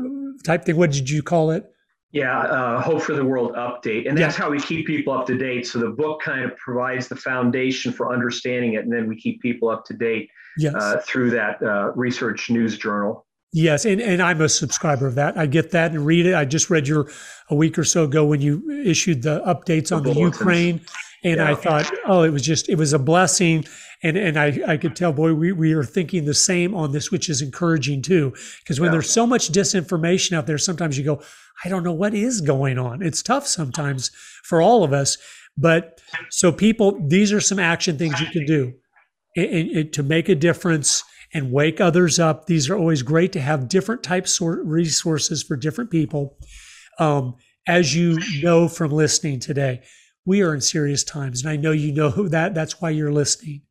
type 0.45 0.65
thing. 0.65 0.77
What 0.77 0.91
did 0.91 1.09
you 1.09 1.23
call 1.23 1.51
it? 1.51 1.65
Yeah, 2.11 2.41
uh, 2.41 2.83
Hope 2.83 3.01
for 3.01 3.15
the 3.15 3.25
World 3.25 3.55
update. 3.55 4.07
And 4.07 4.19
that's 4.19 4.37
yeah. 4.37 4.45
how 4.45 4.51
we 4.51 4.61
keep 4.61 4.87
people 4.87 5.15
up 5.15 5.27
to 5.29 5.39
date. 5.39 5.67
So 5.67 5.79
the 5.79 5.89
book 5.89 6.21
kind 6.21 6.45
of 6.45 6.55
provides 6.59 7.09
the 7.09 7.17
foundation 7.17 7.91
for 7.91 8.13
understanding 8.13 8.75
it. 8.75 8.85
And 8.85 8.93
then 8.93 9.09
we 9.09 9.17
keep 9.17 9.41
people 9.41 9.71
up 9.71 9.87
to 9.87 9.95
date 9.95 10.29
yes. 10.59 10.75
uh, 10.75 11.01
through 11.07 11.31
that 11.31 11.63
uh, 11.63 11.93
research 11.95 12.51
news 12.51 12.77
journal. 12.77 13.25
Yes, 13.53 13.85
and, 13.85 14.01
and 14.01 14.23
I'm 14.23 14.41
a 14.41 14.49
subscriber 14.49 15.07
of 15.07 15.15
that. 15.17 15.37
I 15.37 15.45
get 15.45 15.73
that 15.73 15.91
and 15.93 16.07
read 16.07 16.25
it. 16.25 16.35
I 16.35 16.47
just 16.47 16.71
read 16.71 16.89
your 16.89 17.09
a 17.51 17.55
week 17.55 17.79
or 17.79 17.85
so 17.85 18.05
ago 18.05 18.25
when 18.25 18.41
you 18.41 18.69
issued 18.71 19.23
the 19.23 19.43
updates 19.47 19.95
on 19.95 20.03
the 20.05 20.15
Ukraine, 20.15 20.81
and 21.23 21.37
yeah. 21.37 21.51
I 21.51 21.55
thought, 21.55 21.91
oh, 22.07 22.23
it 22.23 22.31
was 22.31 22.43
just 22.43 22.71
it 22.71 22.77
was 22.77 22.95
a 22.95 22.99
blessing, 22.99 23.67
and 24.03 24.17
and 24.17 24.39
I 24.39 24.59
I 24.67 24.77
could 24.79 24.97
tell, 24.97 25.13
boy, 25.13 25.35
we 25.35 25.53
we 25.53 25.75
are 25.75 25.85
thinking 25.85 26.25
the 26.25 26.33
same 26.33 26.75
on 26.75 26.93
this, 26.93 27.11
which 27.11 27.29
is 27.29 27.43
encouraging 27.43 28.01
too, 28.01 28.33
because 28.61 28.81
when 28.81 28.89
yeah. 28.89 28.93
there's 28.93 29.11
so 29.11 29.27
much 29.27 29.53
disinformation 29.53 30.33
out 30.33 30.47
there, 30.47 30.57
sometimes 30.57 30.97
you 30.97 31.05
go, 31.05 31.21
I 31.63 31.69
don't 31.69 31.85
know 31.85 31.93
what 31.93 32.15
is 32.15 32.41
going 32.41 32.79
on. 32.79 33.03
It's 33.03 33.23
tough 33.23 33.47
sometimes 33.47 34.11
for 34.45 34.63
all 34.63 34.83
of 34.83 34.95
us, 34.95 35.19
but 35.59 36.01
so 36.31 36.53
people, 36.53 36.99
these 37.07 37.33
are 37.33 37.41
some 37.41 37.59
action 37.59 37.99
things 37.99 38.19
you 38.21 38.29
can 38.29 38.47
do 38.47 38.73
and, 39.37 39.71
and, 39.71 39.93
to 39.93 40.03
make 40.03 40.29
a 40.29 40.35
difference 40.35 41.05
and 41.35 41.53
wake 41.53 41.81
others 41.81 42.19
up. 42.19 42.47
These 42.47 42.69
are 42.69 42.77
always 42.77 43.03
great 43.03 43.33
to 43.33 43.41
have 43.41 43.69
different 43.69 44.03
types 44.03 44.41
of 44.41 44.59
resources 44.65 45.43
for 45.43 45.57
different 45.57 45.91
people. 45.91 46.37
Um, 46.99 47.37
as 47.67 47.95
you 47.95 48.19
know 48.43 48.69
from 48.69 48.91
listening 48.91 49.41
today, 49.41 49.83
we 50.25 50.43
are 50.43 50.55
in 50.55 50.61
serious 50.61 51.05
times, 51.05 51.43
and 51.43 51.51
I 51.51 51.57
know 51.57 51.73
you 51.73 51.93
know 51.93 52.11
that. 52.29 52.55
That's 52.55 52.81
why 52.81 52.91
you're 52.91 53.13
listening. 53.13 53.63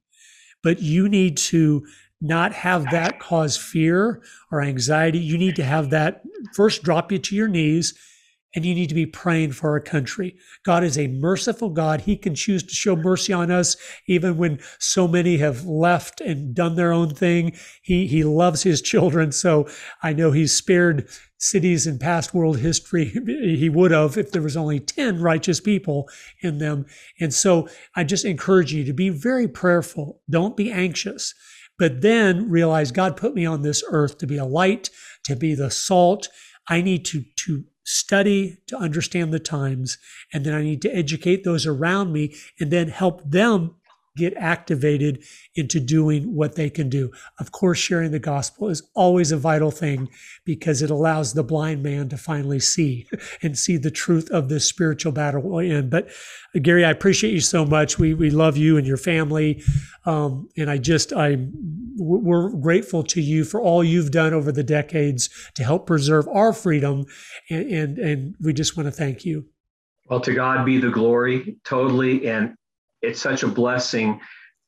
But 0.64 0.82
you 0.82 1.08
need 1.10 1.38
to 1.38 1.86
not 2.22 2.54
have 2.54 2.90
that 2.92 3.20
cause 3.20 3.58
fear 3.58 4.22
or 4.52 4.62
anxiety. 4.62 5.20
You 5.20 5.38
need 5.38 5.56
to 5.56 5.64
have 5.64 5.90
that 5.90 6.22
first 6.54 6.84
drop 6.84 7.12
you 7.12 7.18
to 7.18 7.36
your 7.36 7.48
knees 7.48 7.94
and 8.54 8.66
you 8.66 8.76
need 8.76 8.90
to 8.90 8.96
be 8.96 9.06
praying 9.06 9.54
for 9.54 9.72
our 9.72 9.80
country. 9.80 10.36
God 10.64 10.84
is 10.84 10.98
a 10.98 11.08
merciful 11.08 11.70
God. 11.70 12.02
He 12.02 12.18
can 12.18 12.36
choose 12.36 12.64
to 12.64 12.74
show 12.74 12.96
mercy 12.96 13.34
on 13.34 13.50
us 13.50 13.78
even 14.08 14.38
when 14.38 14.60
so 14.80 15.08
many 15.08 15.38
have 15.38 15.66
left 15.66 16.22
and 16.22 16.54
done 16.54 16.76
their 16.76 16.92
own 16.92 17.14
thing. 17.14 17.54
He, 17.82 18.08
he 18.08 18.24
loves 18.24 18.64
his 18.64 18.82
children. 18.82 19.32
So 19.32 19.68
I 20.04 20.14
know 20.14 20.32
he's 20.32 20.54
spared 20.54 21.08
cities 21.38 21.88
in 21.88 21.98
past 21.98 22.34
world 22.34 22.60
history. 22.60 23.06
He 23.62 23.70
would 23.70 23.92
have 23.92 24.18
if 24.18 24.32
there 24.32 24.42
was 24.42 24.58
only 24.58 24.80
10 24.80 25.22
righteous 25.22 25.60
people 25.60 26.10
in 26.42 26.58
them. 26.60 26.86
And 27.20 27.34
so 27.34 27.68
I 27.96 28.04
just 28.04 28.26
encourage 28.26 28.74
you 28.74 28.84
to 28.86 28.94
be 28.94 29.10
very 29.10 29.48
prayerful. 29.48 30.22
Don't 30.30 30.58
be 30.58 30.72
anxious, 30.72 31.34
but 31.80 32.02
then 32.02 32.50
realize 32.50 32.92
God 32.92 33.18
put 33.18 33.34
me 33.34 33.46
on 33.46 33.62
this 33.62 33.84
earth 33.90 34.18
to 34.20 34.28
be 34.28 34.38
a 34.38 34.46
light, 34.46 34.90
to 35.24 35.36
be 35.36 35.56
the 35.56 35.72
salt. 35.72 36.28
I 36.68 36.82
need 36.82 37.06
to, 37.06 37.24
to 37.38 37.64
study 37.84 38.58
to 38.68 38.78
understand 38.78 39.34
the 39.34 39.40
times, 39.40 39.98
and 40.34 40.46
then 40.46 40.54
I 40.54 40.64
need 40.64 40.82
to 40.84 40.96
educate 40.96 41.44
those 41.44 41.66
around 41.66 42.14
me 42.14 42.36
and 42.60 42.72
then 42.72 42.90
help 42.90 43.22
them 43.30 43.76
get 44.18 44.34
activated 44.36 45.24
into 45.56 45.80
doing 45.80 46.36
what 46.36 46.56
they 46.56 46.70
can 46.70 46.90
do. 46.90 47.12
Of 47.40 47.52
course, 47.52 47.80
sharing 47.80 48.12
the 48.12 48.20
gospel 48.20 48.70
is 48.70 48.84
always 48.94 49.32
a 49.32 49.38
vital 49.38 49.72
thing 49.72 50.10
because 50.46 50.82
it 50.82 50.90
allows 50.90 51.34
the 51.34 51.44
blind 51.44 51.82
man 51.82 52.10
to 52.10 52.18
finally 52.18 52.60
see 52.60 53.08
and 53.42 53.58
see 53.58 53.78
the 53.78 53.92
truth 53.92 54.30
of 54.30 54.50
this 54.50 54.66
spiritual 54.66 55.12
battle 55.12 55.42
we're 55.42 55.64
in. 55.64 55.90
But 55.90 56.10
uh, 56.56 56.60
Gary, 56.62 56.84
I 56.84 56.92
appreciate 56.92 57.34
you 57.34 57.42
so 57.42 57.66
much. 57.66 57.98
We 58.00 58.14
we 58.14 58.30
love 58.30 58.58
you 58.58 58.78
and 58.78 58.86
your 58.86 58.98
family, 58.98 59.64
um, 60.06 60.50
and 60.58 60.70
I 60.70 60.78
just 60.78 61.14
I 61.14 61.38
we're 61.98 62.50
grateful 62.50 63.04
to 63.04 63.22
you 63.22 63.44
for 63.44 63.62
all 63.62 63.84
you've 63.84 64.12
done 64.12 64.34
over 64.34 64.52
the 64.52 64.64
decades 64.64 65.30
to 65.56 65.64
help 65.64 65.88
preserve 65.88 66.28
our 66.30 66.54
freedom, 66.54 67.06
and 67.50 67.66
and, 67.72 67.98
and 67.98 68.36
we 68.42 68.54
just 68.54 68.76
want 68.76 68.88
to 68.88 68.92
thank 68.92 69.26
you. 69.26 69.46
Well, 70.10 70.20
to 70.22 70.34
God 70.34 70.66
be 70.66 70.78
the 70.78 70.90
glory, 70.90 71.56
totally, 71.64 72.28
and 72.28 72.56
it's 73.02 73.22
such 73.22 73.44
a 73.44 73.48
blessing 73.48 74.20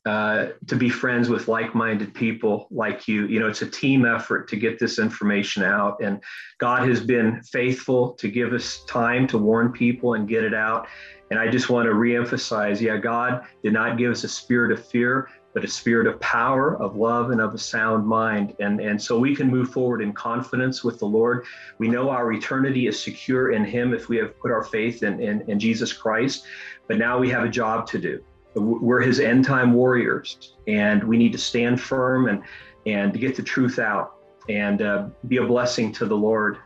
uh, 0.05 0.47
to 0.67 0.75
be 0.75 0.89
friends 0.89 1.29
with 1.29 1.47
like-minded 1.47 2.13
people 2.13 2.67
like 2.71 3.07
you. 3.07 3.25
You 3.27 3.39
know, 3.39 3.47
it's 3.47 3.61
a 3.61 3.69
team 3.69 4.05
effort 4.05 4.49
to 4.49 4.57
get 4.57 4.77
this 4.77 4.99
information 4.99 5.63
out, 5.63 6.01
and 6.03 6.21
God 6.59 6.87
has 6.89 6.99
been 6.99 7.41
faithful 7.43 8.11
to 8.13 8.27
give 8.27 8.51
us 8.51 8.83
time 8.85 9.27
to 9.27 9.37
warn 9.37 9.71
people 9.71 10.15
and 10.15 10.27
get 10.27 10.43
it 10.43 10.53
out. 10.53 10.87
And 11.31 11.39
I 11.39 11.49
just 11.49 11.69
want 11.69 11.85
to 11.85 11.93
reemphasize, 11.93 12.81
yeah, 12.81 12.97
God 12.97 13.45
did 13.63 13.73
not 13.73 13.97
give 13.97 14.11
us 14.11 14.23
a 14.23 14.27
spirit 14.27 14.71
of 14.71 14.85
fear, 14.85 15.29
but 15.53 15.63
a 15.63 15.67
spirit 15.67 16.07
of 16.07 16.19
power, 16.19 16.75
of 16.81 16.95
love, 16.95 17.31
and 17.31 17.39
of 17.39 17.53
a 17.53 17.57
sound 17.57 18.05
mind. 18.05 18.55
And, 18.59 18.79
and 18.79 19.01
so 19.01 19.19
we 19.19 19.35
can 19.35 19.49
move 19.49 19.69
forward 19.69 20.01
in 20.01 20.13
confidence 20.13 20.83
with 20.83 20.99
the 20.99 21.05
Lord. 21.05 21.45
We 21.77 21.87
know 21.87 22.09
our 22.09 22.33
eternity 22.33 22.87
is 22.87 23.01
secure 23.01 23.51
in 23.51 23.63
Him 23.63 23.93
if 23.93 24.09
we 24.09 24.17
have 24.17 24.39
put 24.39 24.51
our 24.51 24.63
faith 24.63 25.03
in, 25.03 25.21
in, 25.21 25.41
in 25.49 25.59
Jesus 25.59 25.93
Christ. 25.93 26.45
But 26.87 26.97
now 26.97 27.19
we 27.19 27.29
have 27.29 27.43
a 27.43 27.49
job 27.49 27.87
to 27.87 27.99
do. 27.99 28.23
We're 28.55 29.01
His 29.01 29.19
end 29.19 29.45
time 29.45 29.73
warriors, 29.73 30.55
and 30.67 31.03
we 31.03 31.17
need 31.17 31.31
to 31.31 31.39
stand 31.39 31.79
firm 31.79 32.27
and, 32.27 32.43
and 32.85 33.17
get 33.19 33.35
the 33.35 33.43
truth 33.43 33.79
out 33.79 34.15
and 34.49 34.81
uh, 34.81 35.07
be 35.27 35.37
a 35.37 35.45
blessing 35.45 35.91
to 35.93 36.05
the 36.05 36.17
Lord. 36.17 36.57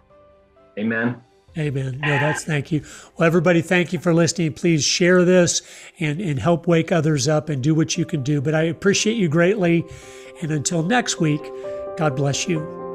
Amen. 0.78 1.22
Amen. 1.58 2.00
No, 2.00 2.08
that's 2.08 2.44
thank 2.44 2.72
you. 2.72 2.84
Well, 3.18 3.26
everybody, 3.26 3.62
thank 3.62 3.92
you 3.92 4.00
for 4.00 4.14
listening. 4.14 4.54
Please 4.54 4.84
share 4.84 5.26
this 5.26 5.62
and, 6.00 6.22
and 6.22 6.40
help 6.40 6.68
wake 6.68 6.92
others 6.92 7.28
up 7.28 7.50
and 7.50 7.64
do 7.64 7.74
what 7.74 7.98
you 7.98 8.06
can 8.06 8.22
do. 8.22 8.42
But 8.42 8.54
I 8.54 8.64
appreciate 8.64 9.18
you 9.18 9.28
greatly. 9.28 9.84
And 10.42 10.52
until 10.52 10.84
next 10.84 11.20
week, 11.20 11.42
God 11.98 12.16
bless 12.16 12.48
you. 12.48 12.87